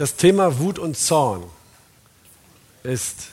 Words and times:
Das 0.00 0.16
Thema 0.16 0.58
Wut 0.58 0.78
und 0.78 0.96
Zorn 0.96 1.44
ist 2.84 3.32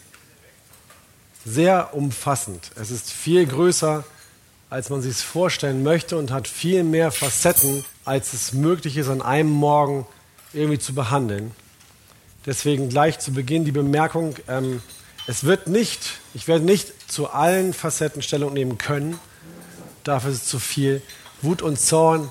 sehr 1.45 1.93
umfassend. 1.93 2.71
Es 2.75 2.91
ist 2.91 3.09
viel 3.09 3.45
größer, 3.45 4.03
als 4.69 4.89
man 4.89 5.01
sich 5.01 5.11
es 5.11 5.21
vorstellen 5.21 5.81
möchte 5.81 6.17
und 6.17 6.29
hat 6.29 6.45
viel 6.45 6.83
mehr 6.83 7.13
Facetten, 7.13 7.85
als 8.03 8.33
es 8.33 8.51
möglich 8.51 8.97
ist, 8.97 9.07
an 9.07 9.21
einem 9.21 9.49
Morgen 9.49 10.05
irgendwie 10.51 10.77
zu 10.77 10.93
behandeln. 10.93 11.51
Deswegen 12.45 12.89
gleich 12.89 13.17
zu 13.19 13.31
Beginn 13.31 13.63
die 13.63 13.71
Bemerkung, 13.71 14.35
ähm, 14.49 14.81
es 15.25 15.45
wird 15.45 15.67
nicht, 15.67 16.19
ich 16.33 16.49
werde 16.49 16.65
nicht 16.65 17.09
zu 17.09 17.29
allen 17.29 17.73
Facetten 17.73 18.21
Stellung 18.21 18.51
nehmen 18.51 18.77
können, 18.77 19.17
dafür 20.03 20.31
ist 20.31 20.43
es 20.43 20.49
zu 20.49 20.59
viel. 20.59 21.01
Wut 21.41 21.61
und 21.61 21.79
Zorn 21.79 22.29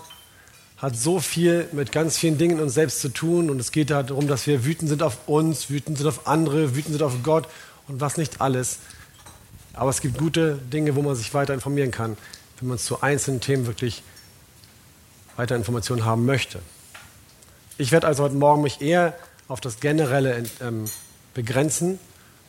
hat 0.76 0.96
so 0.96 1.20
viel 1.20 1.68
mit 1.72 1.90
ganz 1.90 2.18
vielen 2.18 2.36
Dingen 2.36 2.60
uns 2.60 2.74
selbst 2.74 3.00
zu 3.00 3.08
tun 3.08 3.48
und 3.48 3.58
es 3.60 3.72
geht 3.72 3.90
darum, 3.90 4.28
dass 4.28 4.46
wir 4.46 4.64
wütend 4.64 4.90
sind 4.90 5.02
auf 5.02 5.26
uns, 5.26 5.70
wütend 5.70 5.96
sind 5.96 6.06
auf 6.06 6.26
andere, 6.26 6.76
wütend 6.76 6.92
sind 6.92 7.02
auf 7.02 7.14
Gott 7.22 7.48
und 7.88 8.00
was 8.00 8.18
nicht 8.18 8.40
alles. 8.40 8.78
Aber 9.72 9.90
es 9.90 10.00
gibt 10.00 10.18
gute 10.18 10.56
Dinge, 10.72 10.94
wo 10.94 11.02
man 11.02 11.16
sich 11.16 11.32
weiter 11.32 11.54
informieren 11.54 11.90
kann, 11.90 12.16
wenn 12.60 12.68
man 12.68 12.78
zu 12.78 13.00
einzelnen 13.00 13.40
Themen 13.40 13.66
wirklich 13.66 14.02
weiter 15.36 15.56
Informationen 15.56 16.04
haben 16.04 16.26
möchte. 16.26 16.60
Ich 17.78 17.92
werde 17.92 18.06
also 18.06 18.24
heute 18.24 18.36
Morgen 18.36 18.62
mich 18.62 18.80
eher 18.80 19.14
auf 19.48 19.60
das 19.60 19.80
Generelle 19.80 20.44
ähm, 20.60 20.84
begrenzen 21.34 21.98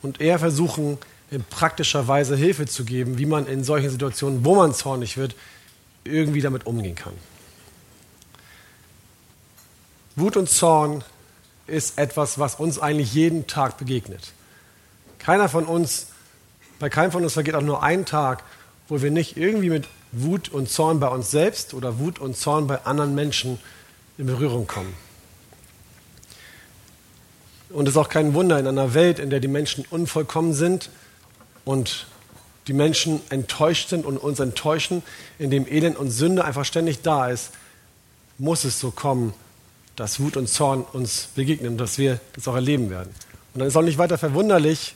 und 0.02 0.22
eher 0.22 0.40
versuchen, 0.40 0.98
in 1.30 1.44
praktischer 1.44 2.08
Weise 2.08 2.36
Hilfe 2.36 2.66
zu 2.66 2.86
geben, 2.86 3.18
wie 3.18 3.26
man 3.26 3.48
in 3.48 3.64
solchen 3.64 3.90
Situationen, 3.90 4.46
wo 4.46 4.56
man 4.56 4.74
zornig 4.74 5.18
wird, 5.18 5.36
irgendwie 6.06 6.42
damit 6.42 6.66
umgehen 6.66 6.96
kann. 6.96 7.14
Wut 10.18 10.36
und 10.36 10.50
Zorn 10.50 11.04
ist 11.68 12.00
etwas, 12.00 12.40
was 12.40 12.56
uns 12.56 12.80
eigentlich 12.80 13.14
jeden 13.14 13.46
Tag 13.46 13.78
begegnet. 13.78 14.34
Keiner 15.20 15.48
von 15.48 15.66
uns, 15.66 16.08
bei 16.80 16.90
keinem 16.90 17.12
von 17.12 17.24
uns 17.24 17.34
vergeht 17.34 17.54
auch 17.54 17.62
nur 17.62 17.84
ein 17.84 18.04
Tag, 18.04 18.44
wo 18.88 19.00
wir 19.04 19.12
nicht 19.12 19.38
irgendwie 19.38 19.70
mit 19.70 19.88
Wut 20.12 20.50
und 20.50 20.72
Zorn 20.72 21.00
bei 21.00 21.08
uns 21.08 21.30
selbst 21.30 21.76
oder 21.76 22.00
Wut 22.00 22.18
und 22.18 22.36
Zorn 22.36 22.66
bei 22.66 22.84
anderen 22.84 23.14
Menschen 23.14 23.60
in 24.18 24.26
Berührung 24.26 24.66
kommen. 24.66 24.96
Und 27.70 27.88
es 27.88 27.94
ist 27.94 27.98
auch 27.98 28.10
kein 28.10 28.34
Wunder 28.34 28.58
in 28.60 28.66
einer 28.66 28.96
Welt, 28.96 29.20
in 29.20 29.30
der 29.30 29.40
die 29.40 29.48
Menschen 29.48 29.86
unvollkommen 29.88 30.56
sind 30.56 30.90
und 31.64 32.08
die 32.68 32.74
Menschen 32.74 33.22
enttäuscht 33.30 33.90
sind 33.90 34.04
und 34.04 34.18
uns 34.18 34.40
enttäuschen, 34.40 35.04
in 35.38 35.52
dem 35.52 35.68
Elend 35.68 35.96
und 35.96 36.10
Sünde 36.10 36.44
einfach 36.44 36.66
ständig 36.66 37.04
da 37.04 37.30
ist, 37.30 37.52
muss 38.40 38.64
es 38.64 38.80
so 38.80 38.90
kommen, 38.90 39.36
dass 39.98 40.22
Wut 40.22 40.38
und 40.38 40.48
Zorn 40.48 40.84
uns 40.94 41.30
begegnen 41.36 41.72
und 41.74 41.78
dass 41.78 41.98
wir 41.98 42.22
das 42.34 42.48
auch 42.48 42.56
erleben 42.56 42.90
werden. 42.90 43.14
Und 43.54 43.60
dann 43.60 43.68
ist 43.68 43.76
auch 43.76 43.82
nicht 43.82 43.98
weiter 43.98 44.18
verwunderlich, 44.18 44.96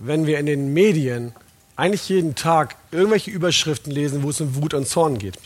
wenn 0.00 0.26
wir 0.26 0.38
in 0.38 0.46
den 0.46 0.72
Medien 0.72 1.32
eigentlich 1.76 2.08
jeden 2.08 2.34
Tag 2.34 2.76
irgendwelche 2.90 3.30
Überschriften 3.30 3.92
lesen, 3.92 4.22
wo 4.22 4.30
es 4.30 4.40
um 4.40 4.56
Wut 4.56 4.74
und 4.74 4.88
Zorn 4.88 5.18
geht. 5.18 5.36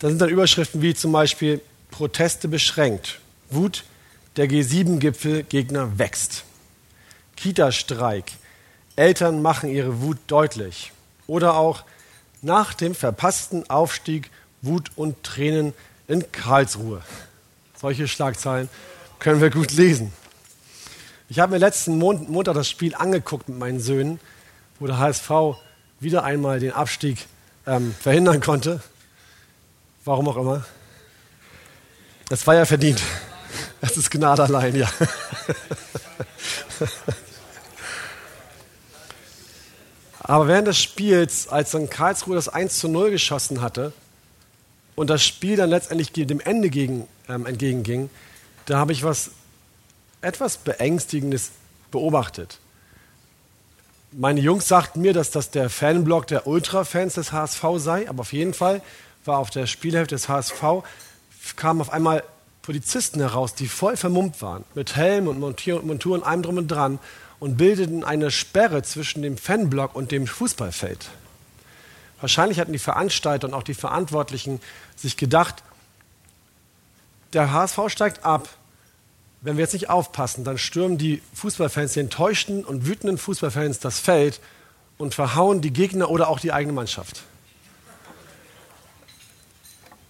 Da 0.00 0.08
sind 0.08 0.20
dann 0.20 0.28
Überschriften 0.28 0.82
wie 0.82 0.94
zum 0.94 1.12
Beispiel 1.12 1.60
Proteste 1.90 2.48
beschränkt, 2.48 3.20
Wut, 3.50 3.84
der 4.36 4.48
G7-Gipfel-Gegner 4.48 5.98
wächst, 5.98 6.44
Kita-Streik, 7.36 8.32
Eltern 8.96 9.42
machen 9.42 9.70
ihre 9.70 10.02
Wut 10.02 10.18
deutlich 10.26 10.92
oder 11.28 11.56
auch 11.56 11.84
nach 12.42 12.74
dem 12.74 12.94
verpassten 12.94 13.68
Aufstieg 13.70 14.30
Wut 14.60 14.90
und 14.96 15.22
Tränen 15.22 15.72
in 16.08 16.30
Karlsruhe. 16.32 17.02
Solche 17.80 18.08
Schlagzeilen 18.08 18.68
können 19.18 19.40
wir 19.40 19.50
gut 19.50 19.72
lesen. 19.72 20.12
Ich 21.28 21.38
habe 21.38 21.52
mir 21.52 21.58
letzten 21.58 21.96
Montag 21.98 22.54
das 22.54 22.68
Spiel 22.68 22.94
angeguckt 22.94 23.48
mit 23.48 23.58
meinen 23.58 23.80
Söhnen, 23.80 24.18
wo 24.80 24.86
der 24.86 24.98
HSV 24.98 25.30
wieder 26.00 26.24
einmal 26.24 26.58
den 26.58 26.72
Abstieg 26.72 27.26
ähm, 27.66 27.94
verhindern 28.00 28.40
konnte. 28.40 28.80
Warum 30.04 30.28
auch 30.28 30.36
immer. 30.36 30.64
Das 32.28 32.46
war 32.46 32.54
ja 32.54 32.64
verdient. 32.64 33.02
Das 33.80 33.96
ist 33.96 34.10
Gnade 34.10 34.42
allein, 34.42 34.74
ja. 34.74 34.90
Aber 40.18 40.48
während 40.48 40.68
des 40.68 40.78
Spiels, 40.78 41.48
als 41.48 41.70
dann 41.70 41.88
Karlsruhe 41.88 42.34
das 42.34 42.48
1 42.48 42.80
zu 42.80 42.88
0 42.88 43.10
geschossen 43.10 43.62
hatte 43.62 43.92
und 44.94 45.08
das 45.10 45.24
Spiel 45.24 45.56
dann 45.56 45.70
letztendlich 45.70 46.12
dem 46.12 46.40
Ende 46.40 46.68
gegen, 46.70 47.06
ähm, 47.28 47.46
entgegenging, 47.46 48.10
da 48.66 48.78
habe 48.78 48.92
ich 48.92 49.02
was 49.02 49.30
etwas 50.20 50.56
Beängstigendes 50.58 51.52
beobachtet. 51.90 52.58
Meine 54.12 54.40
Jungs 54.40 54.66
sagten 54.68 55.02
mir, 55.02 55.12
dass 55.12 55.30
das 55.30 55.50
der 55.50 55.68
Fanblock 55.68 56.26
der 56.26 56.46
Ultra-Fans 56.46 57.14
des 57.14 57.32
HSV 57.32 57.62
sei, 57.76 58.08
aber 58.08 58.22
auf 58.22 58.32
jeden 58.32 58.54
Fall 58.54 58.82
war 59.24 59.38
auf 59.38 59.50
der 59.50 59.66
Spielhälfte 59.66 60.14
des 60.14 60.28
HSV, 60.28 60.62
kamen 61.56 61.80
auf 61.80 61.92
einmal 61.92 62.24
Polizisten 62.62 63.20
heraus, 63.20 63.54
die 63.54 63.68
voll 63.68 63.96
vermummt 63.96 64.42
waren, 64.42 64.64
mit 64.74 64.96
Helm 64.96 65.28
und 65.28 65.38
Montur 65.38 65.82
und 65.82 66.22
allem 66.22 66.42
drum 66.42 66.56
und 66.56 66.68
dran 66.68 66.98
und 67.38 67.56
bildeten 67.56 68.04
eine 68.04 68.30
Sperre 68.30 68.82
zwischen 68.82 69.22
dem 69.22 69.36
Fanblock 69.36 69.94
und 69.94 70.10
dem 70.10 70.26
Fußballfeld. 70.26 71.08
Wahrscheinlich 72.20 72.58
hatten 72.58 72.72
die 72.72 72.78
Veranstalter 72.78 73.46
und 73.46 73.54
auch 73.54 73.62
die 73.62 73.74
Verantwortlichen 73.74 74.60
sich 74.96 75.16
gedacht, 75.16 75.62
der 77.32 77.52
HSV 77.52 77.78
steigt 77.88 78.24
ab. 78.24 78.48
Wenn 79.40 79.56
wir 79.56 79.62
jetzt 79.62 79.72
nicht 79.72 79.88
aufpassen, 79.88 80.44
dann 80.44 80.58
stürmen 80.58 80.98
die 80.98 81.22
Fußballfans, 81.34 81.92
die 81.92 82.00
enttäuschten 82.00 82.64
und 82.64 82.86
wütenden 82.86 83.18
Fußballfans 83.18 83.78
das 83.78 84.00
Feld 84.00 84.40
und 84.96 85.14
verhauen 85.14 85.60
die 85.60 85.72
Gegner 85.72 86.10
oder 86.10 86.28
auch 86.28 86.40
die 86.40 86.52
eigene 86.52 86.72
Mannschaft. 86.72 87.22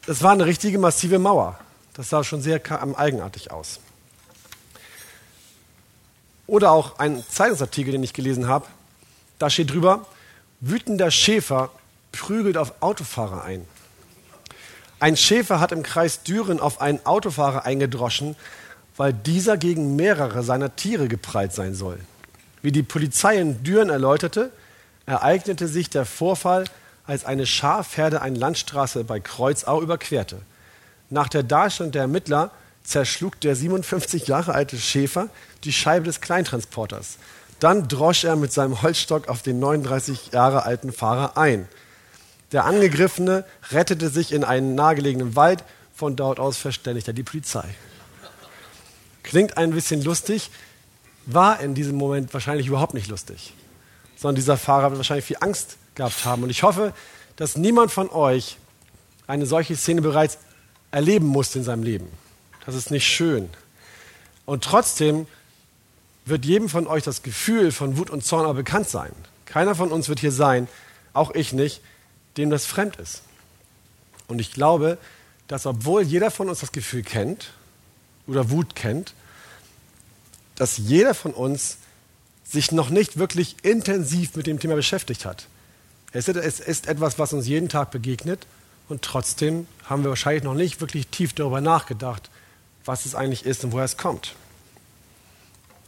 Es 0.07 0.23
war 0.23 0.33
eine 0.33 0.47
richtige 0.47 0.79
massive 0.79 1.19
Mauer. 1.19 1.59
Das 1.93 2.09
sah 2.09 2.25
schon 2.25 2.41
sehr 2.41 2.63
eigenartig 2.97 3.51
aus. 3.51 3.81
Oder 6.47 6.71
auch 6.71 6.99
ein 6.99 7.23
Zeitungsartikel, 7.29 7.93
den 7.93 8.03
ich 8.03 8.15
gelesen 8.15 8.49
habe. 8.49 8.67
Da 9.39 9.51
steht 9.51 9.71
drüber, 9.71 10.07
wütender 10.61 11.11
Schäfer 11.11 11.71
prügelt 12.11 12.57
auf 12.57 12.81
Autofahrer 12.81 13.45
ein. 13.45 13.67
Ein 15.01 15.17
Schäfer 15.17 15.61
hat 15.61 15.73
im 15.73 15.83
Kreis 15.83 16.23
Düren 16.25 16.59
auf 16.59 16.81
einen 16.81 17.05
Autofahrer 17.07 17.65
eingedroschen, 17.65 18.35
weil 18.97 19.13
dieser 19.13 19.57
gegen 19.57 19.95
mehrere 19.95 20.43
seiner 20.43 20.75
Tiere 20.75 21.07
geprallt 21.07 21.53
sein 21.53 21.75
soll. 21.75 21.99
Wie 22.63 22.73
die 22.73 22.83
Polizei 22.83 23.37
in 23.37 23.63
Düren 23.63 23.91
erläuterte, 23.91 24.51
ereignete 25.07 25.69
sich 25.69 25.89
der 25.89 26.05
Vorfall, 26.05 26.65
als 27.07 27.25
eine 27.25 27.47
Schafherde 27.47 28.21
eine 28.21 28.39
Landstraße 28.39 29.05
bei 29.05 29.21
Kreuzau 29.21 29.81
überquerte. 29.81 30.37
Nach 31.11 31.29
der 31.29 31.43
Darstellung 31.43 31.93
der 31.93 32.03
Ermittler 32.03 32.51
zerschlug 32.83 33.41
der 33.41 33.55
57 33.55 34.27
Jahre 34.27 34.53
alte 34.53 34.77
Schäfer 34.77 35.29
die 35.65 35.73
Scheibe 35.73 36.07
des 36.07 36.21
Kleintransporters. 36.21 37.19
Dann 37.61 37.89
drosch 37.89 38.25
er 38.25 38.37
mit 38.37 38.53
seinem 38.53 38.83
Holzstock 38.83 39.29
auf 39.29 39.43
den 39.43 39.59
39 39.59 40.33
Jahre 40.33 40.65
alten 40.65 40.93
Fahrer 40.93 41.39
ein. 41.39 41.69
Der 42.53 42.65
Angegriffene 42.65 43.45
rettete 43.71 44.09
sich 44.09 44.33
in 44.33 44.45
einen 44.45 44.75
nahegelegenen 44.75 45.37
Wald. 45.37 45.65
Von 45.95 46.17
dort 46.17 46.39
aus 46.39 46.57
verständigte 46.57 47.11
er 47.11 47.15
die 47.15 47.23
Polizei. 47.23 47.65
Klingt 49.23 49.59
ein 49.59 49.73
bisschen 49.73 50.03
lustig, 50.03 50.51
war 51.27 51.61
in 51.61 51.75
diesem 51.75 51.97
Moment 51.97 52.33
wahrscheinlich 52.33 52.67
überhaupt 52.67 52.95
nicht 52.95 53.09
lustig. 53.09 53.53
Sondern 54.17 54.37
dieser 54.37 54.57
Fahrer 54.57 54.91
wird 54.91 54.99
wahrscheinlich 54.99 55.27
viel 55.27 55.37
Angst 55.41 55.77
gehabt 55.95 56.25
haben. 56.25 56.43
Und 56.43 56.51
ich 56.51 56.63
hoffe, 56.63 56.95
dass 57.37 57.57
niemand 57.57 57.93
von 57.93 58.09
euch 58.11 58.57
eine 59.27 59.45
solche 59.45 59.77
Szene 59.77 60.01
bereits 60.01 60.39
erleben 60.91 61.27
musste 61.27 61.59
in 61.59 61.65
seinem 61.65 61.83
Leben. 61.83 62.09
Das 62.65 62.75
ist 62.75 62.91
nicht 62.91 63.07
schön. 63.07 63.51
Und 64.47 64.65
trotzdem 64.65 65.27
wird 66.25 66.45
jedem 66.45 66.69
von 66.69 66.87
euch 66.87 67.03
das 67.03 67.23
Gefühl 67.23 67.73
von 67.73 67.99
Wut 67.99 68.09
und 68.11 68.25
Zorn 68.25 68.45
aber 68.45 68.55
bekannt 68.55 68.89
sein. 68.89 69.13
Keiner 69.45 69.75
von 69.75 69.91
uns 69.91 70.09
wird 70.09 70.21
hier 70.21 70.33
sein, 70.33 70.69
auch 71.13 71.35
ich 71.35 71.53
nicht, 71.53 71.83
dem 72.37 72.51
das 72.51 72.67
fremd 72.67 72.97
ist. 72.97 73.23
Und 74.27 74.41
ich 74.41 74.53
glaube, 74.53 74.99
dass 75.49 75.67
obwohl 75.67 76.03
jeder 76.03 76.31
von 76.31 76.49
uns 76.49 76.61
das 76.61 76.73
Gefühl 76.73 77.03
kennt 77.03 77.53
oder 78.27 78.51
Wut 78.51 78.75
kennt, 78.77 79.15
dass 80.55 80.77
jeder 80.77 81.15
von 81.15 81.33
uns 81.33 81.79
sich 82.45 82.73
noch 82.73 82.91
nicht 82.91 83.19
wirklich 83.19 83.57
intensiv 83.63 84.37
mit 84.37 84.47
dem 84.47 84.59
Thema 84.59 84.75
beschäftigt 84.75 85.25
hat. 85.25 85.47
Es 86.13 86.29
ist 86.29 86.87
etwas, 86.89 87.19
was 87.19 87.33
uns 87.33 87.47
jeden 87.47 87.69
Tag 87.69 87.91
begegnet 87.91 88.47
und 88.89 89.03
trotzdem 89.03 89.67
haben 89.85 90.03
wir 90.03 90.11
wahrscheinlich 90.11 90.43
noch 90.43 90.55
nicht 90.55 90.81
wirklich 90.81 91.09
tief 91.09 91.35
darüber 91.35 91.61
nachgedacht, 91.61 92.31
was 92.85 93.05
es 93.05 93.15
eigentlich 93.15 93.45
ist 93.45 93.65
und 93.65 93.73
woher 93.73 93.85
es 93.85 93.97
kommt. 93.97 94.35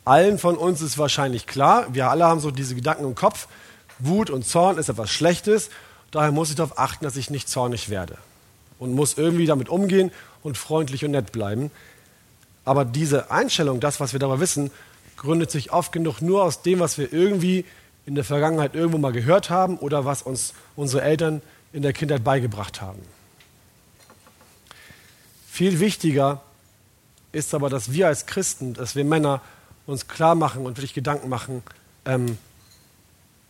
Allen 0.05 0.39
von 0.39 0.57
uns 0.57 0.83
ist 0.83 0.99
wahrscheinlich 0.99 1.47
klar, 1.47 1.93
wir 1.95 2.11
alle 2.11 2.27
haben 2.27 2.41
so 2.41 2.51
diese 2.51 2.75
Gedanken 2.75 3.05
im 3.05 3.15
Kopf, 3.15 3.49
Wut 3.99 4.31
und 4.31 4.47
Zorn 4.47 4.79
ist 4.79 4.89
etwas 4.89 5.11
Schlechtes 5.11 5.71
Daher 6.11 6.33
muss 6.33 6.51
ich 6.51 6.57
darauf 6.57 6.79
achten, 6.79 7.05
dass 7.05 7.17
ich 7.17 7.31
nicht 7.31 7.49
zornig 7.49 7.89
werde 7.89 8.19
und 8.79 8.95
muss 8.95 9.17
irgendwie 9.17 9.47
damit 9.47 9.69
umgehen 9.69 10.11
und 10.43 10.57
freundlich 10.59 11.05
und 11.05 11.13
nett 11.13 11.33
bleiben. 11.33 11.71
Aber 12.65 12.85
diese 12.85 13.31
Einstellung, 13.31 13.81
das, 13.81 14.01
was 14.01 14.13
wir 14.13 14.21
darüber 14.21 14.41
wissen, 14.41 14.71
gründet 15.17 15.51
sich 15.51 15.73
oft 15.73 15.93
genug 15.93 16.21
nur 16.23 16.43
aus 16.43 16.63
dem, 16.63 16.81
was 16.81 16.99
wir 16.99 17.13
irgendwie 17.13 17.65
in 18.07 18.15
der 18.15 18.25
Vergangenheit 18.25 18.75
irgendwo 18.75 18.99
mal 18.99 19.13
gehört 19.13 19.51
haben 19.51 19.77
oder 19.77 20.05
was 20.05 20.23
uns 20.23 20.55
unsere 20.77 21.03
Eltern 21.03 21.43
in 21.73 21.83
der 21.83 21.93
Kindheit 21.93 22.25
beigebracht 22.25 22.81
haben. 22.81 23.01
Viel 25.49 25.79
wichtiger 25.79 26.41
ist 27.33 27.55
aber, 27.55 27.69
dass 27.69 27.93
wir 27.93 28.07
als 28.07 28.27
Christen, 28.27 28.75
dass 28.75 28.97
wir 28.97 29.05
Männer 29.05 29.43
uns 29.87 30.09
klar 30.09 30.35
machen 30.35 30.65
und 30.65 30.79
wirklich 30.79 30.95
Gedanken 30.95 31.29
machen, 31.29 31.63
ähm, 32.05 32.39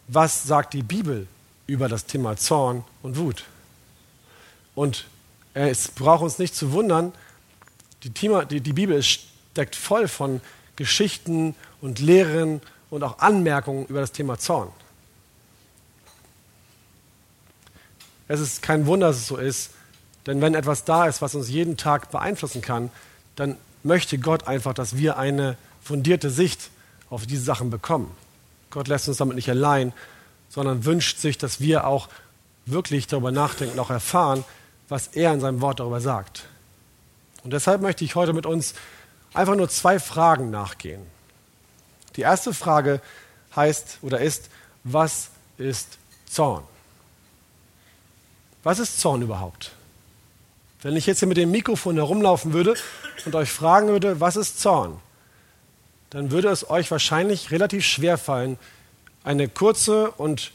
was 0.08 0.42
sagt 0.42 0.74
die 0.74 0.82
Bibel 0.82 1.26
über 1.70 1.88
das 1.88 2.04
Thema 2.04 2.36
Zorn 2.36 2.84
und 3.02 3.16
Wut. 3.16 3.44
Und 4.74 5.04
es 5.54 5.88
braucht 5.88 6.22
uns 6.22 6.38
nicht 6.40 6.56
zu 6.56 6.72
wundern, 6.72 7.12
die, 8.02 8.10
Thema, 8.10 8.44
die, 8.44 8.60
die 8.60 8.72
Bibel 8.72 9.00
steckt 9.02 9.76
voll 9.76 10.08
von 10.08 10.40
Geschichten 10.74 11.54
und 11.80 12.00
Lehren 12.00 12.60
und 12.90 13.04
auch 13.04 13.20
Anmerkungen 13.20 13.86
über 13.86 14.00
das 14.00 14.10
Thema 14.10 14.36
Zorn. 14.36 14.68
Es 18.26 18.40
ist 18.40 18.62
kein 18.62 18.86
Wunder, 18.86 19.08
dass 19.08 19.18
es 19.18 19.26
so 19.28 19.36
ist, 19.36 19.70
denn 20.26 20.40
wenn 20.40 20.54
etwas 20.54 20.84
da 20.84 21.06
ist, 21.06 21.22
was 21.22 21.36
uns 21.36 21.48
jeden 21.48 21.76
Tag 21.76 22.10
beeinflussen 22.10 22.62
kann, 22.62 22.90
dann 23.36 23.56
möchte 23.84 24.18
Gott 24.18 24.48
einfach, 24.48 24.74
dass 24.74 24.96
wir 24.96 25.18
eine 25.18 25.56
fundierte 25.82 26.30
Sicht 26.30 26.70
auf 27.10 27.26
diese 27.26 27.44
Sachen 27.44 27.70
bekommen. 27.70 28.10
Gott 28.70 28.88
lässt 28.88 29.06
uns 29.08 29.18
damit 29.18 29.36
nicht 29.36 29.50
allein, 29.50 29.92
sondern 30.50 30.84
wünscht 30.84 31.18
sich, 31.18 31.38
dass 31.38 31.60
wir 31.60 31.86
auch 31.86 32.08
wirklich 32.66 33.06
darüber 33.06 33.32
nachdenken, 33.32 33.78
auch 33.78 33.90
erfahren, 33.90 34.44
was 34.88 35.06
er 35.08 35.32
in 35.32 35.40
seinem 35.40 35.62
Wort 35.62 35.80
darüber 35.80 36.00
sagt. 36.00 36.44
Und 37.42 37.52
deshalb 37.52 37.80
möchte 37.80 38.04
ich 38.04 38.16
heute 38.16 38.34
mit 38.34 38.44
uns 38.44 38.74
einfach 39.32 39.54
nur 39.54 39.68
zwei 39.70 39.98
Fragen 39.98 40.50
nachgehen. 40.50 41.00
Die 42.16 42.22
erste 42.22 42.52
Frage 42.52 43.00
heißt 43.56 43.98
oder 44.02 44.20
ist, 44.20 44.50
was 44.84 45.30
ist 45.56 45.98
Zorn? 46.26 46.64
Was 48.62 48.78
ist 48.78 49.00
Zorn 49.00 49.22
überhaupt? 49.22 49.72
Wenn 50.82 50.96
ich 50.96 51.06
jetzt 51.06 51.20
hier 51.20 51.28
mit 51.28 51.36
dem 51.36 51.50
Mikrofon 51.50 51.96
herumlaufen 51.96 52.52
würde 52.52 52.74
und 53.24 53.34
euch 53.34 53.52
fragen 53.52 53.88
würde, 53.88 54.20
was 54.20 54.36
ist 54.36 54.60
Zorn? 54.60 55.00
Dann 56.10 56.30
würde 56.30 56.48
es 56.48 56.68
euch 56.68 56.90
wahrscheinlich 56.90 57.50
relativ 57.50 57.84
schwer 57.84 58.18
fallen, 58.18 58.58
eine 59.24 59.48
kurze 59.48 60.10
und 60.12 60.52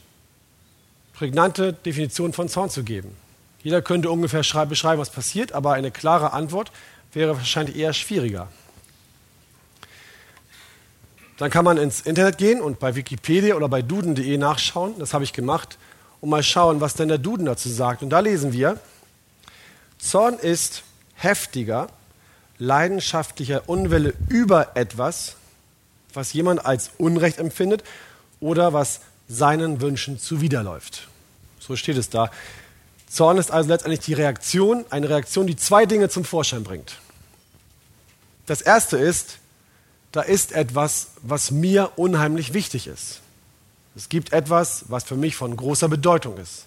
prägnante 1.14 1.72
Definition 1.72 2.32
von 2.32 2.48
Zorn 2.48 2.70
zu 2.70 2.82
geben. 2.82 3.16
Jeder 3.62 3.82
könnte 3.82 4.10
ungefähr 4.10 4.42
beschreiben, 4.66 5.00
was 5.00 5.10
passiert, 5.10 5.52
aber 5.52 5.72
eine 5.72 5.90
klare 5.90 6.32
Antwort 6.32 6.70
wäre 7.12 7.36
wahrscheinlich 7.36 7.76
eher 7.76 7.92
schwieriger. 7.92 8.48
Dann 11.38 11.50
kann 11.50 11.64
man 11.64 11.76
ins 11.76 12.00
Internet 12.00 12.38
gehen 12.38 12.60
und 12.60 12.78
bei 12.78 12.94
Wikipedia 12.94 13.56
oder 13.56 13.68
bei 13.68 13.82
duden.de 13.82 14.38
nachschauen. 14.38 14.98
Das 14.98 15.12
habe 15.12 15.24
ich 15.24 15.32
gemacht, 15.32 15.78
und 16.20 16.30
mal 16.30 16.42
schauen, 16.42 16.80
was 16.80 16.94
denn 16.94 17.08
der 17.08 17.18
Duden 17.18 17.46
dazu 17.46 17.68
sagt. 17.68 18.02
Und 18.02 18.10
da 18.10 18.20
lesen 18.20 18.52
wir, 18.52 18.78
Zorn 19.98 20.34
ist 20.34 20.82
heftiger, 21.14 21.88
leidenschaftlicher 22.58 23.68
Unwille 23.68 24.14
über 24.28 24.76
etwas, 24.76 25.36
was 26.14 26.32
jemand 26.32 26.64
als 26.64 26.90
Unrecht 26.98 27.38
empfindet 27.38 27.82
oder 28.40 28.72
was 28.72 29.00
seinen 29.28 29.80
Wünschen 29.80 30.18
zuwiderläuft. 30.18 31.08
So 31.58 31.76
steht 31.76 31.96
es 31.96 32.10
da. 32.10 32.30
Zorn 33.08 33.38
ist 33.38 33.50
also 33.50 33.68
letztendlich 33.68 34.00
die 34.00 34.14
Reaktion, 34.14 34.84
eine 34.90 35.08
Reaktion, 35.08 35.46
die 35.46 35.56
zwei 35.56 35.86
Dinge 35.86 36.08
zum 36.08 36.24
Vorschein 36.24 36.64
bringt. 36.64 36.98
Das 38.46 38.60
erste 38.60 38.96
ist, 38.96 39.38
da 40.12 40.22
ist 40.22 40.52
etwas, 40.52 41.08
was 41.22 41.50
mir 41.50 41.92
unheimlich 41.96 42.54
wichtig 42.54 42.86
ist. 42.86 43.20
Es 43.96 44.08
gibt 44.08 44.32
etwas, 44.32 44.84
was 44.88 45.04
für 45.04 45.16
mich 45.16 45.36
von 45.36 45.56
großer 45.56 45.88
Bedeutung 45.88 46.36
ist. 46.38 46.66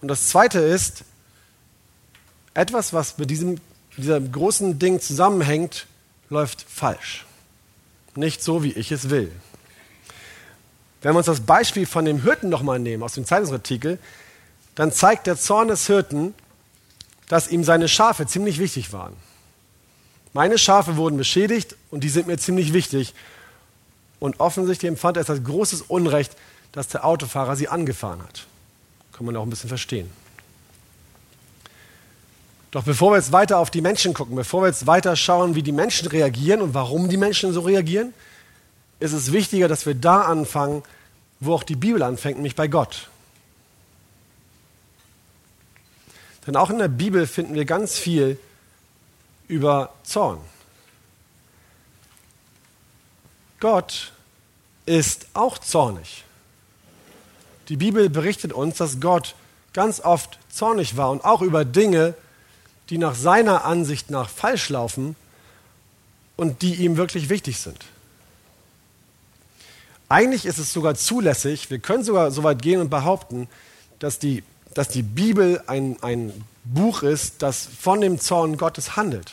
Und 0.00 0.08
das 0.08 0.28
zweite 0.28 0.58
ist, 0.60 1.04
etwas, 2.54 2.92
was 2.92 3.18
mit 3.18 3.30
diesem, 3.30 3.60
diesem 3.96 4.30
großen 4.30 4.78
Ding 4.78 5.00
zusammenhängt, 5.00 5.86
läuft 6.28 6.62
falsch. 6.62 7.24
Nicht 8.14 8.42
so, 8.42 8.62
wie 8.62 8.72
ich 8.72 8.92
es 8.92 9.10
will. 9.10 9.32
Wenn 11.06 11.14
wir 11.14 11.18
uns 11.18 11.26
das 11.26 11.38
Beispiel 11.38 11.86
von 11.86 12.04
dem 12.04 12.22
Hirten 12.24 12.48
nochmal 12.48 12.80
nehmen, 12.80 13.04
aus 13.04 13.12
dem 13.12 13.24
Zeitungsartikel, 13.24 14.00
dann 14.74 14.90
zeigt 14.90 15.28
der 15.28 15.36
Zorn 15.36 15.68
des 15.68 15.86
Hirten, 15.86 16.34
dass 17.28 17.46
ihm 17.46 17.62
seine 17.62 17.86
Schafe 17.86 18.26
ziemlich 18.26 18.58
wichtig 18.58 18.92
waren. 18.92 19.12
Meine 20.32 20.58
Schafe 20.58 20.96
wurden 20.96 21.16
beschädigt 21.16 21.76
und 21.92 22.02
die 22.02 22.08
sind 22.08 22.26
mir 22.26 22.38
ziemlich 22.38 22.72
wichtig. 22.72 23.14
Und 24.18 24.40
offensichtlich 24.40 24.88
empfand 24.88 25.16
er 25.16 25.20
es 25.20 25.30
als 25.30 25.44
großes 25.44 25.82
Unrecht, 25.82 26.36
dass 26.72 26.88
der 26.88 27.04
Autofahrer 27.04 27.54
sie 27.54 27.68
angefahren 27.68 28.20
hat. 28.20 28.44
Kann 29.12 29.26
man 29.26 29.36
auch 29.36 29.44
ein 29.44 29.50
bisschen 29.50 29.68
verstehen. 29.68 30.10
Doch 32.72 32.82
bevor 32.82 33.12
wir 33.12 33.18
jetzt 33.18 33.30
weiter 33.30 33.58
auf 33.58 33.70
die 33.70 33.80
Menschen 33.80 34.12
gucken, 34.12 34.34
bevor 34.34 34.62
wir 34.62 34.66
jetzt 34.66 34.88
weiter 34.88 35.14
schauen, 35.14 35.54
wie 35.54 35.62
die 35.62 35.70
Menschen 35.70 36.08
reagieren 36.08 36.62
und 36.62 36.74
warum 36.74 37.08
die 37.08 37.16
Menschen 37.16 37.52
so 37.52 37.60
reagieren, 37.60 38.12
ist 38.98 39.12
es 39.12 39.30
wichtiger, 39.30 39.68
dass 39.68 39.86
wir 39.86 39.94
da 39.94 40.22
anfangen, 40.22 40.82
wo 41.40 41.54
auch 41.54 41.62
die 41.62 41.76
Bibel 41.76 42.02
anfängt, 42.02 42.36
nämlich 42.36 42.56
bei 42.56 42.68
Gott. 42.68 43.08
Denn 46.46 46.56
auch 46.56 46.70
in 46.70 46.78
der 46.78 46.88
Bibel 46.88 47.26
finden 47.26 47.54
wir 47.54 47.64
ganz 47.64 47.98
viel 47.98 48.38
über 49.48 49.92
Zorn. 50.04 50.38
Gott 53.58 54.12
ist 54.84 55.26
auch 55.34 55.58
zornig. 55.58 56.24
Die 57.68 57.76
Bibel 57.76 58.08
berichtet 58.08 58.52
uns, 58.52 58.76
dass 58.76 59.00
Gott 59.00 59.34
ganz 59.72 60.00
oft 60.00 60.38
zornig 60.48 60.96
war 60.96 61.10
und 61.10 61.24
auch 61.24 61.42
über 61.42 61.64
Dinge, 61.64 62.14
die 62.90 62.98
nach 62.98 63.14
seiner 63.14 63.64
Ansicht 63.64 64.10
nach 64.10 64.28
falsch 64.28 64.68
laufen 64.68 65.16
und 66.36 66.62
die 66.62 66.76
ihm 66.76 66.96
wirklich 66.96 67.28
wichtig 67.28 67.58
sind. 67.58 67.84
Eigentlich 70.08 70.46
ist 70.46 70.58
es 70.58 70.72
sogar 70.72 70.94
zulässig, 70.94 71.70
wir 71.70 71.78
können 71.80 72.04
sogar 72.04 72.30
so 72.30 72.42
weit 72.44 72.62
gehen 72.62 72.80
und 72.80 72.90
behaupten, 72.90 73.48
dass 73.98 74.18
die, 74.18 74.44
dass 74.74 74.88
die 74.88 75.02
Bibel 75.02 75.62
ein, 75.66 75.96
ein 76.02 76.32
Buch 76.64 77.02
ist, 77.02 77.42
das 77.42 77.66
von 77.66 78.00
dem 78.00 78.20
Zorn 78.20 78.56
Gottes 78.56 78.96
handelt. 78.96 79.32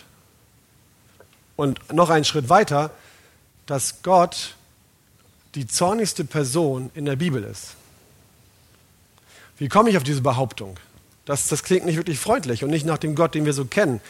Und 1.55 1.93
noch 1.93 2.09
einen 2.09 2.25
Schritt 2.25 2.49
weiter, 2.49 2.89
dass 3.67 4.01
Gott 4.01 4.55
die 5.55 5.67
zornigste 5.67 6.25
Person 6.25 6.89
in 6.95 7.05
der 7.05 7.15
Bibel 7.15 7.43
ist. 7.43 7.75
Wie 9.57 9.69
komme 9.69 9.91
ich 9.91 9.97
auf 9.97 10.03
diese 10.03 10.21
Behauptung? 10.21 10.77
Das, 11.25 11.47
das 11.47 11.63
klingt 11.63 11.85
nicht 11.85 11.97
wirklich 11.97 12.19
freundlich 12.19 12.63
und 12.63 12.71
nicht 12.71 12.85
nach 12.85 12.97
dem 12.97 13.15
Gott, 13.15 13.35
den 13.35 13.45
wir 13.45 13.53
so 13.53 13.65
kennen. 13.65 14.01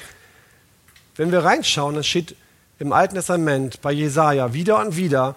Wenn 1.15 1.31
wir 1.31 1.43
reinschauen, 1.43 1.95
dann 1.95 2.03
steht 2.03 2.35
im 2.79 2.93
Alten 2.93 3.15
Testament 3.15 3.81
bei 3.81 3.91
Jesaja 3.91 4.53
wieder 4.53 4.79
und 4.79 4.95
wieder, 4.95 5.35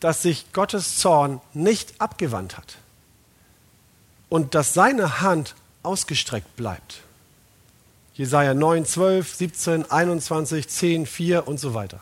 dass 0.00 0.22
sich 0.22 0.52
Gottes 0.52 0.98
Zorn 0.98 1.40
nicht 1.54 2.00
abgewandt 2.00 2.56
hat 2.56 2.76
und 4.28 4.54
dass 4.54 4.74
seine 4.74 5.20
Hand 5.20 5.54
ausgestreckt 5.82 6.56
bleibt. 6.56 7.02
Jesaja 8.14 8.54
9, 8.54 8.86
12, 8.86 9.34
17, 9.34 9.90
21, 9.90 10.68
10, 10.68 11.06
4 11.06 11.46
und 11.46 11.60
so 11.60 11.74
weiter. 11.74 12.00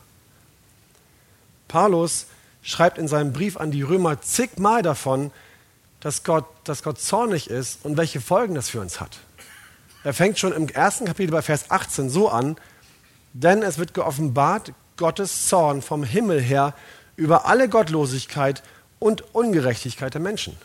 Paulus 1.69 2.27
schreibt 2.63 2.99
in 2.99 3.09
seinem 3.09 3.33
Brief 3.33 3.57
an 3.57 3.71
die 3.71 3.83
Römer 3.83 4.21
zigmal 4.21 4.83
davon, 4.83 5.33
dass 6.01 6.23
Gott, 6.23 6.47
dass 6.65 6.83
Gott 6.83 7.01
zornig 7.01 7.51
ist 7.51 7.85
und 7.85 7.97
welche 7.97 8.21
Folgen 8.21 8.55
das 8.55 8.71
für 8.71 8.81
uns 8.81 9.01
hat. 9.01 9.19
Er 10.05 10.15
fängt 10.15 10.39
schon 10.39 10.53
im 10.53 10.69
ersten 10.69 11.07
Kapitel 11.07 11.33
bei 11.33 11.43
Vers 11.43 11.71
18 11.71 12.11
so 12.11 12.29
an, 12.29 12.57
denn 13.33 13.63
es 13.63 13.79
wird 13.79 13.95
geoffenbart 13.95 14.73
Gottes 14.97 15.49
Zorn 15.49 15.83
vom 15.83 16.05
Himmel 16.05 16.41
her 16.41 16.75
über 17.17 17.47
alle 17.47 17.69
Gottlosigkeit 17.69 18.63
und 18.99 19.35
Ungerechtigkeit 19.35 20.15
der 20.15 20.21
Menschen. 20.21 20.57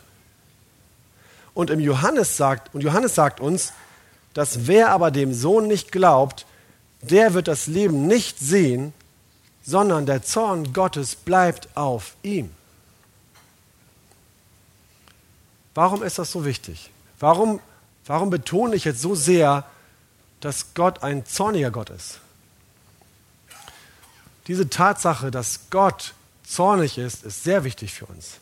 Und 1.54 1.70
im 1.70 1.80
Johannes 1.80 2.36
sagt, 2.36 2.74
und 2.74 2.82
Johannes 2.82 3.14
sagt 3.14 3.40
uns, 3.40 3.72
dass 4.34 4.66
wer 4.66 4.90
aber 4.90 5.10
dem 5.10 5.34
Sohn 5.34 5.66
nicht 5.66 5.92
glaubt, 5.92 6.46
der 7.02 7.34
wird 7.34 7.48
das 7.48 7.66
Leben 7.66 8.06
nicht 8.06 8.38
sehen, 8.38 8.92
sondern 9.62 10.06
der 10.06 10.22
Zorn 10.22 10.72
Gottes 10.72 11.16
bleibt 11.16 11.68
auf 11.76 12.14
ihm. 12.22 12.50
Warum 15.74 16.02
ist 16.02 16.18
das 16.18 16.32
so 16.32 16.44
wichtig? 16.44 16.90
Warum, 17.18 17.60
warum 18.06 18.30
betone 18.30 18.74
ich 18.74 18.84
jetzt 18.84 19.00
so 19.00 19.14
sehr, 19.14 19.64
dass 20.40 20.74
Gott 20.74 21.02
ein 21.02 21.26
zorniger 21.26 21.70
Gott 21.70 21.90
ist? 21.90 22.20
Diese 24.46 24.68
Tatsache, 24.68 25.30
dass 25.30 25.70
Gott 25.70 26.14
zornig 26.50 26.98
ist, 26.98 27.24
ist 27.24 27.44
sehr 27.44 27.64
wichtig 27.64 27.94
für 27.94 28.06
uns. 28.06 28.38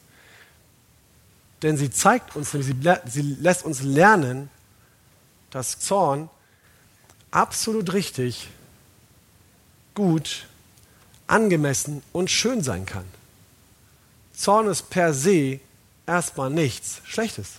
Denn 1.62 1.76
sie 1.76 1.90
zeigt 1.90 2.36
uns, 2.36 2.52
sie, 2.52 3.36
lässt 3.40 3.64
uns 3.64 3.82
lernen, 3.82 4.48
dass 5.50 5.78
Zorn 5.78 6.30
absolut 7.30 7.92
richtig 7.92 8.48
gut, 9.94 10.46
angemessen 11.26 12.02
und 12.12 12.30
schön 12.30 12.62
sein 12.62 12.86
kann. 12.86 13.04
Zorn 14.34 14.68
ist 14.68 14.88
per 14.88 15.12
se 15.12 15.60
erstmal 16.06 16.48
nichts 16.48 17.02
Schlechtes. 17.04 17.54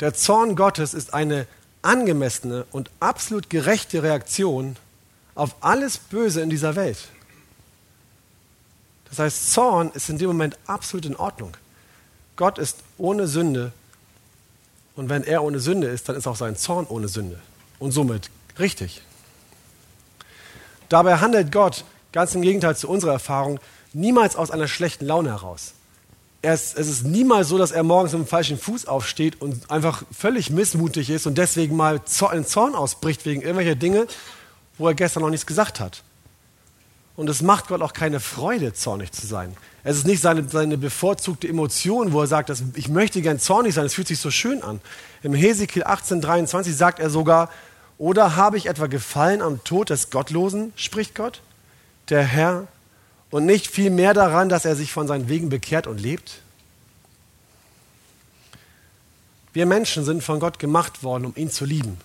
Der 0.00 0.14
Zorn 0.14 0.56
Gottes 0.56 0.94
ist 0.94 1.14
eine 1.14 1.46
angemessene 1.82 2.66
und 2.72 2.90
absolut 3.00 3.48
gerechte 3.50 4.02
Reaktion 4.02 4.76
auf 5.34 5.54
alles 5.60 5.98
Böse 5.98 6.40
in 6.40 6.50
dieser 6.50 6.74
Welt. 6.74 7.08
Das 9.10 9.18
heißt, 9.18 9.52
Zorn 9.52 9.90
ist 9.94 10.08
in 10.10 10.18
dem 10.18 10.28
Moment 10.28 10.58
absolut 10.66 11.06
in 11.06 11.16
Ordnung. 11.16 11.56
Gott 12.36 12.58
ist 12.58 12.78
ohne 12.98 13.26
Sünde 13.26 13.72
und 14.96 15.08
wenn 15.08 15.24
er 15.24 15.42
ohne 15.42 15.60
Sünde 15.60 15.88
ist, 15.88 16.08
dann 16.08 16.16
ist 16.16 16.26
auch 16.26 16.36
sein 16.36 16.56
Zorn 16.56 16.86
ohne 16.88 17.08
Sünde 17.08 17.38
und 17.78 17.92
somit 17.92 18.30
richtig. 18.58 19.02
Dabei 20.88 21.18
handelt 21.18 21.52
Gott, 21.52 21.84
ganz 22.12 22.34
im 22.34 22.42
Gegenteil 22.42 22.76
zu 22.76 22.88
unserer 22.88 23.12
Erfahrung, 23.12 23.60
niemals 23.92 24.36
aus 24.36 24.50
einer 24.50 24.68
schlechten 24.68 25.06
Laune 25.06 25.30
heraus. 25.30 25.74
Es, 26.40 26.74
es 26.74 26.88
ist 26.88 27.04
niemals 27.04 27.48
so, 27.48 27.58
dass 27.58 27.72
er 27.72 27.82
morgens 27.82 28.12
mit 28.12 28.22
dem 28.22 28.26
falschen 28.28 28.58
Fuß 28.58 28.86
aufsteht 28.86 29.40
und 29.40 29.70
einfach 29.70 30.04
völlig 30.12 30.50
missmutig 30.50 31.10
ist 31.10 31.26
und 31.26 31.36
deswegen 31.36 31.76
mal 31.76 32.00
in 32.32 32.46
Zorn 32.46 32.74
ausbricht 32.74 33.26
wegen 33.26 33.42
irgendwelcher 33.42 33.74
Dinge, 33.74 34.06
wo 34.78 34.86
er 34.86 34.94
gestern 34.94 35.24
noch 35.24 35.30
nichts 35.30 35.46
gesagt 35.46 35.80
hat. 35.80 36.02
Und 37.18 37.28
es 37.28 37.42
macht 37.42 37.66
Gott 37.66 37.82
auch 37.82 37.94
keine 37.94 38.20
Freude, 38.20 38.74
zornig 38.74 39.10
zu 39.10 39.26
sein. 39.26 39.56
Es 39.82 39.96
ist 39.96 40.06
nicht 40.06 40.22
seine, 40.22 40.48
seine 40.48 40.78
bevorzugte 40.78 41.48
Emotion, 41.48 42.12
wo 42.12 42.20
er 42.20 42.28
sagt, 42.28 42.48
dass, 42.48 42.62
ich 42.76 42.88
möchte 42.88 43.20
gern 43.22 43.40
zornig 43.40 43.74
sein, 43.74 43.86
es 43.86 43.94
fühlt 43.94 44.06
sich 44.06 44.20
so 44.20 44.30
schön 44.30 44.62
an. 44.62 44.80
Im 45.24 45.34
Hesekiel 45.34 45.82
18,23 45.82 46.70
sagt 46.70 47.00
er 47.00 47.10
sogar, 47.10 47.50
oder 47.98 48.36
habe 48.36 48.56
ich 48.56 48.66
etwa 48.66 48.86
gefallen 48.86 49.42
am 49.42 49.64
Tod 49.64 49.90
des 49.90 50.10
Gottlosen, 50.10 50.72
spricht 50.76 51.16
Gott, 51.16 51.42
der 52.08 52.22
Herr, 52.22 52.68
und 53.32 53.46
nicht 53.46 53.66
viel 53.66 53.90
mehr 53.90 54.14
daran, 54.14 54.48
dass 54.48 54.64
er 54.64 54.76
sich 54.76 54.92
von 54.92 55.08
seinen 55.08 55.28
Wegen 55.28 55.48
bekehrt 55.48 55.88
und 55.88 56.00
lebt? 56.00 56.40
Wir 59.52 59.66
Menschen 59.66 60.04
sind 60.04 60.22
von 60.22 60.38
Gott 60.38 60.60
gemacht 60.60 61.02
worden, 61.02 61.24
um 61.24 61.32
ihn 61.34 61.50
zu 61.50 61.64
lieben. 61.64 61.98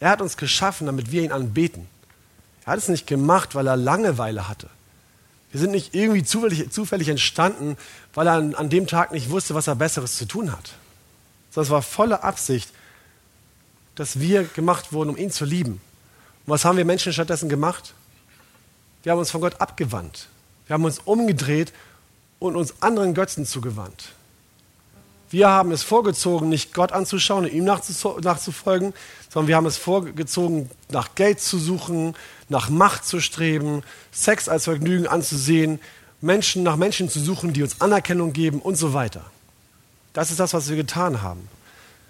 Er 0.00 0.10
hat 0.10 0.20
uns 0.20 0.36
geschaffen, 0.36 0.86
damit 0.86 1.12
wir 1.12 1.22
ihn 1.22 1.32
anbeten. 1.32 1.88
Er 2.68 2.72
hat 2.72 2.80
es 2.80 2.88
nicht 2.88 3.06
gemacht, 3.06 3.54
weil 3.54 3.66
er 3.66 3.78
Langeweile 3.78 4.46
hatte. 4.46 4.68
Wir 5.52 5.58
sind 5.58 5.70
nicht 5.70 5.94
irgendwie 5.94 6.22
zufällig, 6.22 6.70
zufällig 6.70 7.08
entstanden, 7.08 7.78
weil 8.12 8.26
er 8.26 8.34
an, 8.34 8.54
an, 8.54 8.68
dem 8.68 8.86
Tag 8.86 9.10
nicht 9.10 9.30
wusste, 9.30 9.54
was 9.54 9.68
er 9.68 9.74
Besseres 9.74 10.18
zu 10.18 10.26
tun 10.26 10.52
hat. 10.52 10.74
Sondern 11.50 11.66
es 11.66 11.70
war 11.70 11.80
volle 11.80 12.22
Absicht, 12.22 12.68
dass 13.94 14.20
wir 14.20 14.44
gemacht 14.44 14.92
wurden, 14.92 15.08
um 15.08 15.16
ihn 15.16 15.30
zu 15.30 15.46
lieben. 15.46 15.80
Und 16.44 16.52
was 16.52 16.66
haben 16.66 16.76
wir 16.76 16.84
Menschen 16.84 17.10
stattdessen 17.10 17.48
gemacht? 17.48 17.94
Wir 19.02 19.12
haben 19.12 19.18
uns 19.18 19.30
von 19.30 19.40
Gott 19.40 19.62
abgewandt. 19.62 20.28
Wir 20.66 20.74
haben 20.74 20.84
uns 20.84 20.98
umgedreht 20.98 21.72
und 22.38 22.54
uns 22.54 22.82
anderen 22.82 23.14
Götzen 23.14 23.46
zugewandt. 23.46 24.12
Wir 25.30 25.48
haben 25.48 25.72
es 25.72 25.82
vorgezogen, 25.82 26.48
nicht 26.48 26.72
Gott 26.72 26.92
anzuschauen 26.92 27.44
und 27.44 27.52
ihm 27.52 27.64
nachzufolgen, 27.64 28.94
sondern 29.28 29.48
wir 29.48 29.56
haben 29.56 29.66
es 29.66 29.76
vorgezogen, 29.76 30.70
nach 30.90 31.14
Geld 31.14 31.40
zu 31.40 31.58
suchen, 31.58 32.14
nach 32.48 32.70
Macht 32.70 33.04
zu 33.04 33.20
streben, 33.20 33.82
Sex 34.10 34.48
als 34.48 34.64
Vergnügen 34.64 35.06
anzusehen, 35.06 35.80
Menschen 36.20 36.62
nach 36.62 36.76
Menschen 36.76 37.10
zu 37.10 37.20
suchen, 37.20 37.52
die 37.52 37.62
uns 37.62 37.80
Anerkennung 37.80 38.32
geben 38.32 38.60
und 38.60 38.76
so 38.76 38.94
weiter. 38.94 39.22
Das 40.14 40.30
ist 40.30 40.40
das, 40.40 40.54
was 40.54 40.68
wir 40.68 40.76
getan 40.76 41.22
haben. 41.22 41.48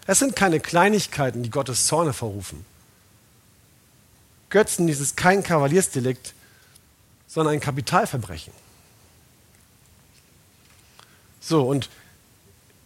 Es 0.06 0.20
sind 0.20 0.36
keine 0.36 0.60
Kleinigkeiten, 0.60 1.42
die 1.42 1.50
Gottes 1.50 1.86
Zorn 1.86 2.06
hervorrufen. 2.06 2.64
Götzendienst 4.48 5.02
ist 5.02 5.16
kein 5.16 5.42
Kavaliersdelikt, 5.42 6.32
sondern 7.26 7.54
ein 7.54 7.60
Kapitalverbrechen. 7.60 8.52
So, 11.40 11.68
und 11.68 11.90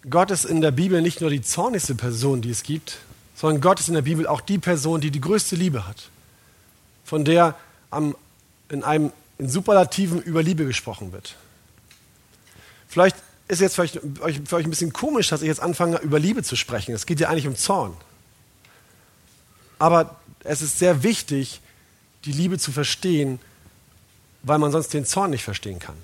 Gott 0.08 0.30
ist 0.30 0.44
in 0.44 0.60
der 0.60 0.72
Bibel 0.72 1.00
nicht 1.00 1.20
nur 1.20 1.30
die 1.30 1.42
zornigste 1.42 1.94
Person, 1.94 2.42
die 2.42 2.50
es 2.50 2.62
gibt, 2.62 2.98
sondern 3.34 3.60
Gott 3.60 3.80
ist 3.80 3.88
in 3.88 3.94
der 3.94 4.02
Bibel 4.02 4.26
auch 4.26 4.40
die 4.40 4.58
Person, 4.58 5.00
die 5.00 5.10
die 5.10 5.20
größte 5.20 5.56
Liebe 5.56 5.86
hat, 5.86 6.10
von 7.04 7.24
der 7.24 7.56
am, 7.90 8.16
in 8.68 8.82
einem 8.82 9.12
in 9.38 9.48
Superlativen 9.48 10.20
über 10.22 10.42
Liebe 10.42 10.64
gesprochen 10.64 11.12
wird. 11.12 11.36
Vielleicht 12.88 13.16
ist 13.48 13.60
jetzt 13.60 13.76
für 13.76 13.82
euch, 13.82 13.98
für 14.44 14.56
euch 14.56 14.64
ein 14.64 14.70
bisschen 14.70 14.92
komisch, 14.92 15.28
dass 15.28 15.42
ich 15.42 15.48
jetzt 15.48 15.60
anfange, 15.60 15.98
über 15.98 16.18
Liebe 16.18 16.42
zu 16.42 16.56
sprechen. 16.56 16.94
Es 16.94 17.06
geht 17.06 17.18
ja 17.20 17.28
eigentlich 17.28 17.46
um 17.46 17.56
Zorn. 17.56 17.96
Aber 19.78 20.16
es 20.44 20.62
ist 20.62 20.78
sehr 20.78 21.02
wichtig, 21.02 21.60
die 22.24 22.32
Liebe 22.32 22.58
zu 22.58 22.70
verstehen, 22.70 23.40
weil 24.42 24.58
man 24.58 24.70
sonst 24.72 24.94
den 24.94 25.04
Zorn 25.04 25.30
nicht 25.30 25.44
verstehen 25.44 25.78
kann. 25.78 25.96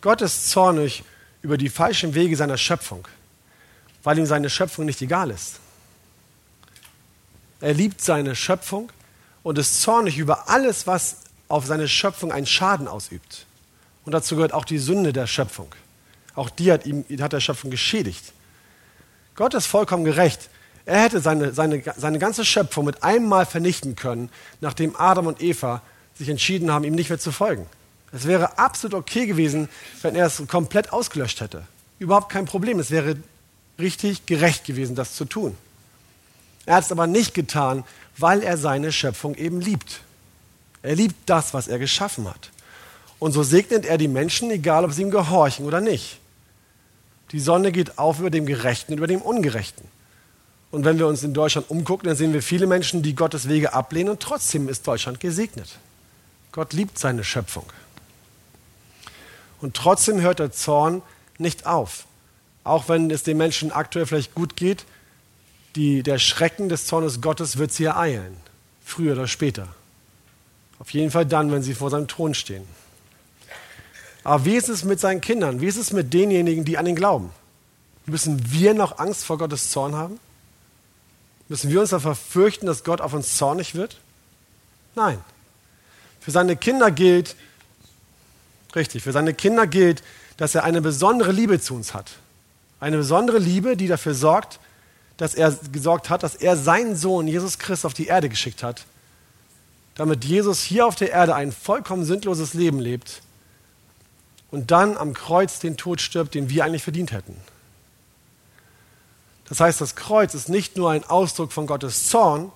Gott 0.00 0.20
ist 0.20 0.50
zornig 0.50 1.02
über 1.42 1.58
die 1.58 1.68
falschen 1.68 2.14
Wege 2.14 2.36
seiner 2.36 2.58
Schöpfung, 2.58 3.06
weil 4.02 4.18
ihm 4.18 4.26
seine 4.26 4.50
Schöpfung 4.50 4.84
nicht 4.84 5.00
egal 5.02 5.30
ist. 5.30 5.60
Er 7.60 7.74
liebt 7.74 8.00
seine 8.00 8.34
Schöpfung 8.36 8.90
und 9.42 9.58
ist 9.58 9.80
zornig 9.80 10.18
über 10.18 10.48
alles, 10.48 10.86
was 10.86 11.18
auf 11.48 11.66
seine 11.66 11.88
Schöpfung 11.88 12.30
einen 12.30 12.46
Schaden 12.46 12.88
ausübt. 12.88 13.46
Und 14.04 14.12
dazu 14.12 14.36
gehört 14.36 14.52
auch 14.52 14.64
die 14.64 14.78
Sünde 14.78 15.12
der 15.12 15.26
Schöpfung. 15.26 15.74
Auch 16.34 16.50
die 16.50 16.70
hat, 16.70 16.86
ihm, 16.86 17.04
hat 17.20 17.32
der 17.32 17.40
Schöpfung 17.40 17.70
geschädigt. 17.70 18.32
Gott 19.34 19.54
ist 19.54 19.66
vollkommen 19.66 20.04
gerecht. 20.04 20.50
Er 20.84 21.02
hätte 21.02 21.20
seine, 21.20 21.52
seine, 21.52 21.82
seine 21.96 22.18
ganze 22.18 22.44
Schöpfung 22.44 22.84
mit 22.84 23.02
einem 23.02 23.28
Mal 23.28 23.44
vernichten 23.44 23.96
können, 23.96 24.30
nachdem 24.60 24.96
Adam 24.96 25.26
und 25.26 25.42
Eva 25.42 25.82
sich 26.14 26.28
entschieden 26.28 26.70
haben, 26.70 26.84
ihm 26.84 26.94
nicht 26.94 27.10
mehr 27.10 27.18
zu 27.18 27.32
folgen. 27.32 27.66
Es 28.12 28.26
wäre 28.26 28.58
absolut 28.58 28.94
okay 28.94 29.26
gewesen, 29.26 29.68
wenn 30.02 30.14
er 30.14 30.26
es 30.26 30.42
komplett 30.46 30.92
ausgelöscht 30.92 31.40
hätte. 31.40 31.64
Überhaupt 31.98 32.30
kein 32.30 32.46
Problem. 32.46 32.78
Es 32.78 32.90
wäre 32.90 33.16
richtig 33.78 34.26
gerecht 34.26 34.64
gewesen, 34.64 34.94
das 34.94 35.14
zu 35.14 35.24
tun. 35.24 35.56
Er 36.66 36.76
hat 36.76 36.84
es 36.84 36.92
aber 36.92 37.06
nicht 37.06 37.34
getan, 37.34 37.84
weil 38.16 38.42
er 38.42 38.56
seine 38.56 38.92
Schöpfung 38.92 39.34
eben 39.34 39.60
liebt. 39.60 40.00
Er 40.82 40.96
liebt 40.96 41.16
das, 41.26 41.54
was 41.54 41.68
er 41.68 41.78
geschaffen 41.78 42.28
hat. 42.28 42.50
Und 43.18 43.32
so 43.32 43.42
segnet 43.42 43.84
er 43.84 43.98
die 43.98 44.08
Menschen, 44.08 44.50
egal 44.50 44.84
ob 44.84 44.92
sie 44.92 45.02
ihm 45.02 45.10
gehorchen 45.10 45.66
oder 45.66 45.80
nicht. 45.80 46.18
Die 47.32 47.40
Sonne 47.40 47.72
geht 47.72 47.98
auf 47.98 48.20
über 48.20 48.30
dem 48.30 48.46
Gerechten 48.46 48.92
und 48.92 48.98
über 48.98 49.06
dem 49.06 49.20
Ungerechten. 49.20 49.84
Und 50.70 50.84
wenn 50.84 50.98
wir 50.98 51.06
uns 51.06 51.22
in 51.22 51.34
Deutschland 51.34 51.70
umgucken, 51.70 52.08
dann 52.08 52.16
sehen 52.16 52.32
wir 52.32 52.42
viele 52.42 52.66
Menschen, 52.66 53.02
die 53.02 53.14
Gottes 53.14 53.48
Wege 53.48 53.72
ablehnen 53.72 54.10
und 54.10 54.20
trotzdem 54.20 54.68
ist 54.68 54.86
Deutschland 54.86 55.20
gesegnet. 55.20 55.78
Gott 56.52 56.72
liebt 56.72 56.98
seine 56.98 57.24
Schöpfung. 57.24 57.64
Und 59.60 59.74
trotzdem 59.74 60.20
hört 60.20 60.38
der 60.38 60.52
Zorn 60.52 61.02
nicht 61.38 61.66
auf. 61.66 62.06
Auch 62.64 62.88
wenn 62.88 63.10
es 63.10 63.22
den 63.22 63.36
Menschen 63.36 63.72
aktuell 63.72 64.06
vielleicht 64.06 64.34
gut 64.34 64.56
geht, 64.56 64.84
die, 65.76 66.02
der 66.02 66.18
Schrecken 66.18 66.68
des 66.68 66.86
Zornes 66.86 67.20
Gottes 67.20 67.58
wird 67.58 67.72
sie 67.72 67.84
ereilen. 67.84 68.36
Früher 68.84 69.12
oder 69.12 69.26
später. 69.26 69.68
Auf 70.78 70.90
jeden 70.90 71.10
Fall 71.10 71.26
dann, 71.26 71.50
wenn 71.50 71.62
sie 71.62 71.74
vor 71.74 71.90
seinem 71.90 72.08
Thron 72.08 72.34
stehen. 72.34 72.64
Aber 74.24 74.44
wie 74.44 74.56
ist 74.56 74.68
es 74.68 74.84
mit 74.84 75.00
seinen 75.00 75.20
Kindern? 75.20 75.60
Wie 75.60 75.66
ist 75.66 75.76
es 75.76 75.92
mit 75.92 76.12
denjenigen, 76.12 76.64
die 76.64 76.78
an 76.78 76.86
ihn 76.86 76.96
glauben? 76.96 77.30
Müssen 78.06 78.52
wir 78.52 78.74
noch 78.74 78.98
Angst 78.98 79.24
vor 79.24 79.38
Gottes 79.38 79.70
Zorn 79.70 79.94
haben? 79.94 80.18
Müssen 81.48 81.70
wir 81.70 81.80
uns 81.80 81.90
davor 81.90 82.14
fürchten, 82.14 82.66
dass 82.66 82.84
Gott 82.84 83.00
auf 83.00 83.14
uns 83.14 83.36
zornig 83.36 83.74
wird? 83.74 83.98
Nein. 84.94 85.18
Für 86.20 86.30
seine 86.30 86.56
Kinder 86.56 86.90
gilt, 86.90 87.36
Richtig, 88.74 89.02
für 89.02 89.12
seine 89.12 89.34
Kinder 89.34 89.66
gilt, 89.66 90.02
dass 90.36 90.54
er 90.54 90.64
eine 90.64 90.80
besondere 90.80 91.32
Liebe 91.32 91.60
zu 91.60 91.74
uns 91.74 91.94
hat. 91.94 92.12
Eine 92.80 92.98
besondere 92.98 93.38
Liebe, 93.38 93.76
die 93.76 93.88
dafür 93.88 94.14
sorgt, 94.14 94.60
dass 95.16 95.34
er 95.34 95.52
gesorgt 95.72 96.10
hat, 96.10 96.22
dass 96.22 96.36
er 96.36 96.56
seinen 96.56 96.96
Sohn 96.96 97.26
Jesus 97.26 97.58
Christus 97.58 97.86
auf 97.86 97.94
die 97.94 98.06
Erde 98.06 98.28
geschickt 98.28 98.62
hat, 98.62 98.84
damit 99.96 100.24
Jesus 100.24 100.62
hier 100.62 100.86
auf 100.86 100.94
der 100.94 101.10
Erde 101.10 101.34
ein 101.34 101.50
vollkommen 101.50 102.04
sündloses 102.04 102.54
Leben 102.54 102.78
lebt 102.78 103.22
und 104.50 104.70
dann 104.70 104.96
am 104.96 105.12
Kreuz 105.12 105.58
den 105.58 105.76
Tod 105.76 106.00
stirbt, 106.00 106.34
den 106.34 106.50
wir 106.50 106.64
eigentlich 106.64 106.84
verdient 106.84 107.10
hätten. 107.10 107.36
Das 109.48 109.60
heißt, 109.60 109.80
das 109.80 109.96
Kreuz 109.96 110.34
ist 110.34 110.48
nicht 110.48 110.76
nur 110.76 110.90
ein 110.90 111.04
Ausdruck 111.04 111.52
von 111.52 111.66
Gottes 111.66 112.08
Zorn, 112.08 112.52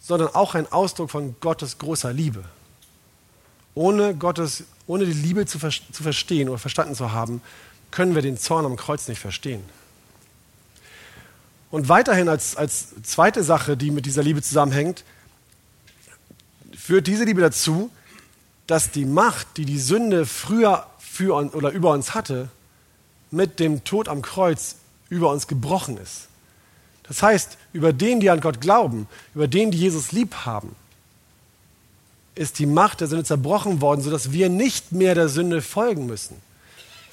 sondern 0.00 0.34
auch 0.34 0.54
ein 0.54 0.70
Ausdruck 0.72 1.10
von 1.10 1.36
Gottes 1.40 1.78
großer 1.78 2.12
Liebe. 2.12 2.44
Ohne 3.74 4.14
Gottes 4.14 4.64
ohne 4.86 5.06
die 5.06 5.12
Liebe 5.12 5.46
zu, 5.46 5.58
ver 5.58 5.70
zu 5.70 6.02
verstehen 6.02 6.48
oder 6.48 6.58
verstanden 6.58 6.94
zu 6.94 7.12
haben, 7.12 7.40
können 7.90 8.14
wir 8.14 8.22
den 8.22 8.38
Zorn 8.38 8.66
am 8.66 8.76
Kreuz 8.76 9.08
nicht 9.08 9.20
verstehen. 9.20 9.62
Und 11.70 11.88
weiterhin 11.88 12.28
als, 12.28 12.56
als 12.56 12.94
zweite 13.02 13.42
Sache, 13.42 13.76
die 13.76 13.90
mit 13.90 14.06
dieser 14.06 14.22
Liebe 14.22 14.42
zusammenhängt, 14.42 15.04
führt 16.76 17.06
diese 17.06 17.24
Liebe 17.24 17.40
dazu, 17.40 17.90
dass 18.66 18.90
die 18.90 19.04
Macht, 19.04 19.56
die 19.56 19.64
die 19.64 19.78
Sünde 19.78 20.26
früher 20.26 20.86
für 20.98 21.34
uns, 21.34 21.54
oder 21.54 21.70
über 21.70 21.90
uns 21.92 22.14
hatte, 22.14 22.48
mit 23.30 23.58
dem 23.58 23.84
Tod 23.84 24.08
am 24.08 24.22
Kreuz 24.22 24.76
über 25.08 25.30
uns 25.30 25.46
gebrochen 25.46 25.96
ist. 25.96 26.28
Das 27.04 27.22
heißt, 27.22 27.58
über 27.72 27.92
den, 27.92 28.20
die 28.20 28.30
an 28.30 28.40
Gott 28.40 28.60
glauben, 28.60 29.06
über 29.34 29.48
den, 29.48 29.70
die 29.70 29.78
Jesus 29.78 30.12
lieb 30.12 30.34
haben, 30.46 30.74
ist 32.34 32.58
die 32.58 32.66
Macht 32.66 33.00
der 33.00 33.08
Sünde 33.08 33.24
zerbrochen 33.24 33.80
worden, 33.80 34.02
sodass 34.02 34.32
wir 34.32 34.48
nicht 34.48 34.92
mehr 34.92 35.14
der 35.14 35.28
Sünde 35.28 35.62
folgen 35.62 36.06
müssen. 36.06 36.36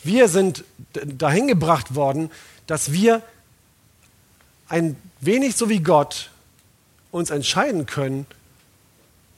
Wir 0.03 0.27
sind 0.27 0.63
dahin 0.93 1.47
gebracht 1.47 1.95
worden, 1.95 2.31
dass 2.65 2.91
wir 2.91 3.21
ein 4.67 4.95
wenig 5.19 5.55
so 5.55 5.69
wie 5.69 5.81
Gott 5.81 6.31
uns 7.11 7.29
entscheiden 7.29 7.85
können, 7.85 8.25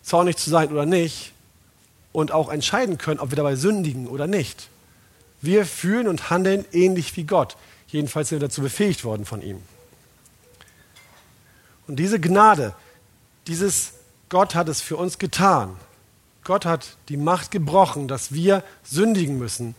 zornig 0.03 0.37
zu 0.37 0.49
sein 0.49 0.71
oder 0.71 0.85
nicht, 0.85 1.33
und 2.13 2.31
auch 2.31 2.49
entscheiden 2.49 2.97
können, 2.97 3.19
ob 3.19 3.31
wir 3.31 3.35
dabei 3.35 3.55
sündigen 3.55 4.07
oder 4.07 4.27
nicht. 4.27 4.69
Wir 5.41 5.65
fühlen 5.65 6.07
und 6.07 6.29
handeln 6.29 6.63
ähnlich 6.71 7.17
wie 7.17 7.23
Gott. 7.23 7.57
Jedenfalls 7.87 8.29
sind 8.29 8.39
wir 8.39 8.47
dazu 8.47 8.61
befähigt 8.61 9.03
worden 9.03 9.25
von 9.25 9.41
ihm. 9.41 9.61
Und 11.87 11.97
diese 11.97 12.19
Gnade, 12.19 12.73
dieses 13.47 13.93
Gott 14.33 14.55
hat 14.55 14.67
es 14.67 14.81
für 14.81 14.97
uns 14.97 15.19
getan. 15.19 15.75
Gott 16.43 16.65
hat 16.65 16.97
die 17.07 17.17
Macht 17.17 17.51
gebrochen, 17.51 18.07
dass 18.07 18.33
wir 18.33 18.63
sündigen 18.83 19.37
müssen. 19.37 19.75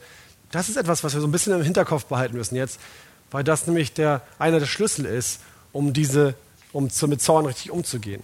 Das 0.52 0.68
ist 0.68 0.76
etwas, 0.76 1.02
was 1.02 1.12
wir 1.12 1.20
so 1.20 1.26
ein 1.26 1.32
bisschen 1.32 1.54
im 1.54 1.62
Hinterkopf 1.64 2.04
behalten 2.04 2.36
müssen 2.36 2.54
jetzt, 2.54 2.78
weil 3.32 3.42
das 3.42 3.66
nämlich 3.66 3.94
der, 3.94 4.22
einer 4.38 4.60
der 4.60 4.66
Schlüssel 4.66 5.06
ist, 5.06 5.40
um, 5.72 5.92
diese, 5.92 6.36
um 6.72 6.88
mit 7.08 7.20
Zorn 7.20 7.46
richtig 7.46 7.72
umzugehen. 7.72 8.22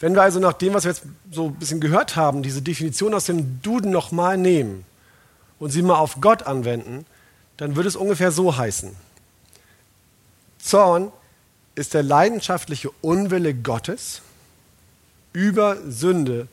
Wenn 0.00 0.14
wir 0.14 0.22
also 0.22 0.40
nach 0.40 0.54
dem, 0.54 0.72
was 0.72 0.84
wir 0.84 0.92
jetzt 0.92 1.02
so 1.30 1.48
ein 1.48 1.56
bisschen 1.56 1.82
gehört 1.82 2.16
haben, 2.16 2.42
diese 2.42 2.62
Definition 2.62 3.12
aus 3.12 3.26
dem 3.26 3.60
Duden 3.60 3.90
nochmal 3.90 4.38
nehmen 4.38 4.86
und 5.58 5.72
sie 5.72 5.82
mal 5.82 5.96
auf 5.96 6.22
Gott 6.22 6.44
anwenden, 6.44 7.04
dann 7.58 7.76
würde 7.76 7.90
es 7.90 7.96
ungefähr 7.96 8.32
so 8.32 8.56
heißen. 8.56 8.96
Zorn 10.58 11.12
ist 11.74 11.94
der 11.94 12.02
leidenschaftliche 12.02 12.90
Unwille 13.00 13.54
Gottes 13.54 14.22
über 15.32 15.78
Sünde 15.90 16.48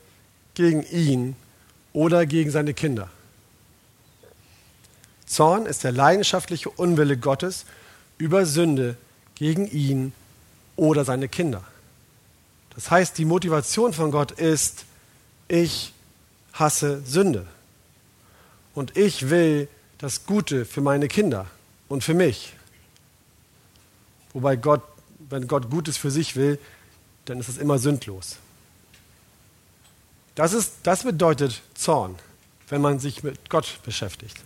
gegen 0.54 0.82
ihn 0.84 1.36
oder 1.92 2.26
gegen 2.26 2.50
seine 2.50 2.74
Kinder. 2.74 3.10
Zorn 5.26 5.66
ist 5.66 5.84
der 5.84 5.92
leidenschaftliche 5.92 6.70
Unwille 6.70 7.16
Gottes 7.16 7.64
über 8.18 8.46
Sünde 8.46 8.96
gegen 9.34 9.66
ihn 9.70 10.12
oder 10.76 11.04
seine 11.04 11.28
Kinder. 11.28 11.62
Das 12.74 12.90
heißt, 12.90 13.18
die 13.18 13.24
Motivation 13.24 13.92
von 13.92 14.10
Gott 14.10 14.32
ist, 14.32 14.86
ich 15.48 15.92
hasse 16.52 17.02
Sünde. 17.04 17.46
Und 18.74 18.96
ich 18.96 19.30
will 19.30 19.68
das 19.98 20.24
Gute 20.24 20.64
für 20.64 20.80
meine 20.80 21.08
Kinder 21.08 21.46
und 21.88 22.02
für 22.02 22.14
mich. 22.14 22.54
Wobei 24.32 24.56
Gott, 24.56 24.82
wenn 25.30 25.48
Gott 25.48 25.70
Gutes 25.70 25.96
für 25.96 26.10
sich 26.10 26.36
will, 26.36 26.58
dann 27.24 27.40
ist 27.40 27.48
es 27.48 27.58
immer 27.58 27.78
sündlos. 27.78 28.36
Das, 30.34 30.52
ist, 30.52 30.74
das 30.82 31.04
bedeutet 31.04 31.60
Zorn, 31.74 32.16
wenn 32.68 32.80
man 32.80 32.98
sich 32.98 33.22
mit 33.22 33.50
Gott 33.50 33.78
beschäftigt. 33.84 34.36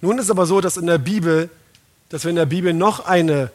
Nun 0.00 0.18
ist 0.18 0.30
aber 0.30 0.46
so, 0.46 0.60
dass 0.60 0.76
in 0.76 0.86
der 0.86 0.98
Bibel, 0.98 1.50
dass 2.08 2.24
wir 2.24 2.30
in 2.30 2.36
der 2.36 2.46
Bibel 2.46 2.72
noch 2.72 3.00
eine 3.06 3.50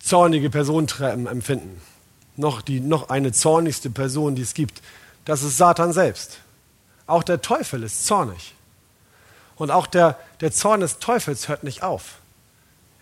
zornige 0.00 0.50
Person 0.50 0.86
empfinden 1.26 1.80
noch, 2.36 2.62
die, 2.62 2.80
noch 2.80 3.08
eine 3.08 3.32
zornigste 3.32 3.90
Person, 3.90 4.34
die 4.34 4.42
es 4.42 4.54
gibt. 4.54 4.80
Das 5.24 5.42
ist 5.42 5.56
Satan 5.56 5.92
selbst. 5.92 6.38
Auch 7.06 7.22
der 7.22 7.42
Teufel 7.42 7.82
ist 7.82 8.06
zornig. 8.06 8.54
Und 9.56 9.70
auch 9.70 9.86
der, 9.86 10.18
der 10.40 10.52
Zorn 10.52 10.80
des 10.80 10.98
Teufels 10.98 11.48
hört 11.48 11.62
nicht 11.64 11.82
auf. 11.82 12.18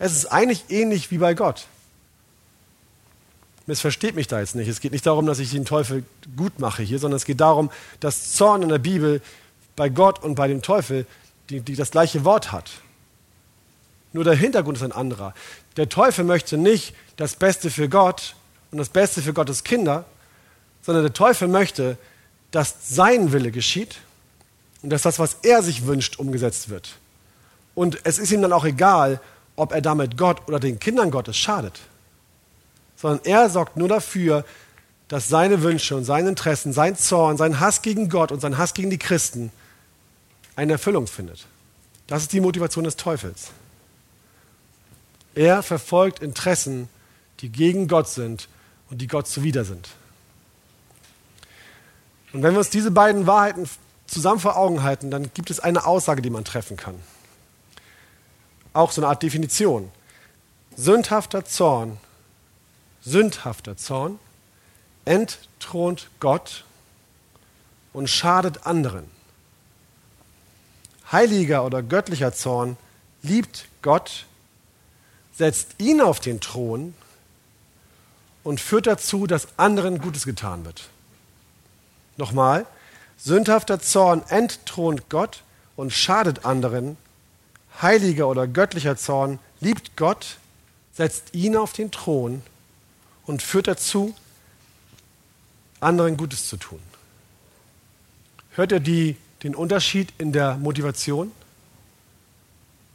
Es 0.00 0.12
ist 0.12 0.26
eigentlich 0.26 0.64
ähnlich 0.68 1.12
wie 1.12 1.18
bei 1.18 1.34
Gott. 1.34 1.68
Missversteht 3.66 4.16
mich 4.16 4.26
da 4.26 4.40
jetzt 4.40 4.56
nicht. 4.56 4.66
Es 4.66 4.80
geht 4.80 4.90
nicht 4.90 5.06
darum, 5.06 5.26
dass 5.26 5.38
ich 5.38 5.52
den 5.52 5.64
Teufel 5.64 6.02
gut 6.36 6.58
mache 6.58 6.82
hier, 6.82 6.98
sondern 6.98 7.18
es 7.18 7.24
geht 7.24 7.40
darum, 7.40 7.70
dass 8.00 8.32
Zorn 8.32 8.62
in 8.62 8.68
der 8.68 8.78
Bibel 8.78 9.22
bei 9.76 9.88
Gott 9.88 10.20
und 10.24 10.34
bei 10.34 10.48
dem 10.48 10.62
Teufel 10.62 11.06
die, 11.50 11.60
die 11.60 11.76
das 11.76 11.92
gleiche 11.92 12.24
Wort 12.24 12.50
hat. 12.50 12.72
Nur 14.12 14.24
der 14.24 14.34
Hintergrund 14.34 14.76
ist 14.76 14.82
ein 14.82 14.90
anderer. 14.90 15.34
Der 15.76 15.88
Teufel 15.88 16.24
möchte 16.24 16.56
nicht 16.56 16.94
das 17.16 17.36
Beste 17.36 17.70
für 17.70 17.88
Gott, 17.88 18.34
und 18.70 18.78
das 18.78 18.88
Beste 18.88 19.22
für 19.22 19.32
Gottes 19.32 19.64
Kinder, 19.64 20.04
sondern 20.82 21.04
der 21.04 21.12
Teufel 21.12 21.48
möchte, 21.48 21.98
dass 22.50 22.74
sein 22.88 23.32
Wille 23.32 23.50
geschieht 23.50 23.96
und 24.82 24.90
dass 24.90 25.02
das, 25.02 25.18
was 25.18 25.38
er 25.42 25.62
sich 25.62 25.86
wünscht, 25.86 26.18
umgesetzt 26.18 26.68
wird. 26.68 26.96
Und 27.74 27.98
es 28.04 28.18
ist 28.18 28.32
ihm 28.32 28.42
dann 28.42 28.52
auch 28.52 28.64
egal, 28.64 29.20
ob 29.60 29.72
er 29.72 29.82
damit 29.82 30.16
Gott 30.16 30.48
oder 30.48 30.58
den 30.58 30.78
Kindern 30.78 31.10
Gottes 31.10 31.36
schadet, 31.36 31.80
sondern 32.96 33.20
er 33.24 33.50
sorgt 33.50 33.76
nur 33.76 33.88
dafür, 33.88 34.44
dass 35.08 35.28
seine 35.28 35.62
Wünsche 35.62 35.94
und 35.96 36.04
seine 36.04 36.30
Interessen, 36.30 36.72
sein 36.72 36.96
Zorn, 36.96 37.36
sein 37.36 37.60
Hass 37.60 37.82
gegen 37.82 38.08
Gott 38.08 38.32
und 38.32 38.40
sein 38.40 38.56
Hass 38.56 38.72
gegen 38.72 38.88
die 38.88 38.98
Christen 38.98 39.52
eine 40.56 40.72
Erfüllung 40.72 41.06
findet. 41.06 41.46
Das 42.06 42.22
ist 42.22 42.32
die 42.32 42.40
Motivation 42.40 42.84
des 42.84 42.96
Teufels. 42.96 43.50
Er 45.34 45.62
verfolgt 45.62 46.22
Interessen, 46.22 46.88
die 47.40 47.50
gegen 47.50 47.86
Gott 47.86 48.08
sind 48.08 48.48
und 48.88 49.02
die 49.02 49.08
Gott 49.08 49.28
zuwider 49.28 49.64
sind. 49.64 49.88
Und 52.32 52.42
wenn 52.42 52.52
wir 52.52 52.60
uns 52.60 52.70
diese 52.70 52.90
beiden 52.90 53.26
Wahrheiten 53.26 53.68
zusammen 54.06 54.40
vor 54.40 54.56
Augen 54.56 54.82
halten, 54.82 55.10
dann 55.10 55.30
gibt 55.34 55.50
es 55.50 55.60
eine 55.60 55.84
Aussage, 55.84 56.22
die 56.22 56.30
man 56.30 56.44
treffen 56.44 56.76
kann. 56.76 56.94
Auch 58.72 58.92
so 58.92 59.00
eine 59.00 59.08
Art 59.08 59.22
Definition. 59.22 59.90
Sündhafter 60.76 61.44
Zorn, 61.44 61.98
sündhafter 63.02 63.76
Zorn 63.76 64.18
entthront 65.04 66.08
Gott 66.20 66.64
und 67.92 68.08
schadet 68.08 68.66
anderen. 68.66 69.04
Heiliger 71.10 71.64
oder 71.64 71.82
göttlicher 71.82 72.32
Zorn 72.32 72.76
liebt 73.22 73.66
Gott, 73.82 74.26
setzt 75.32 75.74
ihn 75.78 76.00
auf 76.00 76.20
den 76.20 76.40
Thron 76.40 76.94
und 78.44 78.60
führt 78.60 78.86
dazu, 78.86 79.26
dass 79.26 79.48
anderen 79.58 80.00
Gutes 80.00 80.24
getan 80.24 80.64
wird. 80.64 80.88
Nochmal, 82.16 82.66
sündhafter 83.18 83.80
Zorn 83.80 84.22
entthront 84.28 85.08
Gott 85.08 85.42
und 85.76 85.92
schadet 85.92 86.44
anderen. 86.44 86.96
Heiliger 87.82 88.28
oder 88.28 88.46
göttlicher 88.46 88.96
Zorn 88.96 89.38
liebt 89.60 89.96
Gott, 89.96 90.36
setzt 90.92 91.34
ihn 91.34 91.56
auf 91.56 91.72
den 91.72 91.90
Thron 91.90 92.42
und 93.26 93.42
führt 93.42 93.68
dazu, 93.68 94.14
anderen 95.80 96.16
Gutes 96.16 96.48
zu 96.48 96.56
tun. 96.56 96.80
Hört 98.52 98.72
ihr 98.72 98.80
die, 98.80 99.16
den 99.42 99.54
Unterschied 99.54 100.12
in 100.18 100.32
der 100.32 100.56
Motivation? 100.56 101.32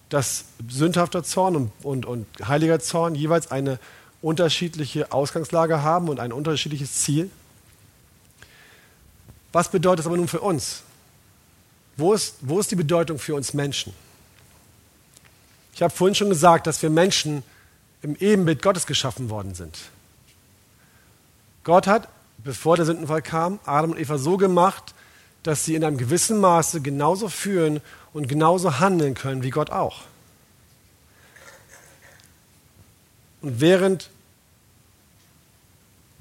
Dass 0.10 0.46
sündhafter 0.70 1.24
Zorn 1.24 1.56
und, 1.56 1.72
und, 1.84 2.06
und 2.06 2.28
heiliger 2.48 2.80
Zorn 2.80 3.16
jeweils 3.16 3.50
eine 3.50 3.80
unterschiedliche 4.22 5.12
Ausgangslage 5.12 5.82
haben 5.82 6.10
und 6.10 6.20
ein 6.20 6.32
unterschiedliches 6.32 6.94
Ziel. 6.94 7.32
Was 9.52 9.70
bedeutet 9.70 10.00
das 10.00 10.06
aber 10.06 10.18
nun 10.18 10.28
für 10.28 10.42
uns? 10.42 10.84
Wo 11.98 12.14
ist, 12.14 12.36
wo 12.42 12.60
ist 12.60 12.70
die 12.70 12.76
Bedeutung 12.76 13.18
für 13.18 13.36
uns 13.36 13.54
Menschen? 13.54 13.94
Ich 15.76 15.82
habe 15.82 15.94
vorhin 15.94 16.16
schon 16.16 16.30
gesagt, 16.30 16.68
dass 16.68 16.82
wir 16.82 16.90
Menschen 16.90 17.44
im 18.02 18.16
Ebenbild 18.16 18.62
Gottes 18.62 18.88
geschaffen 18.88 19.30
worden 19.30 19.56
sind. 19.56 19.78
Gott 21.66 21.86
hat, 21.86 22.08
bevor 22.38 22.78
der 22.78 22.86
Sündenfall 22.86 23.22
kam, 23.22 23.60
Adam 23.66 23.92
und 23.92 24.00
Eva 24.00 24.18
so 24.18 24.38
gemacht, 24.38 24.96
dass 25.44 25.66
sie 25.66 25.76
in 25.76 25.84
einem 25.84 25.98
gewissen 25.98 26.40
Maße 26.40 26.80
genauso 26.80 27.28
fühlen 27.28 27.82
und 28.14 28.30
genauso 28.30 28.80
handeln 28.80 29.16
können 29.16 29.44
wie 29.44 29.50
Gott 29.50 29.70
auch. 29.70 30.04
Und 33.42 33.60
während 33.60 34.10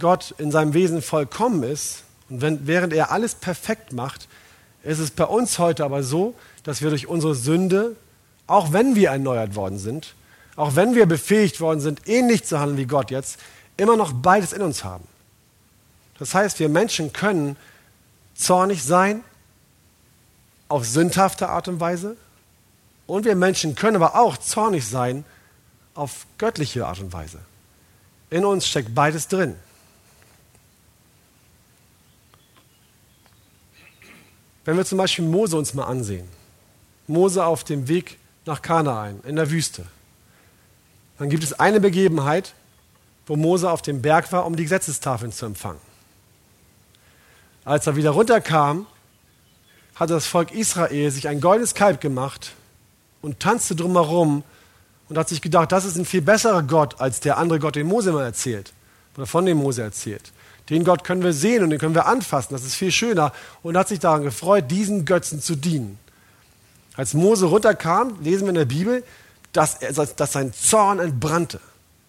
Gott 0.00 0.34
in 0.38 0.50
seinem 0.50 0.74
Wesen 0.74 1.00
vollkommen 1.00 1.62
ist 1.62 2.02
und 2.28 2.40
wenn, 2.40 2.66
während 2.66 2.92
er 2.92 3.12
alles 3.12 3.36
perfekt 3.36 3.92
macht, 3.92 4.26
ist 4.82 4.98
es 4.98 5.12
bei 5.12 5.24
uns 5.24 5.60
heute 5.60 5.84
aber 5.84 6.02
so, 6.02 6.34
dass 6.64 6.82
wir 6.82 6.90
durch 6.90 7.06
unsere 7.06 7.36
Sünde, 7.36 7.94
auch 8.46 8.72
wenn 8.72 8.94
wir 8.94 9.10
erneuert 9.10 9.54
worden 9.54 9.78
sind, 9.78 10.14
auch 10.56 10.76
wenn 10.76 10.94
wir 10.94 11.06
befähigt 11.06 11.60
worden 11.60 11.80
sind, 11.80 12.06
ähnlich 12.08 12.44
zu 12.44 12.60
handeln 12.60 12.78
wie 12.78 12.86
Gott 12.86 13.10
jetzt, 13.10 13.38
immer 13.76 13.96
noch 13.96 14.12
beides 14.12 14.52
in 14.52 14.62
uns 14.62 14.84
haben. 14.84 15.04
Das 16.18 16.34
heißt, 16.34 16.60
wir 16.60 16.68
Menschen 16.68 17.12
können 17.12 17.56
zornig 18.34 18.84
sein 18.84 19.24
auf 20.68 20.86
sündhafte 20.86 21.48
Art 21.48 21.68
und 21.68 21.80
Weise 21.80 22.16
und 23.06 23.24
wir 23.24 23.34
Menschen 23.34 23.74
können 23.74 23.96
aber 23.96 24.16
auch 24.16 24.36
zornig 24.36 24.86
sein 24.86 25.24
auf 25.94 26.26
göttliche 26.38 26.86
Art 26.86 27.00
und 27.00 27.12
Weise. 27.12 27.38
In 28.30 28.44
uns 28.44 28.66
steckt 28.66 28.94
beides 28.94 29.28
drin. 29.28 29.54
Wenn 34.64 34.76
wir 34.76 34.84
zum 34.84 34.98
Beispiel 34.98 35.24
Mose 35.26 35.56
uns 35.56 35.74
mal 35.74 35.84
ansehen, 35.84 36.26
Mose 37.06 37.44
auf 37.44 37.64
dem 37.64 37.86
Weg 37.86 38.18
nach 38.46 38.62
Kanaan 38.62 39.20
in 39.24 39.36
der 39.36 39.50
Wüste. 39.50 39.86
Dann 41.18 41.30
gibt 41.30 41.44
es 41.44 41.58
eine 41.58 41.80
Begebenheit, 41.80 42.54
wo 43.26 43.36
Mose 43.36 43.70
auf 43.70 43.82
dem 43.82 44.02
Berg 44.02 44.30
war, 44.32 44.46
um 44.46 44.56
die 44.56 44.64
Gesetzestafeln 44.64 45.32
zu 45.32 45.46
empfangen. 45.46 45.80
Als 47.64 47.86
er 47.86 47.96
wieder 47.96 48.10
runterkam, 48.10 48.86
hatte 49.94 50.12
das 50.12 50.26
Volk 50.26 50.52
Israel 50.52 51.10
sich 51.10 51.28
ein 51.28 51.40
goldenes 51.40 51.74
Kalb 51.74 52.00
gemacht 52.00 52.52
und 53.22 53.40
tanzte 53.40 53.74
drumherum 53.74 54.42
und 55.08 55.18
hat 55.18 55.28
sich 55.28 55.40
gedacht, 55.40 55.72
das 55.72 55.84
ist 55.84 55.96
ein 55.96 56.04
viel 56.04 56.20
besserer 56.20 56.62
Gott 56.62 57.00
als 57.00 57.20
der 57.20 57.38
andere 57.38 57.58
Gott, 57.58 57.76
den 57.76 57.86
Mose 57.86 58.12
mal 58.12 58.24
erzählt 58.24 58.72
oder 59.16 59.26
von 59.26 59.46
dem 59.46 59.58
Mose 59.58 59.82
erzählt. 59.82 60.32
Den 60.70 60.84
Gott 60.84 61.04
können 61.04 61.22
wir 61.22 61.32
sehen 61.32 61.62
und 61.62 61.70
den 61.70 61.78
können 61.78 61.94
wir 61.94 62.06
anfassen, 62.06 62.54
das 62.54 62.64
ist 62.64 62.74
viel 62.74 62.90
schöner 62.90 63.32
und 63.62 63.76
hat 63.76 63.88
sich 63.88 64.00
daran 64.00 64.22
gefreut, 64.22 64.70
diesen 64.70 65.04
Götzen 65.04 65.40
zu 65.40 65.54
dienen. 65.56 65.98
Als 66.96 67.14
Mose 67.14 67.46
runterkam, 67.46 68.16
lesen 68.22 68.42
wir 68.42 68.50
in 68.50 68.54
der 68.54 68.64
Bibel, 68.64 69.02
dass, 69.52 69.76
er, 69.76 69.92
dass 69.92 70.32
sein 70.32 70.52
Zorn 70.52 70.98
entbrannte. 71.00 71.60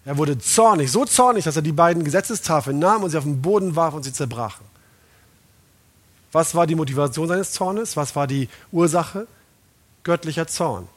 Er 0.06 0.18
wurde 0.18 0.38
zornig, 0.38 0.92
so 0.92 1.06
zornig, 1.06 1.46
dass 1.46 1.56
er 1.56 1.64
die 1.64 1.72
beiden 1.72 2.04
Gesetzestafeln 2.04 2.78
nahm 2.78 3.04
und 3.04 3.10
sie 3.10 3.18
auf 3.18 3.24
den 3.24 3.42
Boden 3.42 3.76
warf 3.76 3.96
und 3.96 4.04
sie 4.04 4.14
zerbrachen. 4.14 4.66
Was 6.32 6.54
war 6.54 6.68
die 6.68 6.76
Motivation 6.76 7.28
seines 7.28 7.52
Zornes? 7.54 7.98
Was 7.98 8.16
war 8.16 8.28
die 8.28 8.50
Ursache? 8.72 9.26
Göttlicher 10.04 10.48
Zorn. 10.48 10.88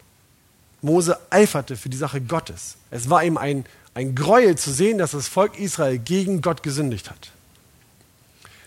Mose 0.82 1.18
eiferte 1.30 1.76
für 1.76 1.88
die 1.88 1.96
Sache 1.96 2.20
Gottes. 2.20 2.76
Es 2.90 3.08
war 3.08 3.24
ihm 3.24 3.38
ein, 3.38 3.64
ein 3.94 4.14
Gräuel 4.14 4.58
zu 4.58 4.70
sehen, 4.70 4.98
dass 4.98 5.12
das 5.12 5.28
Volk 5.28 5.58
Israel 5.58 5.98
gegen 5.98 6.42
Gott 6.42 6.62
gesündigt 6.62 7.10
hat. 7.10 7.30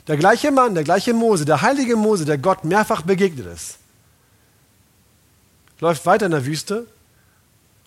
Der 0.07 0.17
gleiche 0.17 0.51
Mann, 0.51 0.73
der 0.73 0.84
gleiche 0.84 1.13
Mose, 1.13 1.45
der 1.45 1.62
heilige 1.62 1.95
Mose, 1.95 2.25
der 2.25 2.38
Gott 2.38 2.63
mehrfach 2.63 3.03
begegnet 3.03 3.45
ist, 3.45 3.77
läuft 5.81 6.05
weiter 6.05 6.27
in 6.27 6.31
der 6.31 6.45
Wüste 6.45 6.87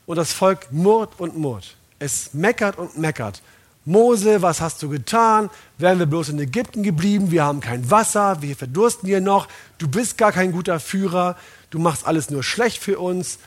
und 0.04 0.16
das 0.16 0.32
Volk 0.32 0.70
murrt 0.70 1.18
und 1.18 1.38
murrt. 1.38 1.76
Es 1.98 2.34
meckert 2.34 2.76
und 2.76 2.98
meckert. 2.98 3.40
Mose, 3.86 4.42
was 4.42 4.60
hast 4.60 4.82
du 4.82 4.88
getan? 4.88 5.48
Wären 5.78 5.98
wir 5.98 6.06
bloß 6.06 6.30
in 6.30 6.38
Ägypten 6.38 6.82
geblieben? 6.82 7.30
Wir 7.30 7.44
haben 7.44 7.60
kein 7.60 7.90
Wasser, 7.90 8.42
wir 8.42 8.56
verdursten 8.56 9.06
hier 9.06 9.20
noch. 9.20 9.46
Du 9.78 9.88
bist 9.88 10.18
gar 10.18 10.32
kein 10.32 10.52
guter 10.52 10.80
Führer. 10.80 11.36
Du 11.70 11.78
machst 11.78 12.06
alles 12.06 12.30
nur 12.30 12.42
schlecht 12.42 12.82
für 12.82 12.98
uns. 12.98 13.38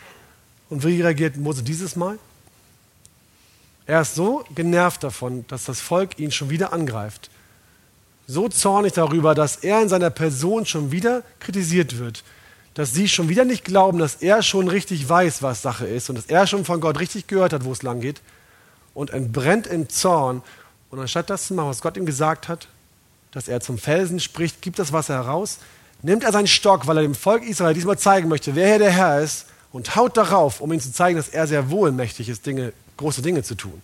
Und 0.69 0.85
wie 0.85 1.01
reagiert 1.01 1.37
Mose 1.37 1.63
dieses 1.63 1.95
Mal? 1.95 2.17
Er 3.85 4.01
ist 4.01 4.15
so 4.15 4.43
genervt 4.53 5.03
davon, 5.03 5.45
dass 5.47 5.65
das 5.65 5.79
Volk 5.79 6.19
ihn 6.19 6.31
schon 6.31 6.49
wieder 6.49 6.71
angreift. 6.73 7.29
So 8.27 8.49
zornig 8.49 8.93
darüber, 8.93 9.33
dass 9.33 9.57
er 9.57 9.81
in 9.81 9.89
seiner 9.89 10.09
Person 10.09 10.65
schon 10.65 10.91
wieder 10.91 11.23
kritisiert 11.39 11.97
wird 11.97 12.23
dass 12.77 12.93
sie 12.93 13.07
schon 13.07 13.27
wieder 13.27 13.43
nicht 13.43 13.65
glauben, 13.65 13.97
dass 13.97 14.17
er 14.17 14.43
schon 14.43 14.67
richtig 14.67 15.09
weiß, 15.09 15.41
was 15.41 15.63
Sache 15.63 15.87
ist 15.87 16.11
und 16.11 16.15
dass 16.15 16.27
er 16.27 16.45
schon 16.45 16.63
von 16.63 16.79
Gott 16.79 16.99
richtig 16.99 17.25
gehört 17.25 17.51
hat, 17.51 17.65
wo 17.65 17.71
es 17.71 17.81
lang 17.81 18.01
geht 18.01 18.21
und 18.93 19.09
entbrennt 19.09 19.65
im 19.65 19.89
Zorn. 19.89 20.43
Und 20.91 20.99
anstatt 20.99 21.31
das 21.31 21.47
zu 21.47 21.55
machen, 21.55 21.69
was 21.69 21.81
Gott 21.81 21.97
ihm 21.97 22.05
gesagt 22.05 22.47
hat, 22.47 22.67
dass 23.31 23.47
er 23.47 23.61
zum 23.61 23.79
Felsen 23.79 24.19
spricht, 24.19 24.61
gibt 24.61 24.77
das 24.77 24.93
Wasser 24.93 25.15
heraus, 25.15 25.57
nimmt 26.03 26.23
er 26.23 26.31
seinen 26.31 26.45
Stock, 26.45 26.85
weil 26.85 26.97
er 26.97 27.01
dem 27.01 27.15
Volk 27.15 27.43
Israel 27.47 27.73
diesmal 27.73 27.97
zeigen 27.97 28.29
möchte, 28.29 28.53
wer 28.53 28.67
hier 28.67 28.77
der 28.77 28.91
Herr 28.91 29.21
ist, 29.21 29.47
und 29.71 29.95
haut 29.95 30.15
darauf, 30.15 30.61
um 30.61 30.71
ihm 30.71 30.79
zu 30.79 30.93
zeigen, 30.93 31.17
dass 31.17 31.29
er 31.29 31.47
sehr 31.47 31.71
wohlmächtig 31.71 32.29
ist, 32.29 32.45
Dinge, 32.45 32.73
große 32.97 33.23
Dinge 33.23 33.41
zu 33.41 33.55
tun. 33.55 33.81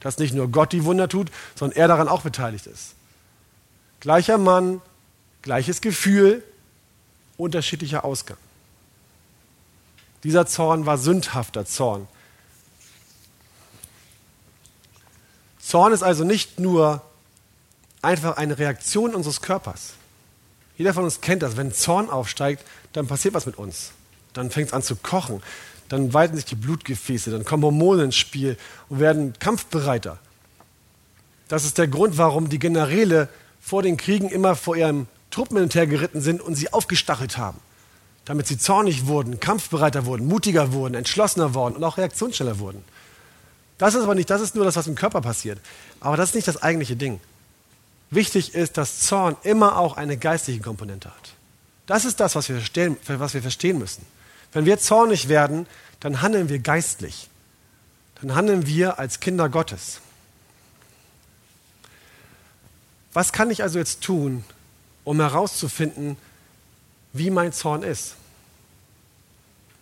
Dass 0.00 0.16
nicht 0.16 0.32
nur 0.32 0.48
Gott 0.48 0.72
die 0.72 0.84
Wunder 0.84 1.10
tut, 1.10 1.30
sondern 1.54 1.76
er 1.76 1.88
daran 1.88 2.08
auch 2.08 2.22
beteiligt 2.22 2.66
ist. 2.68 2.94
Gleicher 4.00 4.38
Mann, 4.38 4.80
gleiches 5.42 5.82
Gefühl, 5.82 6.42
unterschiedlicher 7.36 8.04
Ausgang. 8.04 8.38
Dieser 10.22 10.46
Zorn 10.46 10.86
war 10.86 10.98
sündhafter 10.98 11.66
Zorn. 11.66 12.08
Zorn 15.58 15.92
ist 15.92 16.02
also 16.02 16.24
nicht 16.24 16.60
nur 16.60 17.02
einfach 18.02 18.36
eine 18.36 18.58
Reaktion 18.58 19.14
unseres 19.14 19.40
Körpers. 19.40 19.94
Jeder 20.76 20.94
von 20.94 21.04
uns 21.04 21.20
kennt 21.20 21.42
das. 21.42 21.56
Wenn 21.56 21.72
Zorn 21.72 22.10
aufsteigt, 22.10 22.64
dann 22.92 23.06
passiert 23.06 23.34
was 23.34 23.46
mit 23.46 23.56
uns. 23.56 23.92
Dann 24.32 24.50
fängt 24.50 24.68
es 24.68 24.72
an 24.74 24.82
zu 24.82 24.96
kochen. 24.96 25.42
Dann 25.88 26.12
weiten 26.12 26.36
sich 26.36 26.44
die 26.44 26.54
Blutgefäße. 26.54 27.30
Dann 27.30 27.44
kommen 27.44 27.62
Hormone 27.62 28.04
ins 28.04 28.16
Spiel 28.16 28.56
und 28.88 29.00
werden 29.00 29.34
kampfbereiter. 29.38 30.18
Das 31.48 31.64
ist 31.64 31.78
der 31.78 31.88
Grund, 31.88 32.18
warum 32.18 32.48
die 32.48 32.58
Generäle 32.58 33.28
vor 33.60 33.82
den 33.82 33.96
Kriegen 33.96 34.28
immer 34.28 34.56
vor 34.56 34.76
ihrem 34.76 35.06
Truppen 35.34 35.58
hinterhergeritten 35.58 36.20
sind 36.20 36.40
und 36.40 36.54
sie 36.54 36.72
aufgestachelt 36.72 37.38
haben, 37.38 37.58
damit 38.24 38.46
sie 38.46 38.56
zornig 38.56 39.06
wurden, 39.06 39.40
kampfbereiter 39.40 40.06
wurden, 40.06 40.26
mutiger 40.26 40.72
wurden, 40.72 40.94
entschlossener 40.94 41.54
wurden 41.54 41.74
und 41.74 41.82
auch 41.82 41.98
reaktionsschneller 41.98 42.60
wurden. 42.60 42.84
Das 43.76 43.94
ist 43.94 44.04
aber 44.04 44.14
nicht, 44.14 44.30
das 44.30 44.40
ist 44.40 44.54
nur 44.54 44.64
das, 44.64 44.76
was 44.76 44.86
im 44.86 44.94
Körper 44.94 45.20
passiert. 45.20 45.58
Aber 45.98 46.16
das 46.16 46.28
ist 46.28 46.34
nicht 46.36 46.46
das 46.46 46.62
eigentliche 46.62 46.94
Ding. 46.94 47.18
Wichtig 48.10 48.54
ist, 48.54 48.78
dass 48.78 49.00
Zorn 49.00 49.36
immer 49.42 49.76
auch 49.76 49.96
eine 49.96 50.16
geistige 50.16 50.60
Komponente 50.60 51.08
hat. 51.08 51.34
Das 51.86 52.04
ist 52.04 52.20
das, 52.20 52.36
was 52.36 52.48
wir 52.48 52.56
verstehen, 52.56 52.96
was 53.08 53.34
wir 53.34 53.42
verstehen 53.42 53.78
müssen. 53.78 54.06
Wenn 54.52 54.66
wir 54.66 54.78
zornig 54.78 55.28
werden, 55.28 55.66
dann 55.98 56.22
handeln 56.22 56.48
wir 56.48 56.60
geistlich. 56.60 57.28
Dann 58.20 58.36
handeln 58.36 58.68
wir 58.68 59.00
als 59.00 59.18
Kinder 59.18 59.48
Gottes. 59.48 60.00
Was 63.12 63.32
kann 63.32 63.50
ich 63.50 63.64
also 63.64 63.80
jetzt 63.80 64.00
tun, 64.02 64.44
um 65.04 65.20
herauszufinden, 65.20 66.16
wie 67.12 67.30
mein 67.30 67.52
Zorn 67.52 67.82
ist. 67.82 68.16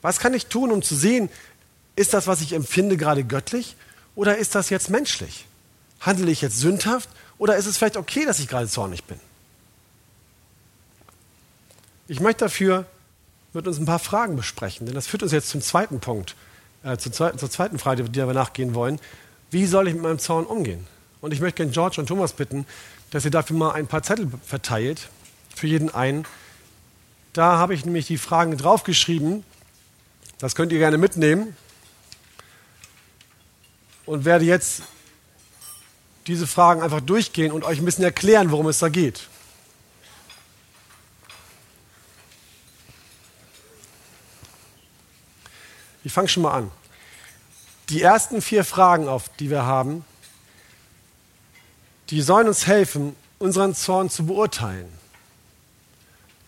Was 0.03 0.19
kann 0.19 0.35
ich 0.35 0.47
tun, 0.47 0.71
um 0.73 0.83
zu 0.83 0.95
sehen, 0.97 1.31
ist 1.97 2.13
das, 2.13 2.27
was 2.27 2.41
ich 2.41 2.53
empfinde, 2.53 2.97
gerade 2.97 3.25
göttlich 3.25 3.77
oder 4.15 4.37
ist 4.37 4.55
das 4.55 4.71
jetzt 4.71 4.91
menschlich? 4.91 5.47
Handle 6.01 6.31
ich 6.31 6.41
jetzt 6.41 6.59
sündhaft 6.59 7.09
oder 7.39 7.57
ist 7.57 7.67
es 7.67 7.79
vielleicht 7.79 7.97
okay, 7.97 8.25
dass 8.25 8.41
ich 8.41 8.49
gerade 8.49 8.69
zornig 8.69 9.05
bin? 9.05 9.21
Ich 12.09 12.21
möchte 12.21 12.45
dafür 12.45 12.87
mit 13.53 13.67
uns 13.67 13.79
ein 13.79 13.87
paar 13.87 13.99
Fragen 13.99 14.37
besprechen, 14.37 14.87
denn 14.87 14.95
das 14.95 15.07
führt 15.07 15.23
uns 15.23 15.33
jetzt 15.33 15.49
zum 15.49 15.61
zweiten 15.61 16.01
Punkt, 16.01 16.35
äh, 16.83 16.97
zur, 16.97 17.13
zweiten, 17.13 17.39
zur 17.39 17.51
zweiten 17.51 17.79
Frage, 17.79 18.05
die 18.05 18.19
wir 18.19 18.27
nachgehen 18.35 18.75
wollen. 18.75 18.99
Wie 19.51 19.67
soll 19.67 19.89
ich 19.89 19.95
mit 19.95 20.03
meinem 20.03 20.19
Zorn 20.19 20.47
umgehen? 20.47 20.87
Und 21.21 21.33
ich 21.33 21.41
möchte 21.41 21.59
gerne 21.59 21.73
George 21.73 22.01
und 22.01 22.07
Thomas 22.07 22.33
bitten, 22.33 22.67
dass 23.13 23.27
ihr 23.27 23.31
dafür 23.31 23.57
mal 23.57 23.73
ein 23.73 23.87
paar 23.87 24.03
Zettel 24.03 24.33
verteilt, 24.45 25.11
für 25.55 25.67
jeden 25.67 25.95
einen. 25.95 26.25
Da 27.35 27.59
habe 27.59 27.75
ich 27.75 27.85
nämlich 27.85 28.07
die 28.07 28.17
Fragen 28.17 28.57
draufgeschrieben. 28.57 29.45
Das 30.39 30.55
könnt 30.55 30.73
ihr 30.73 30.79
gerne 30.79 30.97
mitnehmen. 30.97 31.55
Und 34.07 34.25
werde 34.25 34.47
jetzt 34.47 34.83
diese 36.27 36.47
Fragen 36.47 36.83
einfach 36.83 37.03
durchgehen 37.03 37.53
und 37.53 37.65
euch 37.65 37.79
ein 37.79 37.85
bisschen 37.85 38.05
erklären, 38.05 38.51
worum 38.51 38.67
es 38.67 38.79
da 38.79 38.89
geht. 38.89 39.29
Ich 46.03 46.13
fange 46.15 46.29
schon 46.29 46.45
mal 46.45 46.53
an. 46.53 46.71
Die 47.91 48.01
ersten 48.01 48.41
vier 48.41 48.65
Fragen, 48.65 49.07
auf 49.07 49.29
die 49.39 49.51
wir 49.51 49.65
haben, 49.65 50.03
die 52.13 52.21
sollen 52.21 52.47
uns 52.47 52.67
helfen, 52.67 53.17
unseren 53.39 53.75
Zorn 53.75 54.11
zu 54.11 54.27
beurteilen. 54.27 54.87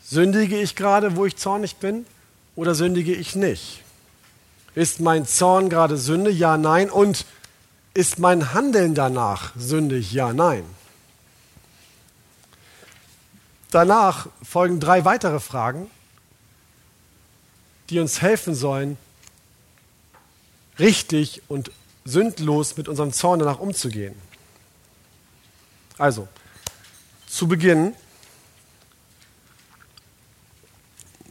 Sündige 0.04 0.60
ich 0.60 0.76
gerade, 0.76 1.16
wo 1.16 1.24
ich 1.24 1.36
zornig 1.36 1.76
bin, 1.76 2.04
oder 2.54 2.74
sündige 2.74 3.14
ich 3.14 3.34
nicht? 3.34 3.82
Ist 4.74 5.00
mein 5.00 5.26
Zorn 5.26 5.70
gerade 5.70 5.96
Sünde? 5.96 6.30
Ja, 6.30 6.58
nein. 6.58 6.90
Und 6.90 7.24
ist 7.94 8.18
mein 8.18 8.52
Handeln 8.52 8.94
danach 8.94 9.52
sündig? 9.56 10.12
Ja, 10.12 10.34
nein. 10.34 10.64
Danach 13.70 14.28
folgen 14.42 14.80
drei 14.80 15.06
weitere 15.06 15.40
Fragen, 15.40 15.90
die 17.88 18.00
uns 18.00 18.20
helfen 18.20 18.54
sollen, 18.54 18.98
richtig 20.78 21.40
und 21.48 21.70
sündlos 22.04 22.76
mit 22.76 22.86
unserem 22.86 23.14
Zorn 23.14 23.38
danach 23.38 23.60
umzugehen. 23.60 24.14
Also, 25.96 26.26
zu 27.28 27.46
Beginn 27.46 27.94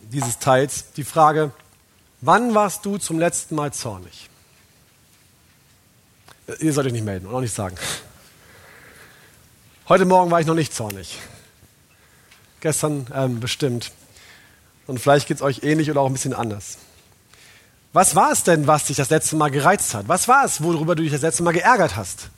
dieses 0.03 0.39
Teils 0.39 0.91
die 0.93 1.03
Frage, 1.03 1.51
wann 2.21 2.53
warst 2.55 2.85
du 2.85 2.97
zum 2.97 3.19
letzten 3.19 3.55
Mal 3.55 3.73
zornig? 3.73 4.29
Ihr 6.59 6.73
sollt 6.73 6.87
euch 6.87 6.93
nicht 6.93 7.05
melden 7.05 7.27
und 7.27 7.35
auch 7.35 7.41
nicht 7.41 7.53
sagen. 7.53 7.75
Heute 9.89 10.05
Morgen 10.05 10.31
war 10.31 10.39
ich 10.39 10.47
noch 10.47 10.55
nicht 10.55 10.73
zornig. 10.73 11.19
Gestern 12.61 13.07
ähm, 13.13 13.39
bestimmt. 13.39 13.91
Und 14.87 14.99
vielleicht 14.99 15.27
geht 15.27 15.37
es 15.37 15.43
euch 15.43 15.63
ähnlich 15.63 15.89
oder 15.89 16.01
auch 16.01 16.07
ein 16.07 16.13
bisschen 16.13 16.33
anders. 16.33 16.77
Was 17.91 18.15
war 18.15 18.31
es 18.31 18.43
denn, 18.43 18.65
was 18.67 18.85
dich 18.85 18.97
das 18.97 19.09
letzte 19.09 19.35
Mal 19.35 19.51
gereizt 19.51 19.93
hat? 19.93 20.07
Was 20.07 20.27
war 20.27 20.45
es, 20.45 20.63
worüber 20.63 20.95
du 20.95 21.03
dich 21.03 21.11
das 21.11 21.21
letzte 21.21 21.43
Mal 21.43 21.51
geärgert 21.51 21.95
hast? 21.95 22.29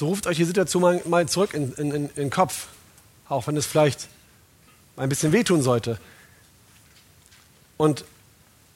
So 0.00 0.06
ruft 0.06 0.26
euch 0.26 0.38
die 0.38 0.44
Situation 0.44 0.80
mal, 0.80 1.02
mal 1.04 1.28
zurück 1.28 1.52
in, 1.52 1.74
in, 1.74 1.90
in, 1.92 2.14
den 2.14 2.30
Kopf, 2.30 2.68
auch 3.28 3.46
wenn 3.46 3.56
es 3.58 3.66
vielleicht 3.66 4.08
ein 4.96 5.10
bisschen 5.10 5.32
wehtun 5.32 5.60
sollte. 5.60 6.00
Und 7.76 8.06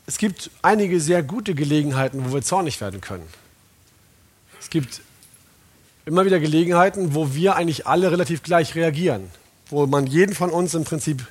es 0.07 0.19
gibt 0.19 0.51
einige 0.61 1.01
sehr 1.01 1.23
gute 1.23 1.55
Gelegenheiten, 1.55 2.27
wo 2.27 2.35
wir 2.35 2.43
zornig 2.43 2.79
werden 2.83 3.01
können. 3.01 3.27
Es 4.61 4.69
gibt 4.69 5.01
immer 6.05 6.27
wieder 6.27 6.41
Gelegenheiten, 6.41 7.15
wo 7.15 7.33
wir 7.33 7.57
eigentlich 7.57 7.87
alle 7.87 8.13
relativ 8.13 8.43
gleich 8.43 8.75
reagieren, 8.75 9.31
wo 9.71 9.87
man 9.87 10.07
jeden 10.07 10.35
von 10.35 10.51
uns 10.51 10.75
im 10.75 10.85
Prinzip 10.85 11.27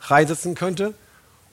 reinsetzen 0.00 0.56
könnte. 0.56 0.86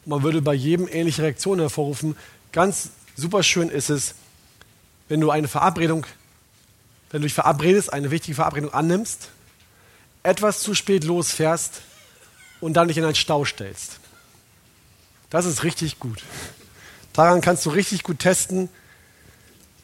Und 0.06 0.08
man 0.08 0.24
würde 0.24 0.42
bei 0.42 0.56
jedem 0.56 0.88
ähnliche 0.88 1.22
Reaktionen 1.22 1.62
hervorrufen. 1.62 2.18
Ganz 2.52 2.90
super 3.16 3.44
schön 3.44 3.70
ist 3.70 3.92
es, 3.92 4.16
wenn 5.08 5.22
du 5.22 5.30
eine 5.30 5.48
Verabredung, 5.48 6.08
wenn 7.12 7.22
du 7.22 7.28
dich 7.28 7.34
verabredest, 7.34 7.92
eine 7.92 8.12
wichtige 8.12 8.36
Verabredung 8.36 8.74
annimmst, 8.74 9.30
etwas 10.24 10.60
zu 10.62 10.76
spät 10.76 11.04
losfährst 11.04 11.82
und 12.62 12.74
dann 12.74 12.88
dich 12.88 12.98
in 12.98 13.04
einen 13.04 13.16
Stau 13.16 13.46
stellst. 13.46 14.00
Das 15.30 15.46
ist 15.46 15.64
richtig 15.64 16.00
gut. 16.00 16.24
Daran 17.14 17.42
kannst 17.42 17.66
du 17.66 17.70
richtig 17.70 18.04
gut 18.04 18.20
testen, 18.20 18.70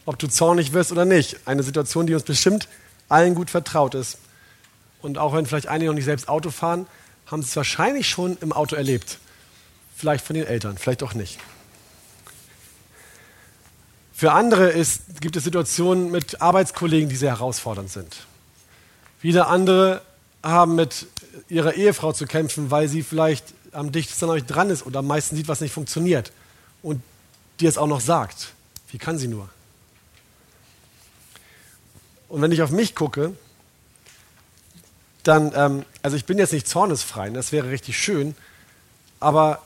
ob 0.05 0.19
du 0.19 0.27
zornig 0.27 0.73
wirst 0.73 0.91
oder 0.91 1.05
nicht. 1.05 1.37
Eine 1.45 1.63
Situation, 1.63 2.07
die 2.07 2.13
uns 2.13 2.23
bestimmt 2.23 2.67
allen 3.09 3.35
gut 3.35 3.49
vertraut 3.49 3.95
ist. 3.95 4.17
Und 5.01 5.17
auch 5.17 5.33
wenn 5.33 5.45
vielleicht 5.45 5.67
einige 5.67 5.89
noch 5.89 5.95
nicht 5.95 6.05
selbst 6.05 6.29
Auto 6.29 6.49
fahren, 6.49 6.87
haben 7.27 7.41
sie 7.41 7.49
es 7.49 7.55
wahrscheinlich 7.55 8.09
schon 8.09 8.37
im 8.41 8.51
Auto 8.51 8.75
erlebt. 8.75 9.19
Vielleicht 9.95 10.25
von 10.25 10.35
den 10.35 10.45
Eltern, 10.45 10.77
vielleicht 10.77 11.03
auch 11.03 11.13
nicht. 11.13 11.39
Für 14.17 14.31
andere 14.31 14.69
ist, 14.69 15.19
gibt 15.19 15.35
es 15.35 15.43
Situationen 15.43 16.09
mit 16.09 16.41
Arbeitskollegen, 16.41 17.09
die 17.09 17.17
sehr 17.17 17.31
herausfordernd 17.31 17.91
sind. 17.91 18.15
Wieder 19.19 19.49
andere 19.49 20.01
haben 20.41 20.75
mit 20.75 21.07
ihrer 21.49 21.73
Ehefrau 21.73 22.13
zu 22.13 22.25
kämpfen, 22.25 22.71
weil 22.71 22.87
sie 22.87 23.03
vielleicht 23.03 23.53
am 23.73 23.91
dichtesten 23.91 24.23
an 24.29 24.31
euch 24.31 24.45
dran 24.45 24.69
ist 24.69 24.83
und 24.83 24.95
am 24.95 25.05
meisten 25.05 25.35
sieht, 25.35 25.49
was 25.49 25.59
nicht 25.59 25.73
funktioniert. 25.73 26.31
Und 26.81 27.01
dir 27.59 27.67
es 27.67 27.77
auch 27.77 27.87
noch 27.87 27.99
sagt. 27.99 28.53
Wie 28.89 28.97
kann 28.97 29.17
sie 29.17 29.27
nur? 29.27 29.49
Und 32.29 32.41
wenn 32.41 32.53
ich 32.53 32.61
auf 32.61 32.71
mich 32.71 32.95
gucke, 32.95 33.33
dann, 35.23 35.51
ähm, 35.55 35.85
also 36.03 36.15
ich 36.15 36.23
bin 36.23 36.37
jetzt 36.37 36.53
nicht 36.53 36.69
zornesfrei, 36.69 37.31
das 37.31 37.51
wäre 37.51 37.69
richtig 37.69 37.99
schön, 37.99 38.33
aber 39.19 39.61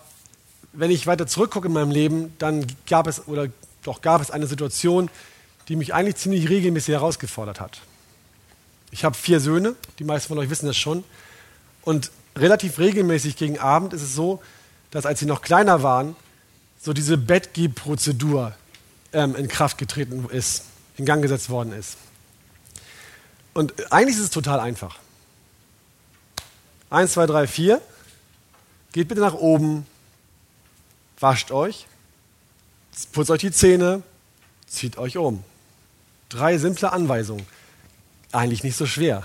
wenn 0.74 0.90
ich 0.90 1.06
weiter 1.06 1.28
zurückgucke 1.28 1.68
in 1.68 1.74
meinem 1.74 1.92
Leben, 1.92 2.34
dann 2.40 2.66
gab 2.88 3.06
es 3.06 3.28
oder 3.28 3.50
doch 3.84 4.02
gab 4.02 4.22
es 4.22 4.32
eine 4.32 4.48
Situation, 4.48 5.10
die 5.68 5.76
mich 5.76 5.94
eigentlich 5.94 6.16
ziemlich 6.16 6.50
regelmäßig 6.50 6.94
herausgefordert 6.96 7.60
hat. 7.60 7.80
Ich 8.92 9.06
habe 9.06 9.16
vier 9.16 9.40
Söhne, 9.40 9.76
die 10.00 10.04
meisten 10.04 10.30
von 10.30 10.40
euch 10.40 10.50
wissen 10.50 10.66
das 10.66 10.78
schon, 10.78 11.04
und 11.84 12.12
relativ 12.36 12.80
regelmäßig 12.80 13.36
gegen 13.38 13.60
Abend 13.60 13.94
ist 13.94 14.02
es 14.02 14.16
so, 14.16 14.42
dass 14.92 15.06
als 15.06 15.20
sie 15.20 15.26
noch 15.26 15.42
kleiner 15.42 15.84
waren, 15.84 16.16
so 16.82 16.94
diese 16.94 17.18
Bettgib-Prozedur 17.18 18.56
ähm, 19.14 19.36
in 19.36 19.48
Kraft 19.48 19.78
getreten 19.78 20.28
ist, 20.32 20.64
in 20.98 21.06
Gang 21.06 21.22
gesetzt 21.22 21.50
worden 21.50 21.74
ist. 21.74 21.98
Und 23.54 23.92
eigentlich 23.92 24.16
ist 24.16 24.24
es 24.24 24.30
total 24.30 24.60
einfach. 24.60 24.98
Eins, 26.90 27.14
zwei, 27.14 27.26
drei, 27.26 27.48
vier. 27.48 27.82
Geht 28.92 29.08
bitte 29.08 29.22
nach 29.22 29.36
oben, 29.36 29.86
wascht 31.20 31.52
euch, 31.52 31.86
putzt 33.06 33.32
euch 33.32 33.42
die 33.42 33.52
Zähne, 33.52 34.04
zieht 34.68 34.98
euch 34.98 35.18
um. 35.18 35.44
Drei 36.30 36.58
simple 36.58 36.92
Anweisungen. 36.92 37.46
Eigentlich 38.32 38.64
nicht 38.64 38.76
so 38.76 38.86
schwer. 38.86 39.24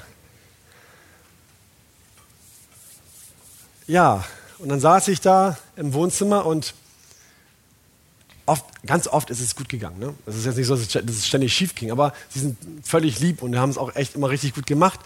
Ja, 3.87 4.25
und 4.59 4.71
dann 4.71 4.81
saß 4.81 5.09
ich 5.09 5.21
da 5.21 5.59
im 5.77 5.93
Wohnzimmer 5.93 6.47
und 6.47 6.75
oft, 8.47 8.65
ganz 8.87 9.07
oft 9.07 9.31
ist 9.31 9.41
es 9.41 9.57
gut 9.57 9.69
gegangen. 9.69 9.99
Ne? 9.99 10.15
Es 10.27 10.37
ist 10.37 10.47
jetzt 10.47 10.57
nicht 10.57 10.67
so, 10.67 10.77
dass 10.77 10.95
es 10.95 11.27
ständig 11.27 11.53
schief 11.53 11.75
ging, 11.75 11.91
aber 11.91 12.15
sie 12.31 12.41
sind 12.41 12.57
völlig 12.83 13.21
lieb 13.21 13.43
und 13.43 13.57
haben 13.59 13.71
es 13.71 13.79
auch 13.79 13.95
echt 13.95 14.15
immer 14.15 14.31
richtig 14.31 14.55
gut 14.55 14.67
gemacht. 14.67 15.01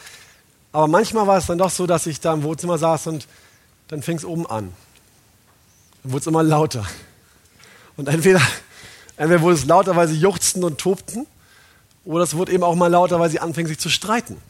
Aber 0.70 0.86
manchmal 0.86 1.26
war 1.26 1.38
es 1.38 1.46
dann 1.46 1.58
doch 1.58 1.70
so, 1.70 1.86
dass 1.86 2.06
ich 2.06 2.20
da 2.20 2.34
im 2.34 2.42
Wohnzimmer 2.42 2.78
saß 2.78 3.08
und 3.08 3.26
dann 3.88 4.02
fing 4.02 4.16
es 4.16 4.24
oben 4.24 4.46
an. 4.46 4.72
Dann 6.02 6.12
wurde 6.12 6.20
es 6.20 6.26
immer 6.26 6.42
lauter. 6.42 6.86
Und 7.98 8.08
entweder, 8.08 8.40
entweder 9.16 9.42
wurde 9.42 9.56
es 9.56 9.66
lauter, 9.66 9.96
weil 9.96 10.06
sie 10.06 10.16
juchzten 10.16 10.62
und 10.62 10.78
tobten, 10.78 11.26
oder 12.04 12.22
es 12.22 12.34
wurde 12.34 12.52
eben 12.52 12.62
auch 12.62 12.76
mal 12.76 12.86
lauter, 12.86 13.18
weil 13.18 13.28
sie 13.28 13.40
anfingen, 13.40 13.66
sich 13.68 13.80
zu 13.80 13.90
streiten. 13.90 14.40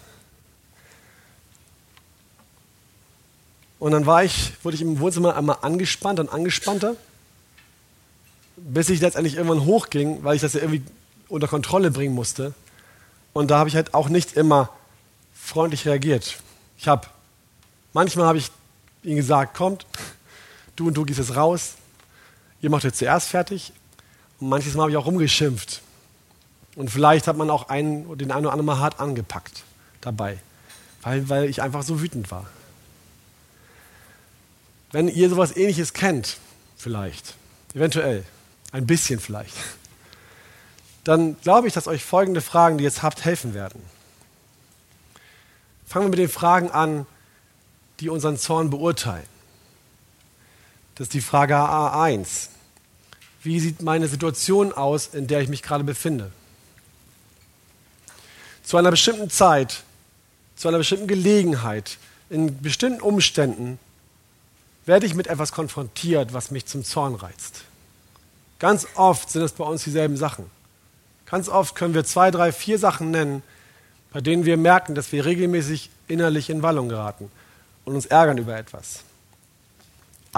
Und 3.79 3.93
dann 3.93 4.05
war 4.05 4.23
ich, 4.23 4.53
wurde 4.63 4.75
ich 4.75 4.83
im 4.83 5.01
Wohnzimmer 5.01 5.35
einmal 5.35 5.59
angespannt 5.63 6.21
und 6.21 6.29
angespannter, 6.29 6.95
bis 8.57 8.91
ich 8.91 9.01
letztendlich 9.01 9.37
irgendwann 9.37 9.65
hochging, 9.65 10.23
weil 10.25 10.37
ich 10.37 10.43
das 10.43 10.53
ja 10.53 10.61
irgendwie 10.61 10.83
unter 11.29 11.49
Kontrolle 11.49 11.91
bringen 11.91 12.15
musste. 12.15 12.53
Und 13.33 13.51
da 13.51 13.59
habe 13.59 13.71
ich 13.71 13.77
halt 13.77 13.95
auch 13.95 14.11
nicht 14.11 14.37
immer 14.37 14.69
freundlich 15.33 15.87
reagiert. 15.87 16.37
Ich 16.77 16.87
habe, 16.87 17.07
manchmal 17.95 18.27
habe 18.27 18.37
ich 18.37 18.51
ihnen 19.03 19.17
gesagt, 19.17 19.57
kommt, 19.57 19.87
du 20.77 20.89
und 20.89 20.95
du 20.95 21.07
gehst 21.07 21.19
jetzt 21.19 21.35
raus, 21.35 21.77
ihr 22.61 22.71
macht 22.71 22.85
jetzt 22.85 22.99
zuerst 22.99 23.29
fertig. 23.29 23.73
Und 24.41 24.49
manches 24.49 24.75
Mal 24.75 24.83
habe 24.83 24.91
ich 24.93 24.97
auch 24.97 25.07
rumgeschimpft. 25.07 25.83
Und 26.77 26.91
vielleicht 26.91 27.27
hat 27.27 27.37
man 27.37 27.51
auch 27.51 27.69
einen, 27.69 28.17
den 28.19 28.31
einen 28.31 28.47
oder 28.47 28.53
anderen 28.53 28.67
mal 28.67 28.79
hart 28.79 29.01
angepackt 29.01 29.65
dabei, 30.01 30.39
weil, 31.03 31.29
weil 31.29 31.45
ich 31.49 31.61
einfach 31.61 31.83
so 31.83 32.01
wütend 32.01 32.31
war. 32.31 32.47
Wenn 34.93 35.09
ihr 35.09 35.29
sowas 35.29 35.57
ähnliches 35.57 35.93
kennt, 35.93 36.39
vielleicht, 36.77 37.35
eventuell, 37.75 38.25
ein 38.71 38.87
bisschen 38.87 39.19
vielleicht, 39.19 39.55
dann 41.05 41.39
glaube 41.41 41.67
ich, 41.67 41.75
dass 41.75 41.89
euch 41.89 42.05
folgende 42.05 42.41
Fragen, 42.41 42.79
die 42.79 42.85
ihr 42.85 42.91
jetzt 42.91 43.03
habt, 43.03 43.25
helfen 43.25 43.55
werden. 43.55 43.83
Fangen 45.85 46.07
wir 46.07 46.11
mit 46.11 46.19
den 46.19 46.29
Fragen 46.29 46.71
an, 46.71 47.07
die 48.01 48.09
unseren 48.09 48.37
Zorn 48.37 48.71
beurteilen. 48.71 49.27
Das 50.99 51.05
ist 51.05 51.15
die 51.15 51.21
Frage 51.21 51.55
A1. 51.55 52.49
Wie 53.45 53.61
sieht 53.61 53.83
meine 53.83 54.09
Situation 54.09 54.73
aus, 54.73 55.07
in 55.15 55.29
der 55.29 55.41
ich 55.41 55.49
mich 55.49 55.63
gerade 55.63 55.85
befinde? 55.85 56.33
Zu 58.65 58.79
einer 58.79 58.91
bestimmten 58.91 59.31
Zeit, 59.31 59.85
zu 60.57 60.67
einer 60.67 60.79
bestimmten 60.79 61.07
Gelegenheit, 61.07 61.99
in 62.31 62.61
bestimmten 62.61 63.01
Umständen 63.01 63.79
werde 64.87 65.07
ich 65.07 65.15
mit 65.15 65.29
etwas 65.29 65.53
konfrontiert, 65.53 66.33
was 66.33 66.51
mich 66.51 66.67
zum 66.67 66.83
Zorn 66.83 67.15
reizt. 67.15 67.63
Ganz 68.59 68.85
oft 68.97 69.31
sind 69.31 69.43
es 69.43 69.53
bei 69.53 69.65
uns 69.65 69.85
dieselben 69.85 70.17
Sachen. 70.17 70.51
Ganz 71.27 71.49
oft 71.49 71.77
können 71.77 71.95
wir 71.95 72.03
zwei, 72.03 72.33
drei, 72.33 72.51
vier 72.51 72.77
Sachen 72.81 73.13
nennen, 73.13 73.45
bei 74.13 74.21
denen 74.21 74.45
wir 74.45 74.57
merken, 74.57 74.97
dass 74.97 75.13
wir 75.13 75.25
regelmäßig 75.25 75.91
innerlich 76.09 76.51
in 76.51 76.63
Wallung 76.63 76.89
geraten 76.89 77.31
und 77.85 77.95
uns 77.95 78.07
ärgern 78.07 78.39
über 78.39 78.59
etwas. 78.59 79.05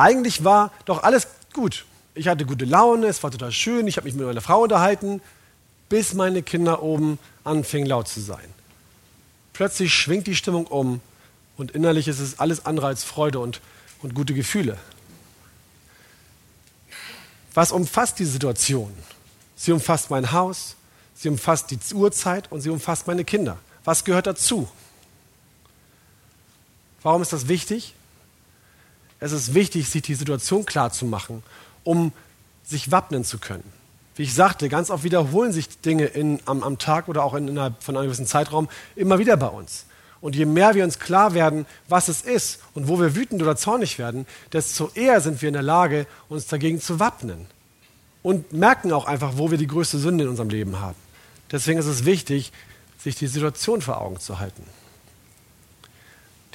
Eigentlich 0.00 0.44
war 0.44 0.72
doch 0.86 1.02
alles 1.02 1.26
gut. 1.52 1.84
Ich 2.14 2.26
hatte 2.26 2.46
gute 2.46 2.64
Laune, 2.64 3.06
es 3.06 3.22
war 3.22 3.30
total 3.30 3.52
schön, 3.52 3.86
ich 3.86 3.98
habe 3.98 4.06
mich 4.06 4.14
mit 4.14 4.26
meiner 4.26 4.40
Frau 4.40 4.62
unterhalten, 4.62 5.20
bis 5.90 6.14
meine 6.14 6.42
Kinder 6.42 6.82
oben 6.82 7.18
anfingen 7.44 7.86
laut 7.86 8.08
zu 8.08 8.20
sein. 8.20 8.48
Plötzlich 9.52 9.92
schwingt 9.92 10.26
die 10.26 10.34
Stimmung 10.34 10.66
um 10.66 11.02
und 11.58 11.72
innerlich 11.72 12.08
ist 12.08 12.18
es 12.18 12.38
alles 12.38 12.64
andere 12.64 12.86
als 12.86 13.04
Freude 13.04 13.40
und 13.40 13.60
und 14.00 14.14
gute 14.14 14.32
Gefühle. 14.32 14.78
Was 17.52 17.70
umfasst 17.70 18.18
die 18.20 18.24
Situation? 18.24 18.90
Sie 19.54 19.70
umfasst 19.70 20.08
mein 20.08 20.32
Haus, 20.32 20.76
sie 21.14 21.28
umfasst 21.28 21.70
die 21.70 21.78
Uhrzeit 21.94 22.50
und 22.50 22.62
sie 22.62 22.70
umfasst 22.70 23.06
meine 23.06 23.24
Kinder. 23.24 23.58
Was 23.84 24.04
gehört 24.04 24.26
dazu? 24.26 24.66
Warum 27.02 27.20
ist 27.20 27.34
das 27.34 27.48
wichtig? 27.48 27.94
Es 29.20 29.32
ist 29.32 29.54
wichtig, 29.54 29.88
sich 29.88 30.02
die 30.02 30.14
Situation 30.14 30.64
klar 30.64 30.92
zu 30.92 31.04
machen, 31.04 31.42
um 31.84 32.12
sich 32.64 32.90
wappnen 32.90 33.24
zu 33.24 33.38
können. 33.38 33.64
Wie 34.16 34.22
ich 34.22 34.34
sagte, 34.34 34.68
ganz 34.68 34.90
oft 34.90 35.04
wiederholen 35.04 35.52
sich 35.52 35.80
Dinge 35.80 36.06
in, 36.06 36.40
am, 36.46 36.62
am 36.62 36.78
Tag 36.78 37.08
oder 37.08 37.24
auch 37.24 37.34
innerhalb 37.34 37.82
von 37.82 37.96
einem 37.96 38.06
gewissen 38.06 38.26
Zeitraum 38.26 38.68
immer 38.96 39.18
wieder 39.18 39.36
bei 39.36 39.46
uns. 39.46 39.86
Und 40.20 40.36
je 40.36 40.44
mehr 40.44 40.74
wir 40.74 40.84
uns 40.84 40.98
klar 40.98 41.32
werden, 41.34 41.66
was 41.88 42.08
es 42.08 42.22
ist 42.22 42.60
und 42.74 42.88
wo 42.88 43.00
wir 43.00 43.14
wütend 43.14 43.42
oder 43.42 43.56
zornig 43.56 43.98
werden, 43.98 44.26
desto 44.52 44.90
eher 44.94 45.20
sind 45.20 45.40
wir 45.40 45.48
in 45.48 45.54
der 45.54 45.62
Lage, 45.62 46.06
uns 46.28 46.46
dagegen 46.46 46.80
zu 46.80 47.00
wappnen. 47.00 47.46
Und 48.22 48.52
merken 48.52 48.92
auch 48.92 49.06
einfach, 49.06 49.32
wo 49.36 49.50
wir 49.50 49.56
die 49.56 49.66
größte 49.66 49.98
Sünde 49.98 50.24
in 50.24 50.30
unserem 50.30 50.50
Leben 50.50 50.78
haben. 50.80 50.96
Deswegen 51.50 51.78
ist 51.78 51.86
es 51.86 52.04
wichtig, 52.04 52.52
sich 52.98 53.14
die 53.14 53.28
Situation 53.28 53.80
vor 53.80 54.00
Augen 54.00 54.20
zu 54.20 54.38
halten. 54.38 54.62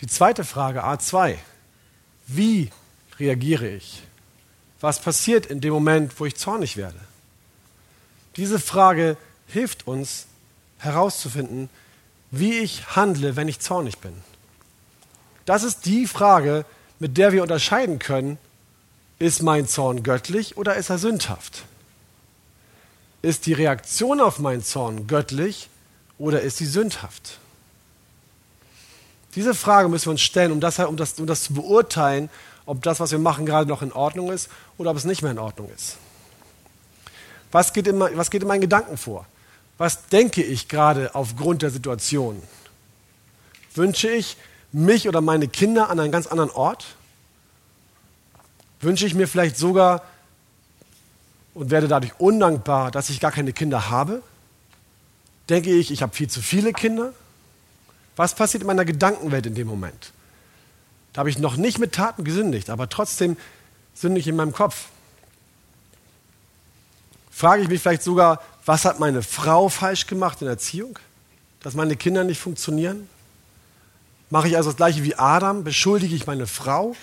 Die 0.01 0.07
zweite 0.07 0.43
Frage, 0.43 0.85
A2. 0.85 1.37
Wie 2.27 2.69
reagiere 3.19 3.67
ich? 3.67 4.03
Was 4.81 4.99
passiert 4.99 5.45
in 5.45 5.61
dem 5.61 5.73
Moment, 5.73 6.19
wo 6.19 6.25
ich 6.25 6.35
zornig 6.35 6.77
werde? 6.77 6.99
Diese 8.35 8.59
Frage 8.59 9.17
hilft 9.47 9.87
uns 9.87 10.27
herauszufinden, 10.79 11.69
wie 12.31 12.59
ich 12.59 12.95
handle, 12.95 13.35
wenn 13.35 13.47
ich 13.47 13.59
zornig 13.59 13.99
bin? 13.99 14.13
Das 15.45 15.63
ist 15.63 15.85
die 15.85 16.07
Frage, 16.07 16.65
mit 16.99 17.17
der 17.17 17.31
wir 17.31 17.43
unterscheiden 17.43 17.99
können, 17.99 18.37
Ist 19.17 19.41
mein 19.41 19.65
Zorn 19.65 20.03
göttlich 20.03 20.57
oder 20.57 20.75
ist 20.75 20.89
er 20.89 20.97
sündhaft? 20.97 21.63
Ist 23.21 23.45
die 23.45 23.53
Reaktion 23.53 24.19
auf 24.19 24.39
meinen 24.39 24.63
Zorn 24.63 25.07
göttlich 25.07 25.69
oder 26.17 26.41
ist 26.41 26.57
sie 26.57 26.65
sündhaft? 26.65 27.39
Diese 29.35 29.53
Frage 29.53 29.89
müssen 29.89 30.05
wir 30.05 30.11
uns 30.11 30.21
stellen, 30.21 30.51
um 30.51 30.59
das, 30.59 30.79
um, 30.79 30.95
das, 30.95 31.19
um 31.19 31.27
das 31.27 31.43
zu 31.43 31.53
beurteilen, 31.53 32.29
ob 32.65 32.81
das, 32.81 32.99
was 32.99 33.11
wir 33.11 33.19
machen, 33.19 33.45
gerade 33.45 33.69
noch 33.69 33.81
in 33.81 33.91
Ordnung 33.91 34.31
ist 34.31 34.49
oder 34.77 34.91
ob 34.91 34.97
es 34.97 35.05
nicht 35.05 35.21
mehr 35.21 35.31
in 35.31 35.39
Ordnung 35.39 35.69
ist. 35.75 35.97
Was 37.51 37.73
geht 37.73 37.87
in, 37.87 37.99
was 37.99 38.31
geht 38.31 38.41
in 38.41 38.47
meinen 38.47 38.61
Gedanken 38.61 38.97
vor? 38.97 39.25
Was 39.77 40.07
denke 40.07 40.41
ich 40.41 40.67
gerade 40.67 41.13
aufgrund 41.15 41.61
der 41.61 41.69
Situation? 41.69 42.41
Wünsche 43.75 44.09
ich 44.09 44.37
mich 44.71 45.07
oder 45.07 45.21
meine 45.21 45.47
Kinder 45.47 45.89
an 45.89 45.99
einen 45.99 46.11
ganz 46.11 46.27
anderen 46.27 46.49
Ort? 46.49 46.95
Wünsche 48.79 49.05
ich 49.05 49.15
mir 49.15 49.27
vielleicht 49.27 49.57
sogar 49.57 50.03
und 51.53 51.71
werde 51.71 51.87
dadurch 51.87 52.13
undankbar, 52.19 52.91
dass 52.91 53.09
ich 53.09 53.19
gar 53.19 53.31
keine 53.31 53.53
Kinder 53.53 53.89
habe? 53.89 54.21
Denke 55.49 55.71
ich, 55.71 55.91
ich 55.91 56.01
habe 56.01 56.15
viel 56.15 56.29
zu 56.29 56.41
viele 56.41 56.73
Kinder? 56.73 57.13
Was 58.15 58.35
passiert 58.35 58.61
in 58.61 58.67
meiner 58.67 58.85
Gedankenwelt 58.85 59.45
in 59.45 59.55
dem 59.55 59.67
Moment? 59.67 60.11
Da 61.13 61.19
habe 61.19 61.29
ich 61.29 61.39
noch 61.39 61.55
nicht 61.55 61.79
mit 61.79 61.93
Taten 61.93 62.23
gesündigt, 62.23 62.69
aber 62.69 62.89
trotzdem 62.89 63.37
sünde 63.93 64.19
ich 64.19 64.27
in 64.27 64.35
meinem 64.35 64.51
Kopf. 64.51 64.87
Frage 67.31 67.63
ich 67.63 67.69
mich 67.69 67.81
vielleicht 67.81 68.03
sogar, 68.03 68.41
was 68.65 68.83
hat 68.83 68.99
meine 68.99 69.23
Frau 69.23 69.69
falsch 69.69 70.07
gemacht 70.07 70.41
in 70.41 70.47
Erziehung? 70.47 70.99
Dass 71.61 71.73
meine 71.73 71.95
Kinder 71.95 72.25
nicht 72.25 72.39
funktionieren? 72.39 73.09
Mache 74.29 74.49
ich 74.49 74.57
also 74.57 74.71
das 74.71 74.77
gleiche 74.77 75.03
wie 75.03 75.15
Adam? 75.15 75.63
Beschuldige 75.63 76.15
ich 76.15 76.27
meine 76.27 76.47
Frau 76.47 76.95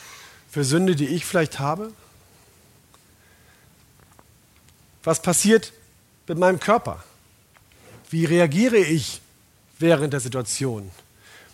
für 0.51 0.65
Sünde, 0.65 0.95
die 0.95 1.07
ich 1.09 1.25
vielleicht 1.25 1.59
habe? 1.59 1.91
Was 5.05 5.23
passiert 5.23 5.73
mit 6.29 6.37
meinem 6.37 6.61
Körper? 6.61 7.03
Wie 8.11 8.27
reagiere 8.27 8.77
ich 8.77 9.22
während 9.79 10.13
der 10.13 10.21
Situation? 10.21 10.91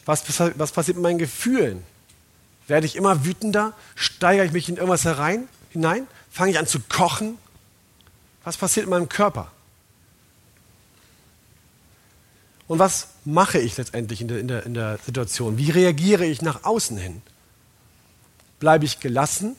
Was, 0.05 0.25
was 0.57 0.73
passiert 0.73 0.97
mit 0.97 1.03
meinen 1.03 1.19
Gefühlen? 1.19 1.85
Werde 2.67 2.87
ich 2.87 2.97
immer 2.97 3.25
wütender? 3.25 3.75
Steigere 3.95 4.47
ich 4.47 4.53
mich 4.53 4.69
in 4.69 4.77
irgendwas 4.77 5.05
herein, 5.05 5.49
hinein? 5.71 6.07
Fange 6.31 6.53
ich 6.53 6.59
an 6.59 6.67
zu 6.67 6.81
kochen? 6.81 7.39
Was 8.45 8.57
passiert 8.57 8.85
in 8.85 8.91
meinem 8.91 9.09
Körper? 9.09 9.51
Und 12.69 12.79
was 12.79 13.09
mache 13.25 13.59
ich 13.59 13.77
letztendlich 13.77 14.21
in 14.21 14.29
der, 14.29 14.39
in 14.39 14.49
der, 14.49 14.67
in 14.67 14.75
der 14.75 14.99
Situation? 15.05 15.57
Wie 15.57 15.71
reagiere 15.71 16.27
ich 16.27 16.43
nach 16.43 16.65
außen 16.65 16.99
hin? 16.99 17.23
Bleibe 18.61 18.85
ich 18.85 19.01
gelassen, 19.01 19.57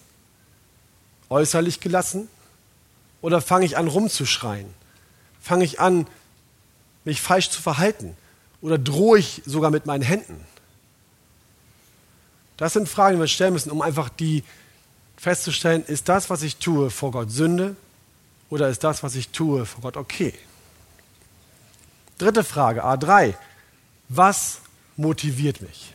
äußerlich 1.29 1.79
gelassen? 1.79 2.27
Oder 3.21 3.41
fange 3.41 3.65
ich 3.65 3.77
an 3.77 3.87
rumzuschreien? 3.87 4.73
Fange 5.41 5.65
ich 5.65 5.79
an, 5.79 6.07
mich 7.03 7.21
falsch 7.21 7.49
zu 7.49 7.61
verhalten? 7.61 8.15
Oder 8.61 8.77
drohe 8.77 9.19
ich 9.19 9.41
sogar 9.45 9.71
mit 9.71 9.85
meinen 9.85 10.03
Händen? 10.03 10.45
Das 12.57 12.73
sind 12.73 12.89
Fragen, 12.89 13.15
die 13.15 13.21
wir 13.21 13.27
stellen 13.27 13.53
müssen, 13.53 13.71
um 13.71 13.81
einfach 13.81 14.09
die 14.09 14.43
festzustellen, 15.15 15.83
ist 15.85 16.09
das, 16.09 16.29
was 16.29 16.41
ich 16.41 16.57
tue, 16.57 16.89
vor 16.89 17.11
Gott 17.11 17.31
Sünde 17.31 17.75
oder 18.49 18.69
ist 18.69 18.83
das, 18.83 19.03
was 19.03 19.15
ich 19.15 19.29
tue, 19.29 19.65
vor 19.65 19.81
Gott 19.81 19.97
okay? 19.97 20.33
Dritte 22.17 22.43
Frage, 22.43 22.85
A3. 22.85 23.35
Was 24.09 24.59
motiviert 24.97 25.61
mich? 25.61 25.93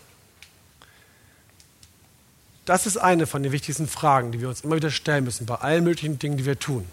Das 2.65 2.87
ist 2.87 2.97
eine 2.97 3.27
von 3.27 3.43
den 3.43 3.53
wichtigsten 3.53 3.87
Fragen, 3.87 4.33
die 4.33 4.41
wir 4.41 4.49
uns 4.49 4.63
immer 4.63 4.77
wieder 4.77 4.91
stellen 4.91 5.25
müssen 5.25 5.45
bei 5.45 5.57
allen 5.57 5.85
möglichen 5.85 6.19
Dingen, 6.19 6.39
die 6.39 6.47
wir 6.47 6.59
tun. 6.59 6.87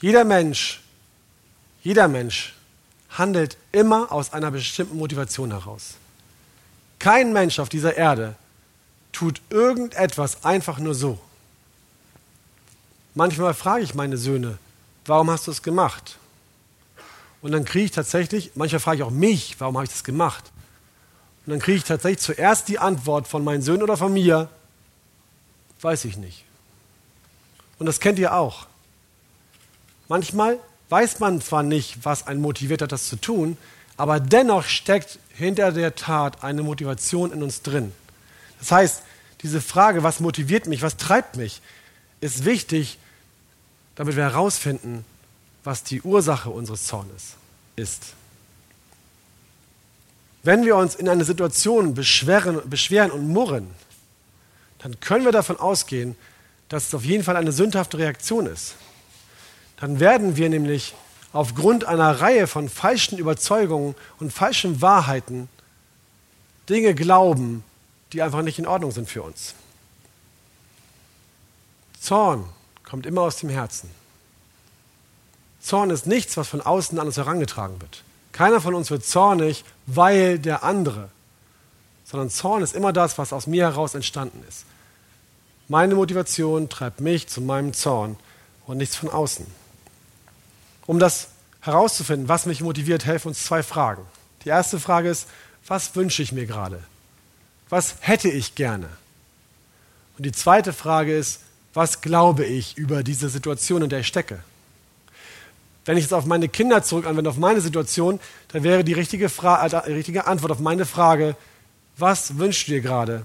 Jeder 0.00 0.24
Mensch, 0.24 0.82
jeder 1.82 2.06
Mensch 2.06 2.54
handelt 3.16 3.56
immer 3.72 4.10
aus 4.10 4.32
einer 4.32 4.50
bestimmten 4.50 4.96
Motivation 4.96 5.50
heraus. 5.50 5.94
Kein 6.98 7.32
Mensch 7.32 7.58
auf 7.58 7.68
dieser 7.68 7.96
Erde 7.96 8.36
tut 9.12 9.40
irgendetwas 9.50 10.44
einfach 10.44 10.78
nur 10.78 10.94
so. 10.94 11.18
Manchmal 13.14 13.54
frage 13.54 13.84
ich 13.84 13.94
meine 13.94 14.16
Söhne, 14.16 14.58
warum 15.04 15.30
hast 15.30 15.46
du 15.46 15.50
es 15.50 15.62
gemacht? 15.62 16.16
Und 17.42 17.52
dann 17.52 17.64
kriege 17.64 17.84
ich 17.86 17.90
tatsächlich, 17.90 18.52
manchmal 18.54 18.80
frage 18.80 18.98
ich 18.98 19.02
auch 19.02 19.10
mich, 19.10 19.56
warum 19.58 19.76
habe 19.76 19.84
ich 19.84 19.90
das 19.90 20.04
gemacht? 20.04 20.50
Und 21.44 21.50
dann 21.50 21.58
kriege 21.58 21.78
ich 21.78 21.84
tatsächlich 21.84 22.20
zuerst 22.20 22.68
die 22.68 22.78
Antwort 22.78 23.26
von 23.26 23.44
meinen 23.44 23.62
Söhnen 23.62 23.82
oder 23.82 23.96
von 23.96 24.12
mir, 24.12 24.48
weiß 25.80 26.04
ich 26.04 26.16
nicht. 26.16 26.44
Und 27.78 27.86
das 27.86 27.98
kennt 27.98 28.18
ihr 28.20 28.32
auch. 28.34 28.66
Manchmal 30.08 30.58
weiß 30.92 31.20
man 31.20 31.40
zwar 31.40 31.62
nicht, 31.62 32.04
was 32.04 32.26
einen 32.26 32.42
motiviert 32.42 32.82
hat, 32.82 32.92
das 32.92 33.08
zu 33.08 33.16
tun, 33.16 33.56
aber 33.96 34.20
dennoch 34.20 34.64
steckt 34.64 35.18
hinter 35.30 35.72
der 35.72 35.94
Tat 35.94 36.44
eine 36.44 36.62
Motivation 36.62 37.32
in 37.32 37.42
uns 37.42 37.62
drin. 37.62 37.92
Das 38.58 38.70
heißt, 38.70 39.02
diese 39.40 39.62
Frage, 39.62 40.02
was 40.02 40.20
motiviert 40.20 40.66
mich, 40.66 40.82
was 40.82 40.98
treibt 40.98 41.36
mich, 41.36 41.62
ist 42.20 42.44
wichtig, 42.44 42.98
damit 43.94 44.16
wir 44.16 44.22
herausfinden, 44.24 45.06
was 45.64 45.82
die 45.82 46.02
Ursache 46.02 46.50
unseres 46.50 46.86
Zornes 46.86 47.36
ist. 47.74 48.12
Wenn 50.42 50.66
wir 50.66 50.76
uns 50.76 50.94
in 50.94 51.08
einer 51.08 51.24
Situation 51.24 51.94
beschweren, 51.94 52.68
beschweren 52.68 53.10
und 53.12 53.28
murren, 53.28 53.70
dann 54.80 55.00
können 55.00 55.24
wir 55.24 55.32
davon 55.32 55.58
ausgehen, 55.58 56.16
dass 56.68 56.88
es 56.88 56.94
auf 56.94 57.04
jeden 57.04 57.24
Fall 57.24 57.36
eine 57.36 57.52
sündhafte 57.52 57.96
Reaktion 57.96 58.44
ist. 58.44 58.74
Dann 59.82 59.98
werden 59.98 60.36
wir 60.36 60.48
nämlich 60.48 60.94
aufgrund 61.32 61.86
einer 61.86 62.20
Reihe 62.20 62.46
von 62.46 62.68
falschen 62.68 63.18
Überzeugungen 63.18 63.96
und 64.20 64.32
falschen 64.32 64.80
Wahrheiten 64.80 65.48
Dinge 66.68 66.94
glauben, 66.94 67.64
die 68.12 68.22
einfach 68.22 68.42
nicht 68.42 68.60
in 68.60 68.68
Ordnung 68.68 68.92
sind 68.92 69.10
für 69.10 69.24
uns. 69.24 69.56
Zorn 71.98 72.44
kommt 72.84 73.06
immer 73.06 73.22
aus 73.22 73.38
dem 73.38 73.48
Herzen. 73.48 73.90
Zorn 75.60 75.90
ist 75.90 76.06
nichts, 76.06 76.36
was 76.36 76.46
von 76.46 76.60
außen 76.60 77.00
an 77.00 77.08
uns 77.08 77.16
herangetragen 77.16 77.80
wird. 77.80 78.04
Keiner 78.30 78.60
von 78.60 78.76
uns 78.76 78.88
wird 78.92 79.04
zornig, 79.04 79.64
weil 79.86 80.38
der 80.38 80.62
andere, 80.62 81.08
sondern 82.04 82.30
Zorn 82.30 82.62
ist 82.62 82.76
immer 82.76 82.92
das, 82.92 83.18
was 83.18 83.32
aus 83.32 83.48
mir 83.48 83.64
heraus 83.64 83.96
entstanden 83.96 84.44
ist. 84.48 84.64
Meine 85.66 85.96
Motivation 85.96 86.68
treibt 86.68 87.00
mich 87.00 87.26
zu 87.26 87.40
meinem 87.40 87.72
Zorn 87.72 88.16
und 88.64 88.76
nichts 88.76 88.94
von 88.94 89.10
außen. 89.10 89.61
Um 90.92 90.98
das 90.98 91.28
herauszufinden, 91.62 92.28
was 92.28 92.44
mich 92.44 92.60
motiviert, 92.60 93.06
helfen 93.06 93.28
uns 93.28 93.44
zwei 93.44 93.62
Fragen. 93.62 94.02
Die 94.44 94.50
erste 94.50 94.78
Frage 94.78 95.08
ist, 95.08 95.26
was 95.66 95.96
wünsche 95.96 96.22
ich 96.22 96.32
mir 96.32 96.44
gerade? 96.44 96.82
Was 97.70 97.94
hätte 98.00 98.28
ich 98.28 98.56
gerne? 98.56 98.90
Und 100.18 100.26
die 100.26 100.32
zweite 100.32 100.74
Frage 100.74 101.16
ist, 101.16 101.40
was 101.72 102.02
glaube 102.02 102.44
ich 102.44 102.76
über 102.76 103.02
diese 103.02 103.30
Situation, 103.30 103.80
in 103.80 103.88
der 103.88 104.00
ich 104.00 104.06
stecke? 104.06 104.40
Wenn 105.86 105.96
ich 105.96 106.04
jetzt 106.04 106.12
auf 106.12 106.26
meine 106.26 106.50
Kinder 106.50 106.82
zurück 106.82 107.06
anwende, 107.06 107.30
auf 107.30 107.38
meine 107.38 107.62
Situation, 107.62 108.20
dann 108.48 108.62
wäre 108.62 108.84
die 108.84 108.92
richtige, 108.92 109.30
Fra 109.30 109.66
äh, 109.66 109.76
richtige 109.94 110.26
Antwort 110.26 110.52
auf 110.52 110.60
meine 110.60 110.84
Frage, 110.84 111.36
was 111.96 112.36
wünschst 112.36 112.68
du 112.68 112.72
dir 112.72 112.82
gerade? 112.82 113.24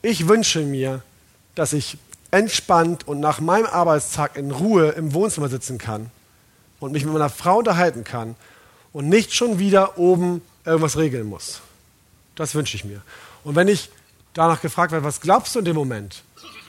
Ich 0.00 0.28
wünsche 0.28 0.60
mir, 0.60 1.02
dass 1.56 1.74
ich 1.74 1.98
entspannt 2.30 3.06
und 3.06 3.20
nach 3.20 3.40
meinem 3.40 3.66
Arbeitstag 3.66 4.38
in 4.38 4.50
Ruhe 4.50 4.92
im 4.92 5.12
Wohnzimmer 5.12 5.50
sitzen 5.50 5.76
kann 5.76 6.10
und 6.84 6.92
mich 6.92 7.04
mit 7.04 7.12
meiner 7.12 7.30
Frau 7.30 7.58
unterhalten 7.58 8.04
kann 8.04 8.36
und 8.92 9.08
nicht 9.08 9.34
schon 9.34 9.58
wieder 9.58 9.98
oben 9.98 10.42
irgendwas 10.64 10.96
regeln 10.98 11.26
muss. 11.26 11.60
Das 12.36 12.54
wünsche 12.54 12.76
ich 12.76 12.84
mir. 12.84 13.00
Und 13.42 13.56
wenn 13.56 13.68
ich 13.68 13.90
danach 14.34 14.60
gefragt 14.60 14.92
werde, 14.92 15.04
was 15.04 15.20
glaubst 15.20 15.54
du 15.54 15.60
in 15.60 15.64
dem 15.64 15.76
Moment, 15.76 16.22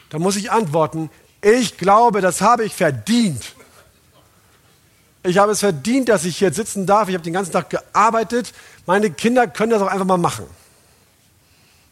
dann 0.09 0.21
muss 0.21 0.35
ich 0.35 0.51
antworten, 0.51 1.09
ich 1.41 1.77
glaube, 1.77 2.21
das 2.21 2.41
habe 2.41 2.63
ich 2.63 2.73
verdient. 2.73 3.55
Ich 5.23 5.37
habe 5.37 5.51
es 5.51 5.59
verdient, 5.59 6.07
dass 6.09 6.23
ich 6.23 6.37
hier 6.37 6.53
sitzen 6.53 6.85
darf. 6.85 7.09
Ich 7.09 7.15
habe 7.15 7.23
den 7.23 7.33
ganzen 7.33 7.51
Tag 7.51 7.69
gearbeitet. 7.69 8.53
Meine 8.85 9.09
Kinder 9.11 9.47
können 9.47 9.71
das 9.71 9.81
auch 9.81 9.87
einfach 9.87 10.05
mal 10.05 10.17
machen. 10.17 10.45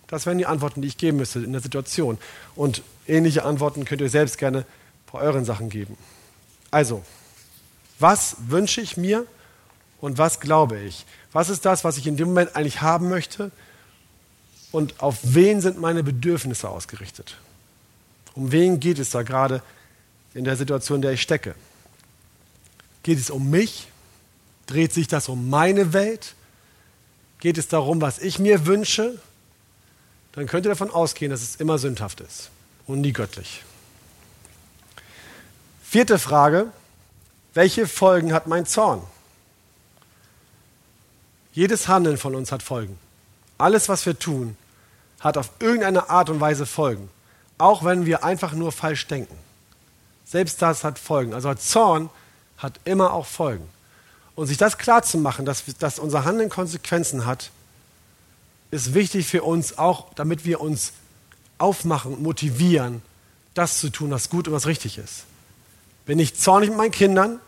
Das 0.07 0.26
wären 0.26 0.38
die 0.38 0.45
Antworten, 0.45 0.82
die 0.82 0.88
ich 0.88 0.97
geben 0.97 1.17
müsste 1.17 1.39
in 1.39 1.51
der 1.51 1.61
Situation. 1.61 2.19
Und 2.55 2.84
ähnliche 3.07 3.43
Antworten 3.43 3.86
könnt 3.86 4.01
ihr 4.01 4.09
selbst 4.09 4.38
gerne 4.38 4.65
bei 5.11 5.19
euren 5.19 5.45
Sachen 5.45 5.69
geben. 5.69 5.97
Also, 6.71 7.03
was 8.04 8.36
wünsche 8.47 8.82
ich 8.82 8.97
mir 8.97 9.26
und 10.01 10.18
was 10.20 10.39
glaube 10.41 10.78
ich? 10.80 11.06
Was 11.32 11.49
ist 11.49 11.66
das, 11.66 11.84
was 11.84 11.97
ich 11.97 12.06
in 12.06 12.18
dem 12.18 12.28
Moment 12.28 12.56
eigentlich 12.56 12.82
haben 12.82 13.10
möchte? 13.10 13.49
Und 14.72 14.99
auf 14.99 15.20
wen 15.24 15.62
sind 15.62 15.80
meine 15.80 16.04
Bedürfnisse 16.04 16.68
ausgerichtet? 16.68 17.38
Um 18.36 18.51
wen 18.51 18.80
geht 18.80 18.99
es 18.99 19.12
da 19.12 19.24
gerade 19.24 19.64
in 20.34 20.43
der 20.43 20.58
Situation, 20.58 20.97
in 20.97 21.01
der 21.04 21.14
ich 21.14 21.22
stecke? 21.22 21.56
Geht 23.04 23.20
es 23.20 23.30
um 23.30 23.49
mich? 23.49 23.88
Dreht 24.68 24.91
sich 24.91 25.08
das 25.08 25.30
um 25.30 25.49
meine 25.49 25.93
Welt? 25.93 26.36
Geht 27.39 27.58
es 27.58 27.70
darum, 27.70 28.01
was 28.01 28.20
ich 28.20 28.38
mir 28.38 28.66
wünsche? 28.66 29.18
Dann 30.34 30.47
könnt 30.47 30.66
ihr 30.66 30.70
davon 30.70 30.91
ausgehen, 30.91 31.32
dass 31.32 31.41
es 31.41 31.56
immer 31.56 31.78
sündhaft 31.78 32.20
ist. 32.20 32.49
und 32.86 32.99
nie 32.99 33.14
göttlich. 33.14 33.64
Vierte 35.82 36.20
Frage, 36.20 36.72
welche 37.54 37.88
Folgen 37.88 38.34
hat 38.34 38.47
mein 38.47 38.66
Zorn? 38.66 39.01
Jedes 41.54 41.88
Handeln 41.88 42.18
von 42.18 42.34
uns 42.36 42.51
hat 42.51 42.64
Folgen. 42.64 42.97
Alles, 43.58 43.89
was 43.89 44.06
wir 44.06 44.18
tun, 44.18 44.58
hat 45.20 45.38
auf 45.38 45.51
irgendeine 45.60 46.10
Art 46.10 46.30
und 46.30 46.39
Weise 46.39 46.66
Folgen. 46.66 47.10
Auch 47.58 47.84
wenn 47.84 48.06
wir 48.06 48.24
einfach 48.24 48.54
nur 48.54 48.72
falsch 48.72 49.08
denken. 49.08 49.38
Selbst 50.26 50.62
das 50.62 50.84
hat 50.84 50.97
Folgen. 50.97 51.34
Also 51.34 51.54
Zorn 51.54 52.10
hat 52.58 52.80
immer 52.86 53.14
auch 53.14 53.28
Folgen. 53.28 53.70
Und 54.36 54.47
sich 54.47 54.58
das 54.58 54.80
klar 54.80 55.04
zu 55.04 55.20
machen, 55.20 55.45
dass, 55.45 55.64
dass 55.78 55.99
unser 55.99 56.26
Handeln 56.26 56.49
Konsequenzen 56.49 57.28
hat, 57.28 57.51
ist 58.72 58.95
wichtig 58.95 59.28
für 59.28 59.43
uns 59.43 59.78
auch, 59.78 60.12
damit 60.16 60.45
wir 60.45 60.60
uns 60.60 60.93
aufmachen 61.60 62.16
und 62.16 62.24
motivieren, 62.24 63.04
das 63.54 63.78
zu 63.78 63.91
tun, 63.91 64.10
was 64.10 64.30
gut 64.30 64.47
und 64.47 64.54
was 64.56 64.66
richtig 64.66 64.97
ist. 64.97 65.26
Bin 66.06 66.20
ich 66.20 66.36
zornig 66.36 66.70
mit 66.70 66.78
meinen 66.78 66.91
Kindern, 66.91 67.39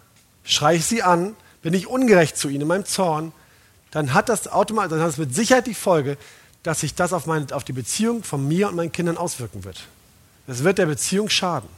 schreie 0.43 0.77
ich 0.77 0.85
sie 0.85 1.03
an, 1.03 1.35
bin 1.61 1.73
ich 1.73 1.87
ungerecht 1.87 2.37
zu 2.37 2.47
ihnen 2.47 2.61
in 2.61 2.67
meinem 2.67 2.85
Zorn, 2.85 3.31
dann 3.91 4.13
hat 4.13 4.29
das 4.29 4.47
automatisch, 4.47 4.91
dann 4.91 5.01
hat 5.01 5.09
es 5.09 5.17
mit 5.17 5.33
Sicherheit 5.33 5.67
die 5.67 5.73
Folge, 5.73 6.17
dass 6.63 6.81
sich 6.81 6.95
das 6.95 7.13
auf, 7.13 7.25
meine, 7.25 7.47
auf 7.53 7.63
die 7.63 7.73
Beziehung 7.73 8.23
von 8.23 8.47
mir 8.47 8.67
und 8.69 8.75
meinen 8.75 8.91
Kindern 8.91 9.17
auswirken 9.17 9.63
wird. 9.63 9.87
Es 10.47 10.63
wird 10.63 10.77
der 10.77 10.85
Beziehung 10.85 11.29
schaden. 11.29 11.69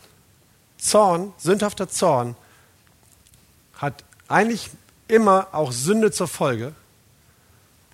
Zorn, 0.78 1.34
sündhafter 1.38 1.90
Zorn, 1.90 2.36
hat 3.76 4.04
eigentlich 4.28 4.70
immer 5.08 5.48
auch 5.52 5.72
Sünde 5.72 6.12
zur 6.12 6.28
Folge. 6.28 6.74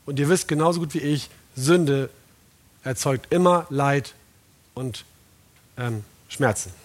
Und 0.05 0.19
ihr 0.19 0.29
wisst 0.29 0.47
genauso 0.47 0.79
gut 0.79 0.93
wie 0.93 0.99
ich, 0.99 1.29
Sünde 1.55 2.09
erzeugt 2.83 3.31
immer 3.31 3.65
Leid 3.69 4.13
und 4.73 5.05
ähm, 5.77 6.03
Schmerzen. 6.27 6.82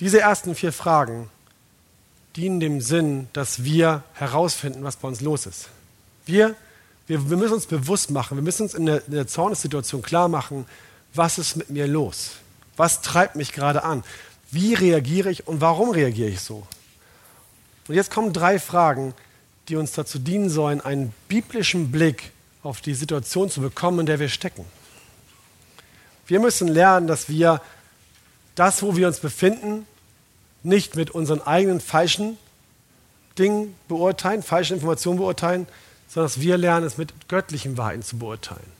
Diese 0.00 0.20
ersten 0.20 0.54
vier 0.54 0.72
Fragen 0.72 1.28
dienen 2.36 2.60
dem 2.60 2.80
Sinn, 2.80 3.28
dass 3.32 3.64
wir 3.64 4.04
herausfinden, 4.14 4.84
was 4.84 4.96
bei 4.96 5.08
uns 5.08 5.20
los 5.20 5.46
ist. 5.46 5.68
Wir, 6.24 6.54
wir, 7.06 7.28
wir 7.30 7.36
müssen 7.36 7.54
uns 7.54 7.66
bewusst 7.66 8.10
machen, 8.10 8.36
wir 8.36 8.42
müssen 8.42 8.62
uns 8.62 8.74
in 8.74 8.86
der, 8.86 9.04
in 9.06 9.12
der 9.12 9.26
Zornessituation 9.26 10.02
klar 10.02 10.28
machen, 10.28 10.66
was 11.14 11.38
ist 11.38 11.56
mit 11.56 11.70
mir 11.70 11.86
los? 11.86 12.32
Was 12.76 13.02
treibt 13.02 13.34
mich 13.34 13.52
gerade 13.52 13.82
an? 13.82 14.04
Wie 14.50 14.74
reagiere 14.74 15.30
ich 15.30 15.48
und 15.48 15.60
warum 15.60 15.90
reagiere 15.90 16.28
ich 16.30 16.40
so? 16.40 16.66
Und 17.88 17.94
jetzt 17.94 18.10
kommen 18.10 18.32
drei 18.32 18.58
Fragen, 18.58 19.14
die 19.68 19.76
uns 19.76 19.92
dazu 19.92 20.18
dienen 20.18 20.48
sollen, 20.48 20.80
einen 20.80 21.12
biblischen 21.28 21.90
Blick 21.90 22.30
auf 22.62 22.80
die 22.80 22.94
Situation 22.94 23.50
zu 23.50 23.60
bekommen, 23.60 24.00
in 24.00 24.06
der 24.06 24.20
wir 24.20 24.28
stecken. 24.28 24.64
Wir 26.26 26.40
müssen 26.40 26.68
lernen, 26.68 27.06
dass 27.06 27.28
wir 27.28 27.60
das, 28.58 28.82
wo 28.82 28.96
wir 28.96 29.06
uns 29.06 29.20
befinden, 29.20 29.86
nicht 30.62 30.96
mit 30.96 31.10
unseren 31.10 31.40
eigenen 31.40 31.80
falschen 31.80 32.36
Dingen 33.38 33.74
beurteilen, 33.86 34.42
falschen 34.42 34.74
Informationen 34.74 35.18
beurteilen, 35.18 35.66
sondern 36.08 36.32
dass 36.32 36.40
wir 36.40 36.58
lernen, 36.58 36.86
es 36.86 36.98
mit 36.98 37.28
göttlichen 37.28 37.76
Wahrheiten 37.76 38.02
zu 38.02 38.18
beurteilen. 38.18 38.78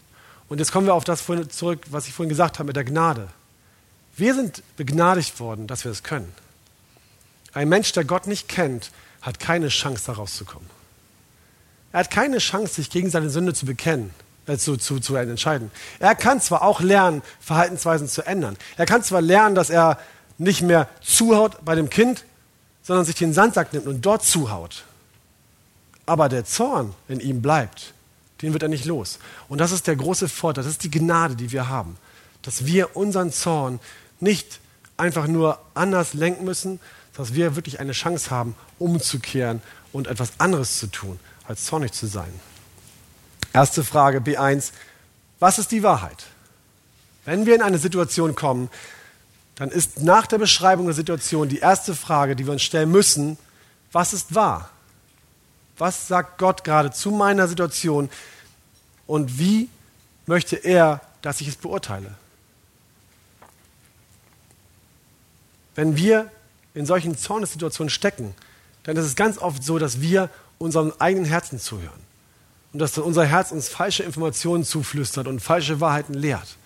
Und 0.49 0.59
jetzt 0.59 0.73
kommen 0.73 0.87
wir 0.87 0.95
auf 0.95 1.05
das 1.05 1.25
zurück, 1.51 1.81
was 1.91 2.09
ich 2.09 2.15
vorhin 2.15 2.31
gesagt 2.31 2.59
habe 2.59 2.69
mit 2.69 2.77
der 2.77 2.85
Gnade. 2.85 3.29
Wir 4.17 4.35
sind 4.35 4.63
begnadigt 4.77 5.39
worden, 5.39 5.67
dass 5.67 5.85
wir 5.85 5.93
es 5.93 6.03
können. 6.03 6.33
Ein 7.53 7.69
Mensch, 7.69 7.93
der 7.93 8.05
Gott 8.05 8.27
nicht 8.27 8.49
kennt, 8.49 8.91
hat 9.21 9.39
keine 9.39 9.69
Chance, 9.69 10.05
da 10.07 10.13
rauszukommen. 10.15 10.69
Er 11.93 12.01
hat 12.01 12.11
keine 12.11 12.39
Chance, 12.39 12.75
sich 12.75 12.91
gegen 12.91 13.11
seine 13.11 13.31
Sünde 13.31 13.55
zu 13.55 13.67
bekennen, 13.67 14.11
zu, 14.57 14.77
zu, 14.77 15.01
zu 15.01 15.17
entscheiden. 15.17 15.71
Er 15.99 16.15
kann 16.15 16.41
zwar 16.41 16.63
auch 16.63 16.81
lernen, 16.81 17.23
Verhaltensweisen 17.41 18.09
zu 18.09 18.23
ändern. 18.23 18.57
Er 18.77 18.87
kann 18.87 19.03
zwar 19.03 19.21
lernen, 19.21 19.55
dass 19.55 19.69
er 19.69 19.99
nicht 20.39 20.63
mehr 20.63 20.89
zuhaut 21.03 21.65
bei 21.65 21.75
dem 21.75 21.91
Kind, 21.91 22.25
sondern 22.83 23.05
sich 23.05 23.17
den 23.17 23.35
Sandsack 23.35 23.73
nimmt 23.73 23.87
und 23.87 24.07
dort 24.07 24.25
zuhaut. 24.25 24.85
Aber 26.07 26.29
der 26.31 26.47
Zorn 26.47 26.95
in 27.09 27.21
ihm 27.21 27.43
bleibt. 27.43 27.93
Den 28.41 28.53
wird 28.53 28.63
er 28.63 28.69
nicht 28.69 28.85
los. 28.85 29.19
Und 29.49 29.59
das 29.59 29.73
ist 29.73 29.87
der 29.87 29.97
große 29.97 30.29
Vorteil, 30.29 30.65
das 30.65 30.73
ist 30.73 30.85
die 30.85 30.91
Gnade, 30.91 31.35
die 31.37 31.53
wir 31.53 31.69
haben. 31.69 31.99
Dass 32.43 32.65
wir 32.65 32.97
unseren 32.97 33.33
Zorn 33.33 33.81
nicht 34.21 34.61
einfach 34.97 35.27
nur 35.27 35.59
anders 35.75 36.15
lenken 36.15 36.45
müssen, 36.45 36.81
dass 37.15 37.35
wir 37.35 37.57
wirklich 37.57 37.81
eine 37.81 37.93
Chance 37.93 38.31
haben, 38.31 38.55
umzukehren 38.79 39.61
und 39.93 40.07
etwas 40.07 40.33
anderes 40.39 40.79
zu 40.79 40.87
tun, 40.87 41.19
als 41.47 41.65
zornig 41.65 41.93
zu 41.93 42.07
sein. 42.07 42.33
Erste 43.53 43.85
Frage 43.85 44.19
B1. 44.19 44.73
Was 45.39 45.59
ist 45.59 45.71
die 45.71 45.83
Wahrheit? 45.83 46.27
Wenn 47.25 47.47
wir 47.47 47.55
in 47.55 47.63
eine 47.63 47.79
Situation 47.79 48.35
kommen, 48.35 48.71
dann 49.57 49.71
ist 49.71 50.01
nach 50.03 50.27
der 50.27 50.39
Beschreibung 50.39 50.87
der 50.87 50.95
Situation 50.95 51.49
die 51.49 51.59
erste 51.59 51.95
Frage, 51.95 52.37
die 52.37 52.47
wir 52.47 52.53
uns 52.53 52.63
stellen 52.63 52.91
müssen, 52.91 53.39
was 53.93 54.13
ist 54.13 54.35
wahr? 54.35 54.71
Was 55.79 56.09
sagt 56.09 56.39
Gott 56.39 56.65
gerade 56.65 56.91
zu 56.91 57.11
meiner 57.11 57.49
Situation 57.49 58.11
und 59.07 59.39
wie 59.39 59.69
möchte 60.27 60.57
er, 60.57 61.01
dass 61.23 61.41
ich 61.41 61.49
es 61.49 61.57
beurteile? 61.57 62.15
Wenn 65.75 65.97
wir 65.97 66.31
in 66.75 66.87
solchen 66.87 67.17
Zornessituationen 67.17 67.91
stecken, 67.91 68.35
dann 68.83 68.97
ist 68.97 69.05
es 69.05 69.17
ganz 69.17 69.39
oft 69.39 69.63
so, 69.63 69.79
dass 69.79 70.01
wir 70.01 70.31
unserem 70.59 70.93
eigenen 70.99 71.27
Herzen 71.27 71.59
zuhören 71.59 72.08
und 72.73 72.81
dass 72.81 72.99
unser 72.99 73.25
Herz 73.25 73.51
uns 73.51 73.69
falsche 73.69 74.03
Informationen 74.03 74.65
zuflüstert 74.65 75.27
und 75.27 75.41
falsche 75.41 75.81
Wahrheiten 75.81 76.15
lehrt. 76.15 76.57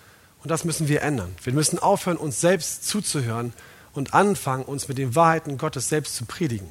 Und 0.43 0.49
das 0.49 0.65
müssen 0.65 0.87
wir 0.89 1.01
ändern. 1.01 1.33
Wir 1.43 1.53
müssen 1.53 1.79
aufhören, 1.79 2.17
uns 2.17 2.41
selbst 2.41 2.85
zuzuhören 2.87 3.53
und 3.93 4.13
anfangen, 4.13 4.65
uns 4.65 4.87
mit 4.87 4.97
den 4.97 5.15
Wahrheiten 5.15 5.57
Gottes 5.57 5.87
selbst 5.87 6.15
zu 6.15 6.25
predigen. 6.25 6.67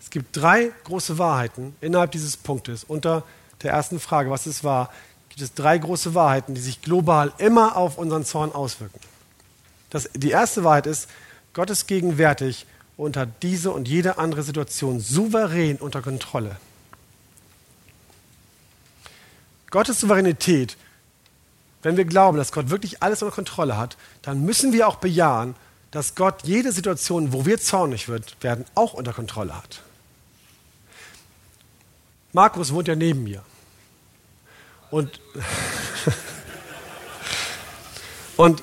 Es 0.00 0.10
gibt 0.10 0.36
drei 0.36 0.70
große 0.84 1.18
Wahrheiten 1.18 1.74
innerhalb 1.80 2.12
dieses 2.12 2.36
Punktes. 2.36 2.84
Unter 2.84 3.24
der 3.62 3.72
ersten 3.72 3.98
Frage, 3.98 4.30
was 4.30 4.46
es 4.46 4.62
war, 4.62 4.90
gibt 5.28 5.40
es 5.40 5.54
drei 5.54 5.78
große 5.78 6.14
Wahrheiten, 6.14 6.54
die 6.54 6.60
sich 6.60 6.82
global 6.82 7.32
immer 7.38 7.76
auf 7.76 7.98
unseren 7.98 8.24
Zorn 8.24 8.52
auswirken. 8.52 9.00
Das, 9.90 10.08
die 10.14 10.30
erste 10.30 10.64
Wahrheit 10.64 10.86
ist, 10.86 11.08
Gott 11.52 11.70
ist 11.70 11.86
gegenwärtig 11.86 12.66
und 13.00 13.16
hat 13.16 13.42
diese 13.42 13.70
und 13.70 13.88
jede 13.88 14.18
andere 14.18 14.42
Situation 14.42 15.00
souverän 15.00 15.78
unter 15.78 16.02
Kontrolle. 16.02 16.56
Gottes 19.70 20.00
Souveränität, 20.00 20.76
wenn 21.82 21.96
wir 21.96 22.04
glauben, 22.04 22.36
dass 22.36 22.52
Gott 22.52 22.68
wirklich 22.68 23.02
alles 23.02 23.22
unter 23.22 23.34
Kontrolle 23.34 23.78
hat, 23.78 23.96
dann 24.20 24.44
müssen 24.44 24.74
wir 24.74 24.86
auch 24.86 24.96
bejahen, 24.96 25.54
dass 25.90 26.14
Gott 26.14 26.42
jede 26.42 26.72
Situation, 26.72 27.32
wo 27.32 27.46
wir 27.46 27.58
zornig 27.58 28.06
werden, 28.42 28.66
auch 28.74 28.92
unter 28.92 29.14
Kontrolle 29.14 29.56
hat. 29.56 29.80
Markus 32.34 32.70
wohnt 32.70 32.86
ja 32.86 32.96
neben 32.96 33.24
mir. 33.24 33.42
Und, 34.90 35.20
und 38.36 38.62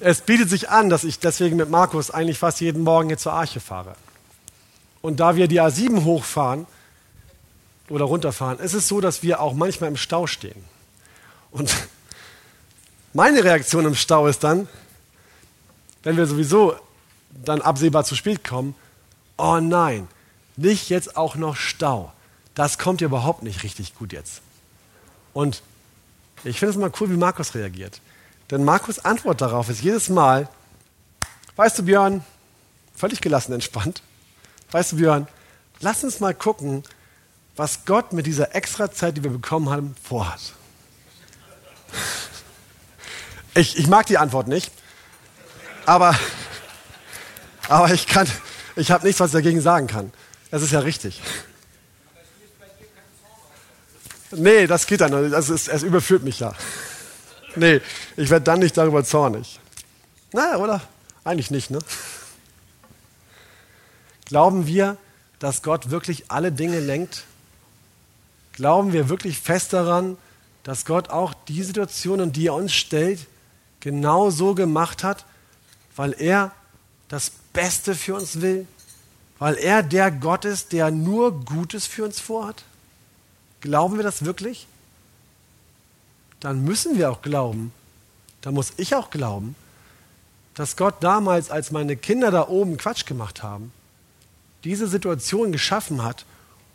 es 0.00 0.20
bietet 0.20 0.50
sich 0.50 0.70
an, 0.70 0.90
dass 0.90 1.04
ich 1.04 1.18
deswegen 1.18 1.56
mit 1.56 1.70
Markus 1.70 2.10
eigentlich 2.10 2.38
fast 2.38 2.60
jeden 2.60 2.82
Morgen 2.82 3.08
hier 3.08 3.18
zur 3.18 3.32
Arche 3.32 3.60
fahre. 3.60 3.94
Und 5.02 5.20
da 5.20 5.36
wir 5.36 5.48
die 5.48 5.60
A7 5.60 6.04
hochfahren, 6.04 6.66
oder 7.90 8.04
runterfahren. 8.04 8.58
Es 8.60 8.74
ist 8.74 8.88
so, 8.88 9.00
dass 9.00 9.22
wir 9.22 9.40
auch 9.40 9.54
manchmal 9.54 9.90
im 9.90 9.96
Stau 9.96 10.26
stehen. 10.26 10.62
Und 11.50 11.74
meine 13.12 13.44
Reaktion 13.44 13.86
im 13.86 13.94
Stau 13.94 14.26
ist 14.26 14.44
dann, 14.44 14.68
wenn 16.02 16.16
wir 16.16 16.26
sowieso 16.26 16.76
dann 17.44 17.60
absehbar 17.60 18.04
zu 18.04 18.14
spät 18.14 18.44
kommen, 18.44 18.74
oh 19.36 19.60
nein, 19.60 20.08
nicht 20.56 20.88
jetzt 20.88 21.16
auch 21.16 21.36
noch 21.36 21.56
Stau. 21.56 22.12
Das 22.54 22.78
kommt 22.78 23.00
ja 23.00 23.06
überhaupt 23.06 23.42
nicht 23.42 23.62
richtig 23.62 23.94
gut 23.94 24.12
jetzt. 24.12 24.40
Und 25.32 25.62
ich 26.44 26.58
finde 26.58 26.72
es 26.72 26.78
mal 26.78 26.92
cool, 27.00 27.10
wie 27.10 27.16
Markus 27.16 27.54
reagiert. 27.54 28.00
Denn 28.50 28.64
Markus 28.64 28.98
Antwort 28.98 29.40
darauf 29.40 29.68
ist 29.68 29.82
jedes 29.82 30.08
Mal, 30.08 30.48
weißt 31.56 31.78
du 31.78 31.84
Björn, 31.84 32.24
völlig 32.94 33.20
gelassen, 33.20 33.52
entspannt, 33.52 34.02
weißt 34.70 34.92
du 34.92 34.96
Björn, 34.96 35.28
lass 35.80 36.02
uns 36.04 36.20
mal 36.20 36.34
gucken, 36.34 36.82
was 37.56 37.84
Gott 37.84 38.12
mit 38.12 38.26
dieser 38.26 38.54
extra 38.54 38.90
Zeit, 38.90 39.16
die 39.16 39.24
wir 39.24 39.30
bekommen 39.30 39.68
haben, 39.70 39.94
vorhat. 40.02 40.40
Ich, 43.54 43.76
ich 43.76 43.88
mag 43.88 44.06
die 44.06 44.18
Antwort 44.18 44.46
nicht, 44.46 44.70
aber, 45.84 46.16
aber 47.68 47.92
ich, 47.92 48.06
ich 48.76 48.90
habe 48.92 49.04
nichts, 49.04 49.18
was 49.18 49.30
ich 49.30 49.32
dagegen 49.32 49.60
sagen 49.60 49.88
kann. 49.88 50.12
Das 50.52 50.62
ist 50.62 50.70
ja 50.70 50.78
richtig. 50.78 51.20
Nee, 54.30 54.68
das 54.68 54.86
geht 54.86 55.00
dann. 55.00 55.30
Das 55.30 55.48
ist, 55.50 55.66
es 55.66 55.82
überführt 55.82 56.22
mich 56.22 56.38
ja. 56.38 56.52
Nee, 57.58 57.80
ich 58.16 58.30
werde 58.30 58.44
dann 58.44 58.60
nicht 58.60 58.76
darüber 58.76 59.04
zornig. 59.04 59.58
Na, 60.32 60.56
oder? 60.56 60.80
Eigentlich 61.24 61.50
nicht, 61.50 61.70
ne? 61.70 61.78
Glauben 64.26 64.66
wir, 64.66 64.96
dass 65.38 65.62
Gott 65.62 65.90
wirklich 65.90 66.30
alle 66.30 66.52
Dinge 66.52 66.80
lenkt? 66.80 67.24
Glauben 68.52 68.92
wir 68.92 69.08
wirklich 69.08 69.38
fest 69.38 69.72
daran, 69.72 70.16
dass 70.62 70.84
Gott 70.84 71.10
auch 71.10 71.34
die 71.48 71.62
Situationen, 71.62 72.32
die 72.32 72.48
er 72.48 72.54
uns 72.54 72.74
stellt, 72.74 73.26
genau 73.80 74.30
so 74.30 74.54
gemacht 74.54 75.02
hat, 75.02 75.24
weil 75.96 76.14
er 76.18 76.52
das 77.08 77.32
Beste 77.52 77.94
für 77.94 78.14
uns 78.14 78.40
will? 78.40 78.66
Weil 79.38 79.56
er 79.56 79.82
der 79.82 80.10
Gott 80.10 80.44
ist, 80.44 80.72
der 80.72 80.90
nur 80.90 81.44
Gutes 81.44 81.86
für 81.86 82.04
uns 82.04 82.20
vorhat? 82.20 82.64
Glauben 83.60 83.96
wir 83.96 84.04
das 84.04 84.24
wirklich? 84.24 84.66
Dann 86.40 86.64
müssen 86.64 86.96
wir 86.98 87.10
auch 87.10 87.22
glauben, 87.22 87.72
da 88.40 88.50
muss 88.50 88.72
ich 88.76 88.94
auch 88.94 89.10
glauben, 89.10 89.56
dass 90.54 90.76
Gott 90.76 90.96
damals, 91.00 91.50
als 91.50 91.70
meine 91.70 91.96
Kinder 91.96 92.30
da 92.30 92.48
oben 92.48 92.76
Quatsch 92.76 93.06
gemacht 93.06 93.42
haben, 93.42 93.72
diese 94.64 94.88
Situation 94.88 95.52
geschaffen 95.52 96.02
hat, 96.02 96.24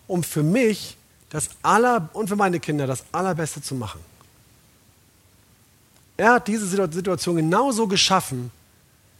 um 0.07 0.23
für 0.23 0.43
mich 0.43 0.97
das 1.29 1.49
aller 1.63 2.09
und 2.13 2.27
für 2.27 2.35
meine 2.35 2.59
Kinder 2.59 2.87
das 2.87 3.03
Allerbeste 3.11 3.61
zu 3.61 3.75
machen. 3.75 3.99
Er 6.15 6.33
hat 6.33 6.47
diese 6.47 6.67
Situation 6.67 7.35
genauso 7.35 7.87
geschaffen, 7.87 8.51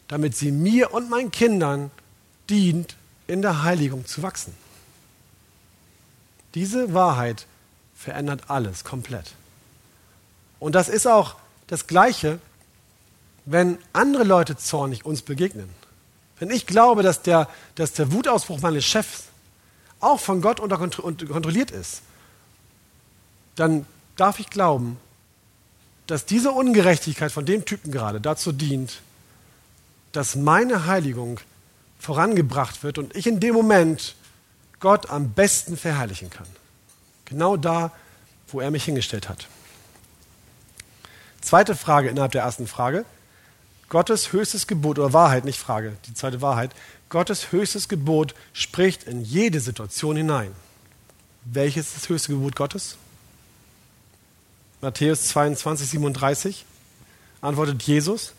damit 0.08 0.36
sie 0.36 0.52
mir 0.52 0.94
und 0.94 1.10
meinen 1.10 1.32
Kindern 1.32 1.92
dient, 2.50 2.96
in 3.26 3.42
der 3.42 3.64
Heiligung 3.64 4.06
zu 4.06 4.22
wachsen. 4.22 4.54
Diese 6.54 6.94
Wahrheit 6.94 7.48
verändert 7.96 8.44
alles 8.50 8.84
komplett. 8.84 9.34
Und 10.64 10.76
das 10.76 10.88
ist 10.88 11.08
auch 11.08 11.36
das 11.68 11.88
Gleiche, 11.88 12.40
wenn 13.44 13.78
andere 13.92 14.24
Leute 14.24 14.56
zornig 14.56 15.06
uns 15.06 15.22
begegnen. 15.22 15.68
Wenn 16.40 16.50
ich 16.52 16.66
glaube, 16.66 17.04
dass 17.04 17.22
der, 17.22 17.50
dass 17.76 17.92
der 17.92 18.14
Wutausbruch 18.14 18.62
meines 18.62 18.86
Chefs 18.86 19.26
auch 20.00 20.22
von 20.22 20.42
Gott 20.42 20.62
unter 20.62 20.78
kontrolliert 20.78 21.70
ist, 21.70 22.02
dann 23.56 23.86
darf 24.16 24.40
ich 24.40 24.50
glauben, 24.50 24.96
dass 26.08 26.26
diese 26.26 26.52
Ungerechtigkeit 26.52 27.34
von 27.34 27.46
dem 27.46 27.66
Typen 27.66 27.92
gerade 27.92 28.22
dazu 28.22 28.54
dient, 28.54 29.02
dass 30.14 30.38
meine 30.38 30.86
Heiligung 30.86 31.42
vorangebracht 32.00 32.84
wird 32.84 32.98
und 33.00 33.18
ich 33.18 33.28
in 33.28 33.42
dem 33.42 33.54
Moment 33.54 34.16
Gott 34.80 35.10
am 35.10 35.32
besten 35.34 35.76
verherrlichen 35.76 36.30
kann. 36.30 36.48
Genau 37.26 37.58
da, 37.58 37.92
wo 38.48 38.62
er 38.62 38.72
mich 38.72 38.86
hingestellt 38.86 39.28
hat. 39.28 39.50
Zweite 41.44 41.76
Frage 41.76 42.08
innerhalb 42.08 42.32
der 42.32 42.44
ersten 42.44 42.68
Frage. 42.68 43.04
Gottes 43.90 44.32
höchstes 44.32 44.66
Gebot 44.66 44.98
oder 44.98 45.12
Wahrheit, 45.12 45.44
nicht 45.44 45.60
Frage, 45.60 45.98
die 46.08 46.14
zweite 46.14 46.42
Wahrheit. 46.42 46.72
Gottes 47.10 47.52
höchstes 47.52 47.90
Gebot 47.90 48.34
spricht 48.54 49.04
in 49.04 49.22
jede 49.22 49.60
Situation 49.60 50.16
hinein. 50.16 50.54
Welches 51.44 51.88
ist 51.88 51.96
das 51.98 52.10
höchste 52.10 52.32
Gebot 52.32 52.56
Gottes? 52.56 52.96
Matthäus 54.80 55.28
22, 55.28 55.90
37 55.90 56.66
antwortet 57.42 57.84
Jesus, 57.84 58.34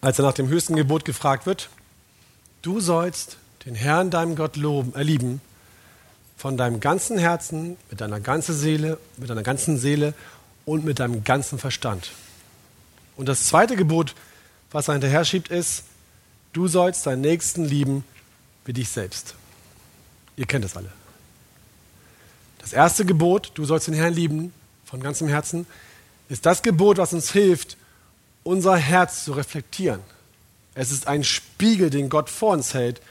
als 0.00 0.18
er 0.18 0.24
nach 0.24 0.32
dem 0.32 0.48
höchsten 0.48 0.76
Gebot 0.76 1.04
gefragt 1.04 1.44
wird, 1.44 1.68
du 2.62 2.80
sollst 2.80 3.36
den 3.66 3.74
Herrn, 3.74 4.10
deinem 4.10 4.34
Gott, 4.34 4.56
loben, 4.56 4.94
erlieben, 4.94 5.42
von 6.38 6.56
deinem 6.56 6.80
ganzen 6.80 7.18
Herzen, 7.18 7.76
mit 7.90 8.00
deiner 8.00 8.18
ganzen 8.18 8.56
Seele, 8.56 8.98
mit 9.18 9.28
deiner 9.28 9.42
ganzen 9.42 9.76
Seele 9.76 10.14
und 10.70 10.84
mit 10.84 11.00
deinem 11.00 11.24
ganzen 11.24 11.58
Verstand. 11.58 12.12
Und 13.16 13.28
das 13.28 13.46
zweite 13.46 13.74
Gebot, 13.74 14.14
was 14.70 14.86
er 14.86 14.94
hinterher 14.94 15.24
schiebt, 15.24 15.48
ist, 15.48 15.82
du 16.52 16.68
sollst 16.68 17.06
deinen 17.06 17.22
Nächsten 17.22 17.64
lieben 17.64 18.04
wie 18.64 18.72
dich 18.72 18.88
selbst. 18.88 19.34
Ihr 20.36 20.46
kennt 20.46 20.64
es 20.64 20.76
alle. 20.76 20.92
Das 22.58 22.72
erste 22.72 23.04
Gebot, 23.04 23.50
du 23.54 23.64
sollst 23.64 23.88
den 23.88 23.94
Herrn 23.94 24.14
lieben 24.14 24.52
von 24.84 25.00
ganzem 25.00 25.26
Herzen, 25.26 25.66
ist 26.28 26.46
das 26.46 26.62
Gebot, 26.62 26.98
was 26.98 27.12
uns 27.12 27.32
hilft, 27.32 27.76
unser 28.44 28.76
Herz 28.76 29.24
zu 29.24 29.32
reflektieren. 29.32 30.00
Es 30.76 30.92
ist 30.92 31.08
ein 31.08 31.24
Spiegel, 31.24 31.90
den 31.90 32.08
Gott 32.08 32.30
vor 32.30 32.52
uns 32.52 32.74
hält 32.74 33.02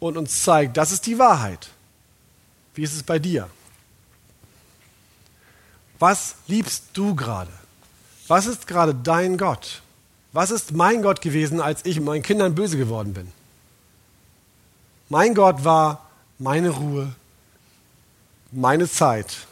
und 0.00 0.18
uns 0.18 0.42
zeigt, 0.42 0.76
das 0.76 0.92
ist 0.92 1.06
die 1.06 1.18
Wahrheit. 1.18 1.70
Wie 2.74 2.82
ist 2.82 2.94
es 2.94 3.02
bei 3.02 3.18
dir? 3.18 3.48
Was 5.98 6.36
liebst 6.46 6.84
du 6.94 7.14
gerade? 7.14 7.52
Was 8.26 8.46
ist 8.46 8.66
gerade 8.66 8.94
dein 8.94 9.36
Gott? 9.36 9.82
Was 10.32 10.50
ist 10.50 10.72
mein 10.72 11.02
Gott 11.02 11.20
gewesen, 11.20 11.60
als 11.60 11.84
ich 11.84 12.00
meinen 12.00 12.22
Kindern 12.22 12.54
böse 12.54 12.76
geworden 12.76 13.14
bin? 13.14 13.30
Mein 15.08 15.34
Gott 15.34 15.64
war 15.64 16.10
meine 16.38 16.70
Ruhe, 16.70 17.14
meine 18.50 18.88
Zeit, 18.88 19.46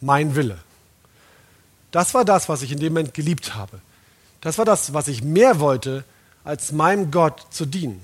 mein 0.00 0.34
Wille. 0.34 0.58
Das 1.90 2.14
war 2.14 2.24
das, 2.24 2.48
was 2.48 2.62
ich 2.62 2.72
in 2.72 2.78
dem 2.78 2.94
Moment 2.94 3.14
geliebt 3.14 3.54
habe. 3.54 3.80
Das 4.40 4.58
war 4.58 4.64
das, 4.64 4.94
was 4.94 5.08
ich 5.08 5.22
mehr 5.22 5.60
wollte, 5.60 6.04
als 6.44 6.72
meinem 6.72 7.10
Gott 7.10 7.46
zu 7.50 7.66
dienen. 7.66 8.00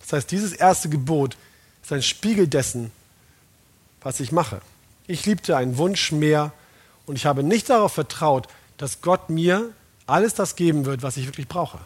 Das 0.00 0.12
heißt, 0.12 0.30
dieses 0.30 0.52
erste 0.52 0.88
Gebot 0.88 1.36
ist 1.82 1.92
ein 1.92 2.02
Spiegel 2.02 2.48
dessen, 2.48 2.90
was 4.00 4.20
ich 4.20 4.32
mache. 4.32 4.60
Ich 5.08 5.26
liebte 5.26 5.56
einen 5.56 5.78
Wunsch 5.78 6.12
mehr 6.12 6.52
und 7.06 7.16
ich 7.16 7.26
habe 7.26 7.42
nicht 7.42 7.70
darauf 7.70 7.94
vertraut, 7.94 8.46
dass 8.76 9.00
Gott 9.00 9.30
mir 9.30 9.70
alles 10.06 10.34
das 10.34 10.54
geben 10.54 10.84
wird, 10.84 11.02
was 11.02 11.16
ich 11.16 11.26
wirklich 11.26 11.48
brauche. 11.48 11.78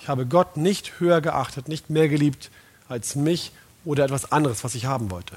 Ich 0.00 0.08
habe 0.08 0.26
Gott 0.26 0.56
nicht 0.56 1.00
höher 1.00 1.20
geachtet, 1.20 1.68
nicht 1.68 1.88
mehr 1.88 2.08
geliebt 2.08 2.50
als 2.88 3.14
mich 3.14 3.52
oder 3.84 4.04
etwas 4.04 4.32
anderes, 4.32 4.64
was 4.64 4.74
ich 4.74 4.84
haben 4.86 5.10
wollte. 5.10 5.36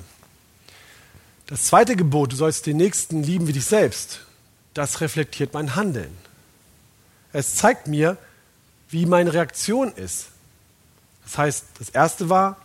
Das 1.46 1.66
zweite 1.66 1.96
Gebot, 1.96 2.32
du 2.32 2.36
sollst 2.36 2.66
den 2.66 2.78
Nächsten 2.78 3.24
lieben 3.24 3.48
wie 3.48 3.54
dich 3.54 3.66
selbst, 3.66 4.22
das 4.74 5.02
reflektiert 5.02 5.54
mein 5.54 5.76
Handeln. 5.76 6.16
Es 7.34 7.56
zeigt 7.56 7.88
mir, 7.88 8.18
wie 8.90 9.06
meine 9.06 9.34
Reaktion 9.34 9.92
ist. 9.94 10.28
Das 11.24 11.38
heißt, 11.38 11.66
das 11.78 11.90
erste 11.90 12.30
war, 12.30 12.58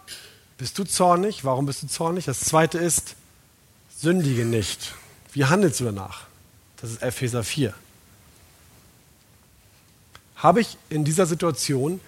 bist 0.56 0.78
du 0.78 0.84
zornig? 0.84 1.44
Warum 1.44 1.66
bist 1.66 1.82
du 1.82 1.88
zornig? 1.88 2.24
Das 2.24 2.40
zweite 2.40 2.78
ist, 2.78 3.16
sündige 3.96 4.44
nicht. 4.44 4.94
Wie 5.32 5.44
handelst 5.44 5.80
du 5.80 5.84
danach? 5.84 6.26
Das 6.76 6.90
ist 6.90 7.02
Epheser 7.02 7.42
4. 7.42 7.74
Habe 10.36 10.60
ich 10.60 10.76
in 10.90 11.04
dieser 11.04 11.26
Situation 11.26 12.00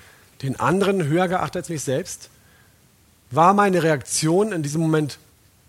den 0.42 0.60
anderen 0.60 1.04
höher 1.04 1.28
geachtet 1.28 1.62
als 1.62 1.68
mich 1.70 1.82
selbst? 1.82 2.28
War 3.30 3.54
meine 3.54 3.82
Reaktion 3.82 4.52
in 4.52 4.62
diesem 4.62 4.82
Moment 4.82 5.18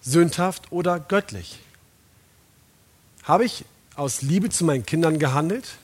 sündhaft 0.02 0.72
oder 0.72 1.00
göttlich? 1.00 1.60
Habe 3.24 3.46
ich 3.46 3.66
aus 3.96 4.22
Liebe 4.22 4.50
zu 4.50 4.66
meinen 4.66 4.86
Kindern 4.86 5.20
gehandelt 5.20 5.78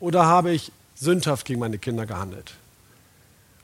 oder 0.00 0.26
habe 0.26 0.50
ich 0.50 0.72
sündhaft 0.94 1.46
gegen 1.46 1.60
meine 1.60 1.78
Kinder 1.78 2.06
gehandelt? 2.06 2.54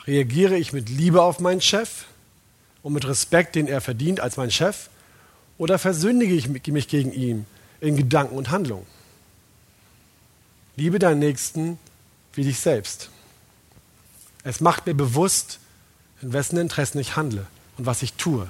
Reagiere 0.06 0.56
ich 0.56 0.72
mit 0.72 0.88
Liebe 0.88 1.22
auf 1.22 1.40
meinen 1.40 1.60
Chef 1.60 2.04
und 2.82 2.92
mit 2.92 3.06
Respekt, 3.06 3.54
den 3.54 3.66
er 3.66 3.80
verdient 3.80 4.20
als 4.20 4.36
mein 4.36 4.50
Chef? 4.50 4.88
Oder 5.58 5.78
versündige 5.78 6.34
ich 6.34 6.48
mich 6.48 6.88
gegen 6.88 7.12
ihn 7.12 7.46
in 7.80 7.96
Gedanken 7.96 8.36
und 8.36 8.50
Handlungen? 8.50 8.86
Liebe 10.76 10.98
deinen 10.98 11.20
Nächsten 11.20 11.78
wie 12.32 12.44
dich 12.44 12.58
selbst. 12.58 13.10
Es 14.42 14.60
macht 14.60 14.86
mir 14.86 14.94
bewusst, 14.94 15.60
in 16.20 16.32
wessen 16.32 16.58
Interessen 16.58 16.98
ich 16.98 17.16
handle 17.16 17.46
und 17.78 17.86
was 17.86 18.02
ich 18.02 18.14
tue. 18.14 18.48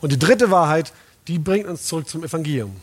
Und 0.00 0.12
die 0.12 0.18
dritte 0.18 0.50
Wahrheit, 0.50 0.92
die 1.26 1.38
bringt 1.38 1.66
uns 1.66 1.84
zurück 1.84 2.08
zum 2.08 2.24
Evangelium. 2.24 2.76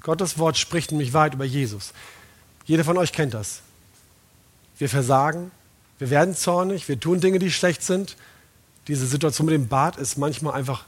Gottes 0.00 0.38
Wort 0.38 0.56
spricht 0.56 0.92
nämlich 0.92 1.12
weit 1.12 1.34
über 1.34 1.44
Jesus. 1.44 1.92
Jeder 2.64 2.84
von 2.84 2.96
euch 2.96 3.12
kennt 3.12 3.34
das. 3.34 3.60
Wir 4.78 4.88
versagen, 4.88 5.50
wir 5.98 6.10
werden 6.10 6.34
zornig, 6.34 6.88
wir 6.88 6.98
tun 6.98 7.20
Dinge, 7.20 7.38
die 7.38 7.50
schlecht 7.50 7.82
sind. 7.82 8.16
Diese 8.88 9.06
Situation 9.06 9.46
mit 9.46 9.54
dem 9.54 9.68
Bart 9.68 9.96
ist 9.96 10.18
manchmal 10.18 10.54
einfach 10.54 10.84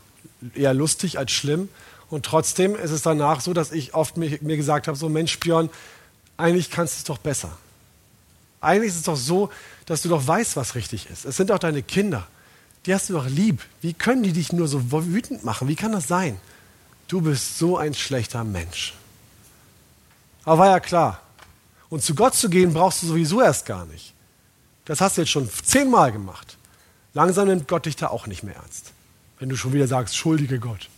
eher 0.55 0.75
lustig 0.75 1.19
als 1.19 1.33
schlimm. 1.33 1.69
Und 2.09 2.25
trotzdem 2.25 2.77
ist 2.77 2.91
es 2.91 3.03
danach 3.03 3.41
so, 3.41 3.53
dass 3.53 3.73
ich 3.73 3.95
oft 3.95 4.17
mir, 4.17 4.39
gesagt 4.39 4.87
habe, 4.87 4.97
so 4.97 5.09
Mensch 5.09 5.39
Björn, 5.41 5.71
eigentlich 6.37 6.71
kannst 6.71 6.95
du 6.95 6.99
es 6.99 7.05
doch 7.05 7.19
besser. 7.19 7.57
Eigentlich 8.61 8.91
ist 8.91 8.97
es 8.97 9.03
doch 9.03 9.17
so, 9.17 9.51
dass 9.87 10.03
du 10.03 10.09
doch 10.09 10.27
weißt, 10.27 10.57
was 10.57 10.75
richtig 10.75 11.09
ist. 11.11 11.25
Es 11.25 11.37
sind 11.37 11.51
doch 11.51 11.59
deine 11.59 11.83
Kinder. 11.83 12.27
Die 12.85 12.95
hast 12.95 13.09
du 13.09 13.15
doch 13.15 13.27
lieb. 13.27 13.63
Wie 13.81 13.95
können 13.95 14.23
die 14.23 14.33
dich 14.33 14.53
nur 14.53 14.69
so 14.69 14.93
wütend 14.93 15.45
machen? 15.45 15.69
Wie 15.69 15.75
kann 15.75 15.93
das 15.93 16.07
sein? 16.07 16.39
Du 17.09 17.21
bist 17.21 17.59
so 17.59 17.77
ein 17.77 17.95
schlechter 17.95 18.45
Mensch. 18.45 18.95
Aber 20.45 20.59
war 20.59 20.69
ja 20.69 20.81
klar. 20.81 21.21
Und 21.89 22.03
zu 22.03 22.15
Gott 22.15 22.35
zu 22.35 22.49
gehen, 22.49 22.73
brauchst 22.73 23.03
du 23.03 23.07
sowieso 23.07 23.41
erst 23.41 23.67
gar 23.67 23.87
nicht. 23.87 24.13
Das 24.85 25.01
hast 25.01 25.17
du 25.17 25.23
jetzt 25.23 25.31
schon 25.31 25.49
zehnmal 25.65 26.13
gemacht. 26.13 26.57
Langsam 27.15 27.49
nimmt 27.49 27.67
Gott 27.67 27.87
dich 27.87 27.97
da 27.97 28.09
auch 28.09 28.27
nicht 28.27 28.43
mehr 28.43 28.55
ernst 28.55 28.93
wenn 29.39 29.49
du 29.49 29.57
schon 29.57 29.73
wieder 29.73 29.87
sagst, 29.87 30.17
schuldige 30.17 30.59
Gott. 30.59 30.89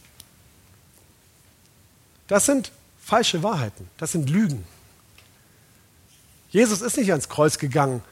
Das 2.27 2.47
sind 2.47 2.71
falsche 3.03 3.43
Wahrheiten, 3.43 3.89
das 3.97 4.13
sind 4.13 4.29
Lügen. 4.29 4.65
Jesus 6.51 6.81
ist 6.81 6.97
nicht 6.97 7.11
ans 7.11 7.29
Kreuz 7.29 7.59
gegangen, 7.59 8.03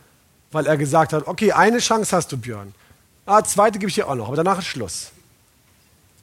weil 0.52 0.66
er 0.66 0.76
gesagt 0.76 1.12
hat, 1.12 1.26
okay, 1.26 1.52
eine 1.52 1.78
Chance 1.78 2.16
hast 2.16 2.32
du, 2.32 2.36
Björn. 2.36 2.74
Ah, 3.24 3.42
zweite 3.42 3.78
gebe 3.78 3.88
ich 3.88 3.94
dir 3.94 4.08
auch 4.08 4.14
noch, 4.14 4.28
aber 4.28 4.36
danach 4.36 4.58
ist 4.58 4.66
Schluss. 4.66 5.10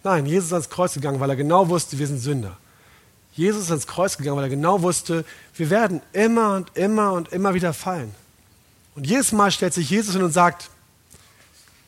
Nein, 0.03 0.25
Jesus 0.25 0.47
ist 0.47 0.53
ans 0.53 0.69
Kreuz 0.69 0.93
gegangen, 0.93 1.19
weil 1.19 1.29
er 1.29 1.35
genau 1.35 1.69
wusste, 1.69 1.97
wir 1.97 2.07
sind 2.07 2.19
Sünder. 2.19 2.57
Jesus 3.33 3.63
ist 3.63 3.69
ans 3.71 3.87
Kreuz 3.87 4.17
gegangen, 4.17 4.37
weil 4.37 4.43
er 4.43 4.49
genau 4.49 4.81
wusste, 4.81 5.25
wir 5.55 5.69
werden 5.69 6.01
immer 6.11 6.55
und 6.55 6.75
immer 6.77 7.13
und 7.13 7.29
immer 7.29 7.53
wieder 7.53 7.73
fallen. 7.73 8.13
Und 8.95 9.07
jedes 9.07 9.31
Mal 9.31 9.51
stellt 9.51 9.73
sich 9.73 9.89
Jesus 9.89 10.13
hin 10.13 10.23
und 10.23 10.31
sagt, 10.31 10.69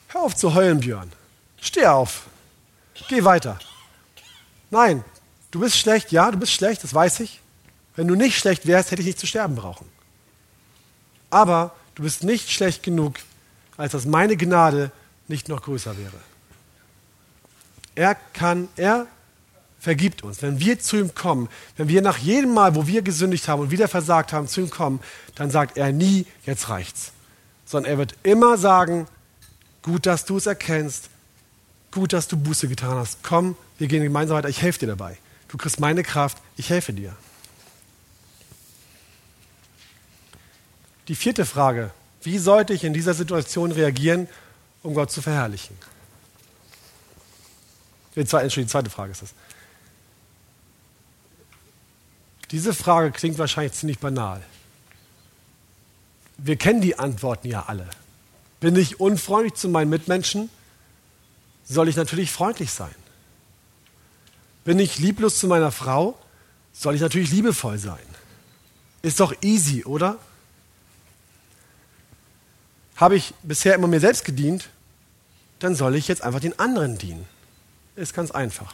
hör 0.09 0.21
auf 0.21 0.35
zu 0.35 0.55
heulen, 0.55 0.79
Björn. 0.79 1.11
Steh 1.65 1.87
auf. 1.87 2.27
Geh 3.09 3.23
weiter. 3.23 3.57
Nein, 4.69 5.03
du 5.49 5.59
bist 5.59 5.77
schlecht, 5.77 6.11
ja, 6.11 6.29
du 6.29 6.37
bist 6.37 6.51
schlecht, 6.51 6.83
das 6.83 6.93
weiß 6.93 7.21
ich. 7.21 7.41
Wenn 7.95 8.07
du 8.07 8.13
nicht 8.13 8.37
schlecht 8.37 8.67
wärst, 8.67 8.91
hätte 8.91 9.01
ich 9.01 9.07
nicht 9.07 9.19
zu 9.19 9.25
sterben 9.25 9.55
brauchen. 9.55 9.89
Aber 11.31 11.75
du 11.95 12.03
bist 12.03 12.23
nicht 12.23 12.51
schlecht 12.51 12.83
genug, 12.83 13.15
als 13.77 13.93
dass 13.93 14.05
meine 14.05 14.37
Gnade 14.37 14.91
nicht 15.27 15.49
noch 15.49 15.63
größer 15.63 15.97
wäre. 15.97 16.19
Er 17.95 18.13
kann, 18.13 18.67
er 18.75 19.07
vergibt 19.79 20.23
uns. 20.23 20.43
Wenn 20.43 20.59
wir 20.59 20.79
zu 20.79 20.97
ihm 20.97 21.15
kommen, 21.15 21.49
wenn 21.77 21.87
wir 21.87 22.03
nach 22.03 22.19
jedem 22.19 22.53
Mal, 22.53 22.75
wo 22.75 22.85
wir 22.85 23.01
gesündigt 23.01 23.47
haben 23.47 23.61
und 23.61 23.71
wieder 23.71 23.87
versagt 23.87 24.33
haben, 24.33 24.47
zu 24.47 24.61
ihm 24.61 24.69
kommen, 24.69 24.99
dann 25.33 25.49
sagt 25.49 25.77
er 25.77 25.91
nie, 25.91 26.27
jetzt 26.45 26.69
reicht's. 26.69 27.11
Sondern 27.65 27.91
er 27.91 27.97
wird 27.97 28.15
immer 28.21 28.57
sagen, 28.57 29.07
gut, 29.81 30.05
dass 30.05 30.25
du 30.25 30.37
es 30.37 30.45
erkennst, 30.45 31.09
gut, 31.95 32.13
dass 32.13 32.27
du 32.27 32.37
Buße 32.37 32.67
getan 32.67 32.95
hast. 32.95 33.23
Komm, 33.23 33.55
wir 33.79 33.87
gehen 33.87 34.03
gemeinsam 34.03 34.37
weiter, 34.37 34.49
ich 34.49 34.61
helfe 34.61 34.79
dir 34.79 34.87
dabei. 34.87 35.17
Du 35.47 35.57
kriegst 35.57 35.79
meine 35.79 36.03
Kraft, 36.03 36.37
ich 36.57 36.69
helfe 36.69 36.93
dir. 36.93 37.15
Die 41.07 41.15
vierte 41.15 41.45
Frage, 41.45 41.91
wie 42.21 42.37
sollte 42.37 42.73
ich 42.73 42.83
in 42.83 42.93
dieser 42.93 43.13
Situation 43.13 43.71
reagieren, 43.71 44.27
um 44.83 44.93
Gott 44.93 45.09
zu 45.09 45.21
verherrlichen? 45.21 45.77
Zweite, 48.25 48.47
die 48.47 48.67
zweite 48.67 48.89
Frage 48.89 49.11
ist 49.11 49.21
das. 49.21 49.33
Diese 52.51 52.73
Frage 52.73 53.11
klingt 53.11 53.37
wahrscheinlich 53.37 53.73
ziemlich 53.73 53.99
banal. 53.99 54.41
Wir 56.37 56.57
kennen 56.57 56.81
die 56.81 56.99
Antworten 56.99 57.47
ja 57.47 57.65
alle. 57.67 57.87
Bin 58.59 58.75
ich 58.75 58.99
unfreundlich 58.99 59.53
zu 59.53 59.69
meinen 59.69 59.89
Mitmenschen, 59.89 60.49
soll 61.65 61.89
ich 61.89 61.95
natürlich 61.95 62.31
freundlich 62.31 62.71
sein. 62.71 62.95
Bin 64.63 64.79
ich 64.79 64.99
lieblos 64.99 65.39
zu 65.39 65.47
meiner 65.47 65.71
Frau, 65.71 66.17
soll 66.73 66.95
ich 66.95 67.01
natürlich 67.01 67.31
liebevoll 67.31 67.77
sein. 67.77 67.99
Ist 69.01 69.19
doch 69.19 69.33
easy, 69.41 69.83
oder? 69.85 70.17
Habe 72.95 73.15
ich 73.15 73.33
bisher 73.43 73.75
immer 73.75 73.87
mir 73.87 73.99
selbst 73.99 74.25
gedient, 74.25 74.69
dann 75.59 75.75
soll 75.75 75.95
ich 75.95 76.07
jetzt 76.07 76.21
einfach 76.21 76.39
den 76.39 76.57
anderen 76.59 76.97
dienen. 76.97 77.27
Ist 77.95 78.13
ganz 78.13 78.31
einfach. 78.31 78.73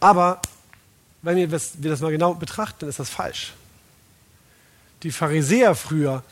Aber 0.00 0.40
wenn 1.22 1.36
wir 1.36 1.48
das, 1.48 1.82
wir 1.82 1.90
das 1.90 2.00
mal 2.00 2.10
genau 2.10 2.34
betrachten, 2.34 2.80
dann 2.80 2.88
ist 2.88 2.98
das 2.98 3.10
falsch. 3.10 3.52
Die 5.02 5.10
Pharisäer 5.10 5.74
früher, 5.74 6.22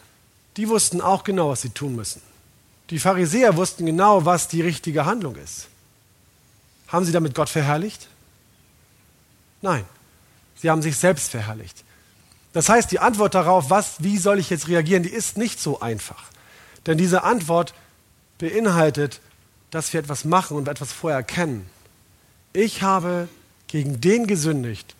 die 0.56 0.68
wussten 0.68 1.00
auch 1.00 1.24
genau, 1.24 1.50
was 1.50 1.62
sie 1.62 1.70
tun 1.70 1.94
müssen. 1.94 2.22
Die 2.90 2.98
Pharisäer 2.98 3.56
wussten 3.56 3.86
genau, 3.86 4.24
was 4.24 4.48
die 4.48 4.62
richtige 4.62 5.04
Handlung 5.04 5.36
ist. 5.36 5.68
Haben 6.88 7.04
sie 7.04 7.12
damit 7.12 7.34
Gott 7.34 7.48
verherrlicht? 7.48 8.08
Nein, 9.60 9.84
sie 10.56 10.70
haben 10.70 10.82
sich 10.82 10.96
selbst 10.96 11.30
verherrlicht. 11.30 11.84
Das 12.52 12.68
heißt, 12.68 12.90
die 12.90 12.98
Antwort 12.98 13.34
darauf, 13.34 13.70
was, 13.70 14.02
wie 14.02 14.16
soll 14.16 14.38
ich 14.38 14.48
jetzt 14.50 14.68
reagieren, 14.68 15.02
die 15.02 15.10
ist 15.10 15.36
nicht 15.36 15.60
so 15.60 15.80
einfach. 15.80 16.24
Denn 16.86 16.96
diese 16.96 17.22
Antwort 17.24 17.74
beinhaltet, 18.38 19.20
dass 19.70 19.92
wir 19.92 20.00
etwas 20.00 20.24
machen 20.24 20.56
und 20.56 20.68
etwas 20.68 20.92
vorher 20.92 21.18
erkennen. 21.18 21.68
Ich 22.54 22.82
habe 22.82 23.28
gegen 23.66 24.00
den 24.00 24.26
gesündigt, 24.26 24.94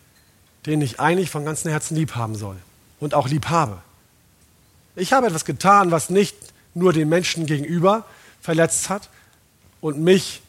den 0.67 0.81
ich 0.81 0.99
eigentlich 0.99 1.31
von 1.31 1.45
ganzem 1.45 1.71
Herzen 1.71 1.95
lieb 1.95 2.15
haben 2.15 2.35
soll 2.35 2.57
und 2.99 3.15
auch 3.15 3.27
lieb 3.27 3.49
habe. 3.49 3.81
Ich 4.95 5.13
habe 5.13 5.27
etwas 5.27 5.45
getan, 5.45 5.89
was 5.89 6.09
nicht 6.09 6.35
nur 6.73 6.93
den 6.93 7.09
Menschen 7.09 7.45
gegenüber 7.45 8.05
verletzt 8.41 8.89
hat 8.89 9.09
und 9.81 9.99
mich 9.99 10.41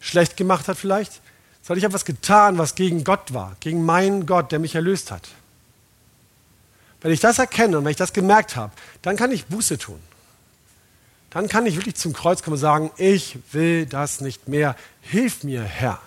schlecht 0.00 0.36
gemacht 0.36 0.68
hat 0.68 0.78
vielleicht, 0.78 1.20
sondern 1.62 1.78
ich 1.78 1.84
habe 1.84 1.92
etwas 1.92 2.04
getan, 2.04 2.58
was 2.58 2.74
gegen 2.74 3.04
Gott 3.04 3.32
war, 3.34 3.56
gegen 3.60 3.84
meinen 3.84 4.26
Gott, 4.26 4.52
der 4.52 4.58
mich 4.58 4.74
erlöst 4.74 5.10
hat. 5.10 5.28
Wenn 7.00 7.12
ich 7.12 7.20
das 7.20 7.38
erkenne 7.38 7.78
und 7.78 7.84
wenn 7.84 7.90
ich 7.90 7.96
das 7.96 8.12
gemerkt 8.12 8.56
habe, 8.56 8.72
dann 9.02 9.16
kann 9.16 9.32
ich 9.32 9.46
Buße 9.46 9.78
tun. 9.78 10.00
Dann 11.30 11.48
kann 11.48 11.64
ich 11.64 11.76
wirklich 11.76 11.94
zum 11.94 12.12
Kreuz 12.12 12.42
kommen 12.42 12.54
und 12.54 12.60
sagen, 12.60 12.90
ich 12.96 13.38
will 13.52 13.86
das 13.86 14.20
nicht 14.20 14.48
mehr. 14.48 14.76
Hilf 15.00 15.44
mir, 15.44 15.62
Herr. 15.62 16.00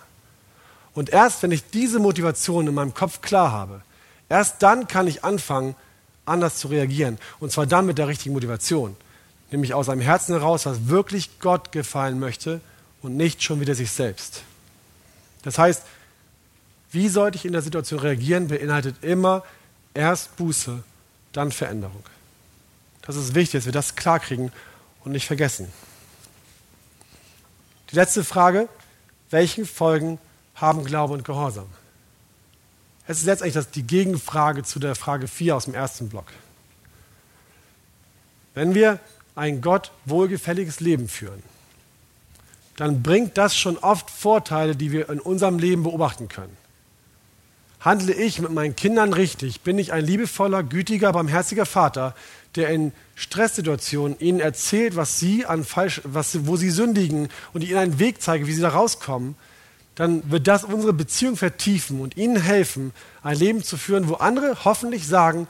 Und 0.92 1.10
erst 1.10 1.42
wenn 1.42 1.50
ich 1.50 1.68
diese 1.70 1.98
Motivation 1.98 2.66
in 2.66 2.74
meinem 2.74 2.94
Kopf 2.94 3.20
klar 3.20 3.50
habe, 3.50 3.82
erst 4.28 4.62
dann 4.62 4.86
kann 4.86 5.08
ich 5.08 5.24
anfangen, 5.24 5.74
anders 6.26 6.56
zu 6.56 6.68
reagieren. 6.68 7.18
Und 7.40 7.52
zwar 7.52 7.66
dann 7.66 7.86
mit 7.86 7.98
der 7.98 8.08
richtigen 8.08 8.34
Motivation. 8.34 8.96
Nämlich 9.54 9.72
aus 9.72 9.88
einem 9.88 10.00
Herzen 10.00 10.34
heraus, 10.34 10.66
was 10.66 10.88
wirklich 10.88 11.38
Gott 11.38 11.70
gefallen 11.70 12.18
möchte 12.18 12.60
und 13.02 13.16
nicht 13.16 13.40
schon 13.40 13.60
wieder 13.60 13.76
sich 13.76 13.92
selbst. 13.92 14.42
Das 15.42 15.58
heißt, 15.58 15.84
wie 16.90 17.08
sollte 17.08 17.36
ich 17.36 17.44
in 17.44 17.52
der 17.52 17.62
Situation 17.62 18.00
reagieren, 18.00 18.48
beinhaltet 18.48 18.96
immer 19.04 19.44
erst 19.94 20.34
Buße, 20.34 20.82
dann 21.32 21.52
Veränderung. 21.52 22.02
Das 23.02 23.14
ist 23.14 23.36
wichtig, 23.36 23.60
dass 23.60 23.66
wir 23.66 23.72
das 23.72 23.94
klarkriegen 23.94 24.50
und 25.04 25.12
nicht 25.12 25.28
vergessen. 25.28 25.68
Die 27.92 27.94
letzte 27.94 28.24
Frage, 28.24 28.68
welchen 29.30 29.66
Folgen 29.66 30.18
haben 30.56 30.84
Glaube 30.84 31.14
und 31.14 31.24
Gehorsam? 31.24 31.68
Es 33.06 33.18
ist 33.18 33.26
letztendlich 33.26 33.54
das, 33.54 33.70
die 33.70 33.84
Gegenfrage 33.84 34.64
zu 34.64 34.80
der 34.80 34.96
Frage 34.96 35.28
4 35.28 35.54
aus 35.54 35.66
dem 35.66 35.74
ersten 35.74 36.08
Block. 36.08 36.26
Wenn 38.54 38.74
wir 38.74 38.98
ein 39.34 39.60
Gott 39.60 39.90
wohlgefälliges 40.04 40.80
Leben 40.80 41.08
führen, 41.08 41.42
dann 42.76 43.02
bringt 43.02 43.38
das 43.38 43.56
schon 43.56 43.78
oft 43.78 44.10
Vorteile, 44.10 44.74
die 44.76 44.92
wir 44.92 45.08
in 45.08 45.20
unserem 45.20 45.58
Leben 45.58 45.82
beobachten 45.84 46.28
können. 46.28 46.56
Handle 47.80 48.14
ich 48.14 48.40
mit 48.40 48.50
meinen 48.50 48.74
Kindern 48.74 49.12
richtig? 49.12 49.60
Bin 49.60 49.78
ich 49.78 49.92
ein 49.92 50.04
liebevoller, 50.04 50.62
gütiger, 50.62 51.12
barmherziger 51.12 51.66
Vater, 51.66 52.14
der 52.56 52.70
in 52.70 52.92
Stresssituationen 53.14 54.18
ihnen 54.18 54.40
erzählt, 54.40 54.96
was 54.96 55.20
sie 55.20 55.44
an 55.44 55.64
falsch, 55.64 56.00
was, 56.04 56.46
wo 56.46 56.56
sie 56.56 56.70
sündigen 56.70 57.28
und 57.52 57.62
ihnen 57.62 57.78
einen 57.78 57.98
Weg 57.98 58.22
zeige, 58.22 58.46
wie 58.46 58.52
sie 58.52 58.62
da 58.62 58.70
rauskommen? 58.70 59.36
dann 59.94 60.28
wird 60.30 60.46
das 60.48 60.64
unsere 60.64 60.92
Beziehung 60.92 61.36
vertiefen 61.36 62.00
und 62.00 62.16
ihnen 62.16 62.40
helfen, 62.40 62.92
ein 63.22 63.36
Leben 63.36 63.62
zu 63.62 63.76
führen, 63.76 64.08
wo 64.08 64.14
andere 64.14 64.64
hoffentlich 64.64 65.06
sagen, 65.06 65.46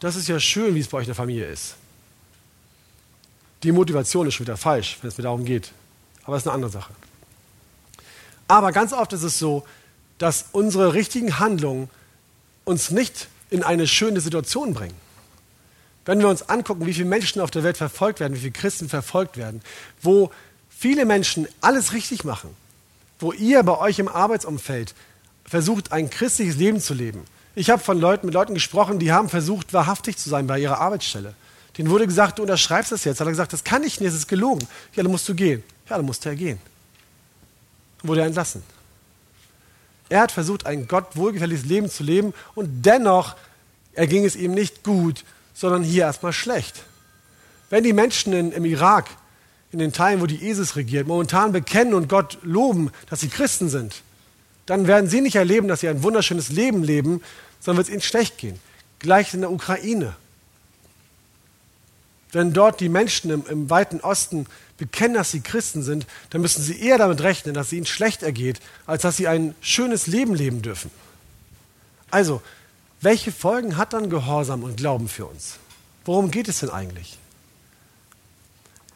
das 0.00 0.16
ist 0.16 0.28
ja 0.28 0.38
schön, 0.38 0.74
wie 0.74 0.80
es 0.80 0.88
bei 0.88 0.98
euch 0.98 1.04
in 1.04 1.08
der 1.08 1.14
Familie 1.14 1.46
ist. 1.46 1.76
Die 3.66 3.72
Motivation 3.72 4.28
ist 4.28 4.34
schon 4.34 4.46
wieder 4.46 4.56
falsch, 4.56 4.96
wenn 5.00 5.08
es 5.08 5.18
mir 5.18 5.24
darum 5.24 5.44
geht. 5.44 5.72
Aber 6.22 6.34
das 6.36 6.44
ist 6.44 6.46
eine 6.46 6.54
andere 6.54 6.70
Sache. 6.70 6.92
Aber 8.46 8.70
ganz 8.70 8.92
oft 8.92 9.12
ist 9.12 9.24
es 9.24 9.40
so, 9.40 9.64
dass 10.18 10.44
unsere 10.52 10.94
richtigen 10.94 11.40
Handlungen 11.40 11.90
uns 12.64 12.92
nicht 12.92 13.26
in 13.50 13.64
eine 13.64 13.88
schöne 13.88 14.20
Situation 14.20 14.72
bringen. 14.72 14.94
Wenn 16.04 16.20
wir 16.20 16.28
uns 16.28 16.48
angucken, 16.48 16.86
wie 16.86 16.94
viele 16.94 17.08
Menschen 17.08 17.40
auf 17.40 17.50
der 17.50 17.64
Welt 17.64 17.76
verfolgt 17.76 18.20
werden, 18.20 18.34
wie 18.34 18.38
viele 18.38 18.52
Christen 18.52 18.88
verfolgt 18.88 19.36
werden, 19.36 19.60
wo 20.00 20.30
viele 20.70 21.04
Menschen 21.04 21.48
alles 21.60 21.92
richtig 21.92 22.22
machen, 22.22 22.50
wo 23.18 23.32
ihr 23.32 23.64
bei 23.64 23.76
euch 23.78 23.98
im 23.98 24.06
Arbeitsumfeld 24.06 24.94
versucht, 25.44 25.90
ein 25.90 26.08
christliches 26.08 26.54
Leben 26.54 26.80
zu 26.80 26.94
leben. 26.94 27.24
Ich 27.56 27.68
habe 27.68 27.82
von 27.82 27.98
Leuten, 27.98 28.26
mit 28.26 28.34
Leuten 28.34 28.54
gesprochen, 28.54 29.00
die 29.00 29.10
haben 29.10 29.28
versucht, 29.28 29.72
wahrhaftig 29.72 30.18
zu 30.18 30.30
sein 30.30 30.46
bei 30.46 30.60
ihrer 30.60 30.78
Arbeitsstelle. 30.78 31.34
Denen 31.76 31.90
wurde 31.90 32.06
gesagt, 32.06 32.38
du 32.38 32.42
unterschreibst 32.42 32.92
das 32.92 33.04
jetzt. 33.04 33.20
Hat 33.20 33.26
er 33.26 33.30
gesagt, 33.30 33.52
das 33.52 33.64
kann 33.64 33.82
ich 33.84 34.00
nicht, 34.00 34.08
das 34.08 34.18
ist 34.18 34.28
gelogen. 34.28 34.66
Ja, 34.94 35.02
dann 35.02 35.12
musst 35.12 35.28
du 35.28 35.34
gehen. 35.34 35.62
Ja, 35.88 35.96
dann 35.96 36.06
musste 36.06 36.30
er 36.30 36.36
gehen. 36.36 36.58
Wurde 38.02 38.22
er 38.22 38.26
entlassen. 38.26 38.62
Er 40.08 40.20
hat 40.20 40.32
versucht, 40.32 40.66
ein 40.66 40.86
Gott 40.88 41.16
wohlgefälliges 41.16 41.64
Leben 41.64 41.90
zu 41.90 42.04
leben 42.04 42.32
und 42.54 42.82
dennoch 42.86 43.36
erging 43.92 44.24
es 44.24 44.36
ihm 44.36 44.52
nicht 44.52 44.84
gut, 44.84 45.24
sondern 45.52 45.82
hier 45.82 46.04
erstmal 46.04 46.32
schlecht. 46.32 46.84
Wenn 47.70 47.82
die 47.82 47.92
Menschen 47.92 48.32
in, 48.32 48.52
im 48.52 48.64
Irak 48.64 49.08
in 49.72 49.80
den 49.80 49.92
Teilen, 49.92 50.20
wo 50.20 50.26
die 50.26 50.48
ISIS 50.48 50.76
regiert, 50.76 51.08
momentan 51.08 51.52
bekennen 51.52 51.94
und 51.94 52.08
Gott 52.08 52.38
loben, 52.42 52.92
dass 53.10 53.20
sie 53.20 53.28
Christen 53.28 53.68
sind, 53.68 54.02
dann 54.66 54.86
werden 54.86 55.10
sie 55.10 55.20
nicht 55.20 55.36
erleben, 55.36 55.68
dass 55.68 55.80
sie 55.80 55.88
ein 55.88 56.02
wunderschönes 56.02 56.50
Leben 56.50 56.82
leben, 56.82 57.20
sondern 57.60 57.78
wird 57.78 57.88
es 57.88 57.92
ihnen 57.92 58.02
schlecht 58.02 58.38
gehen. 58.38 58.58
Gleich 58.98 59.34
in 59.34 59.40
der 59.40 59.50
Ukraine. 59.50 60.14
Wenn 62.32 62.52
dort 62.52 62.80
die 62.80 62.88
Menschen 62.88 63.30
im, 63.30 63.46
im 63.46 63.70
weiten 63.70 64.00
Osten 64.00 64.46
bekennen, 64.78 65.14
dass 65.14 65.30
sie 65.30 65.40
Christen 65.40 65.82
sind, 65.82 66.06
dann 66.30 66.40
müssen 66.40 66.62
sie 66.62 66.80
eher 66.80 66.98
damit 66.98 67.20
rechnen, 67.22 67.54
dass 67.54 67.68
es 67.68 67.72
ihnen 67.72 67.86
schlecht 67.86 68.22
ergeht, 68.22 68.60
als 68.84 69.02
dass 69.02 69.16
sie 69.16 69.28
ein 69.28 69.54
schönes 69.60 70.06
Leben 70.06 70.34
leben 70.34 70.62
dürfen. 70.62 70.90
Also, 72.10 72.42
welche 73.00 73.32
Folgen 73.32 73.76
hat 73.76 73.92
dann 73.92 74.10
Gehorsam 74.10 74.62
und 74.62 74.76
Glauben 74.76 75.08
für 75.08 75.26
uns? 75.26 75.58
Worum 76.04 76.30
geht 76.30 76.48
es 76.48 76.60
denn 76.60 76.70
eigentlich? 76.70 77.18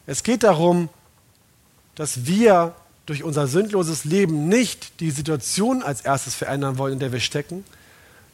Es 0.05 0.23
geht 0.23 0.43
darum, 0.43 0.89
dass 1.95 2.25
wir 2.25 2.75
durch 3.05 3.23
unser 3.23 3.47
sündloses 3.47 4.05
Leben 4.05 4.47
nicht 4.47 4.99
die 4.99 5.11
Situation 5.11 5.83
als 5.83 6.01
erstes 6.01 6.35
verändern 6.35 6.77
wollen, 6.77 6.93
in 6.93 6.99
der 6.99 7.11
wir 7.11 7.19
stecken, 7.19 7.63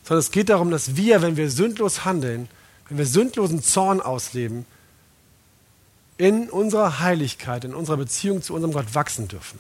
sondern 0.04 0.20
es 0.20 0.32
geht 0.32 0.50
darum, 0.50 0.72
dass 0.72 0.96
wir, 0.96 1.22
wenn 1.22 1.36
wir 1.36 1.50
sündlos 1.50 2.06
handeln, 2.06 2.48
wenn 2.88 2.98
wir 2.98 3.06
sündlosen 3.06 3.64
Zorn 3.64 4.00
ausleben, 4.00 4.66
in 6.18 6.50
unserer 6.50 7.00
Heiligkeit, 7.00 7.64
in 7.64 7.76
unserer 7.76 7.98
Beziehung 7.98 8.42
zu 8.42 8.54
unserem 8.54 8.74
Gott 8.74 8.96
wachsen 8.96 9.28
dürfen. 9.28 9.60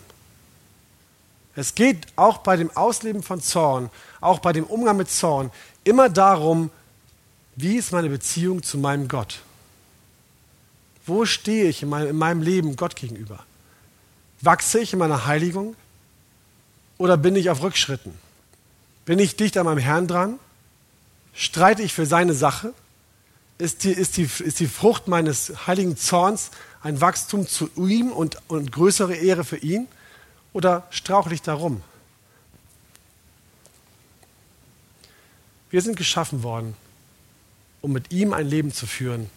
Es 1.55 1.75
geht 1.75 2.07
auch 2.15 2.39
bei 2.39 2.55
dem 2.55 2.75
Ausleben 2.75 3.23
von 3.23 3.41
Zorn, 3.41 3.89
auch 4.21 4.39
bei 4.39 4.53
dem 4.53 4.63
Umgang 4.65 4.97
mit 4.97 5.09
Zorn, 5.09 5.51
immer 5.83 6.09
darum, 6.09 6.69
wie 7.55 7.77
ist 7.77 7.91
meine 7.91 8.09
Beziehung 8.09 8.61
zu 8.61 8.77
meinem 8.77 9.07
Gott? 9.07 9.41
Wo 11.05 11.25
stehe 11.25 11.69
ich 11.69 11.81
in 11.81 11.89
meinem, 11.89 12.09
in 12.09 12.17
meinem 12.17 12.41
Leben 12.41 12.75
Gott 12.75 12.95
gegenüber? 12.95 13.43
Wachse 14.41 14.79
ich 14.79 14.93
in 14.93 14.99
meiner 14.99 15.25
Heiligung 15.25 15.75
oder 16.99 17.17
bin 17.17 17.35
ich 17.35 17.49
auf 17.49 17.63
Rückschritten? 17.63 18.13
Bin 19.05 19.17
ich 19.17 19.35
dicht 19.35 19.57
an 19.57 19.65
meinem 19.65 19.79
Herrn 19.79 20.07
dran? 20.07 20.37
Streite 21.33 21.81
ich 21.81 21.93
für 21.93 22.05
seine 22.05 22.33
Sache? 22.33 22.73
Ist 23.57 23.83
die, 23.83 23.91
ist 23.91 24.17
die, 24.17 24.23
ist 24.23 24.59
die 24.59 24.67
Frucht 24.67 25.07
meines 25.07 25.67
heiligen 25.67 25.97
Zorns 25.97 26.51
ein 26.83 27.01
Wachstum 27.01 27.47
zu 27.47 27.69
ihm 27.75 28.11
und, 28.11 28.37
und 28.47 28.71
größere 28.71 29.15
Ehre 29.15 29.43
für 29.43 29.57
ihn? 29.57 29.87
Oder 30.53 30.87
strauchle 30.91 31.33
ich 31.33 31.41
darum? 31.41 31.81
Wir 35.69 35.81
sind 35.81 35.97
geschaffen 35.97 36.43
worden, 36.43 36.75
um 37.81 37.91
mit 37.91 38.11
ihm 38.11 38.33
ein 38.33 38.47
Leben 38.47 38.71
zu 38.71 38.85
führen, 38.85 39.29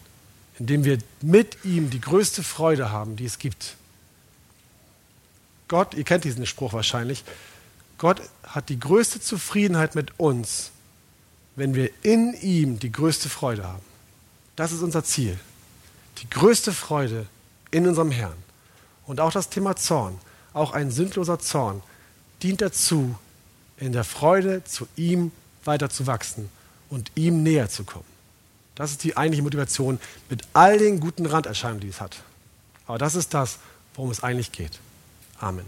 in 0.59 0.67
dem 0.67 0.85
wir 0.85 0.99
mit 1.21 1.65
ihm 1.65 1.89
die 1.89 1.99
größte 1.99 2.43
Freude 2.43 2.91
haben, 2.91 3.15
die 3.15 3.25
es 3.25 3.39
gibt. 3.39 3.75
Gott, 5.67 5.93
ihr 5.93 6.03
kennt 6.03 6.23
diesen 6.23 6.45
Spruch 6.45 6.73
wahrscheinlich, 6.73 7.23
Gott 7.97 8.21
hat 8.43 8.69
die 8.69 8.79
größte 8.79 9.19
Zufriedenheit 9.19 9.95
mit 9.95 10.19
uns, 10.19 10.71
wenn 11.55 11.75
wir 11.75 11.91
in 12.03 12.33
ihm 12.41 12.79
die 12.79 12.91
größte 12.91 13.29
Freude 13.29 13.67
haben. 13.67 13.90
Das 14.61 14.71
ist 14.71 14.83
unser 14.83 15.03
Ziel. 15.03 15.39
Die 16.19 16.29
größte 16.29 16.71
Freude 16.71 17.25
in 17.71 17.87
unserem 17.87 18.11
Herrn. 18.11 18.37
Und 19.07 19.19
auch 19.19 19.31
das 19.31 19.49
Thema 19.49 19.75
Zorn, 19.75 20.19
auch 20.53 20.73
ein 20.73 20.91
sündloser 20.91 21.39
Zorn, 21.39 21.81
dient 22.43 22.61
dazu, 22.61 23.15
in 23.77 23.91
der 23.91 24.03
Freude 24.03 24.63
zu 24.63 24.87
ihm 24.95 25.31
weiter 25.65 25.89
zu 25.89 26.05
wachsen 26.05 26.47
und 26.91 27.11
ihm 27.15 27.41
näher 27.41 27.69
zu 27.69 27.85
kommen. 27.85 28.05
Das 28.75 28.91
ist 28.91 29.03
die 29.03 29.17
eigentliche 29.17 29.41
Motivation 29.41 29.99
mit 30.29 30.43
all 30.53 30.77
den 30.77 30.99
guten 30.99 31.25
Randerscheinungen, 31.25 31.81
die 31.81 31.87
es 31.89 31.99
hat. 31.99 32.21
Aber 32.85 32.99
das 32.99 33.15
ist 33.15 33.33
das, 33.33 33.57
worum 33.95 34.11
es 34.11 34.21
eigentlich 34.21 34.51
geht. 34.51 34.79
Amen. 35.39 35.65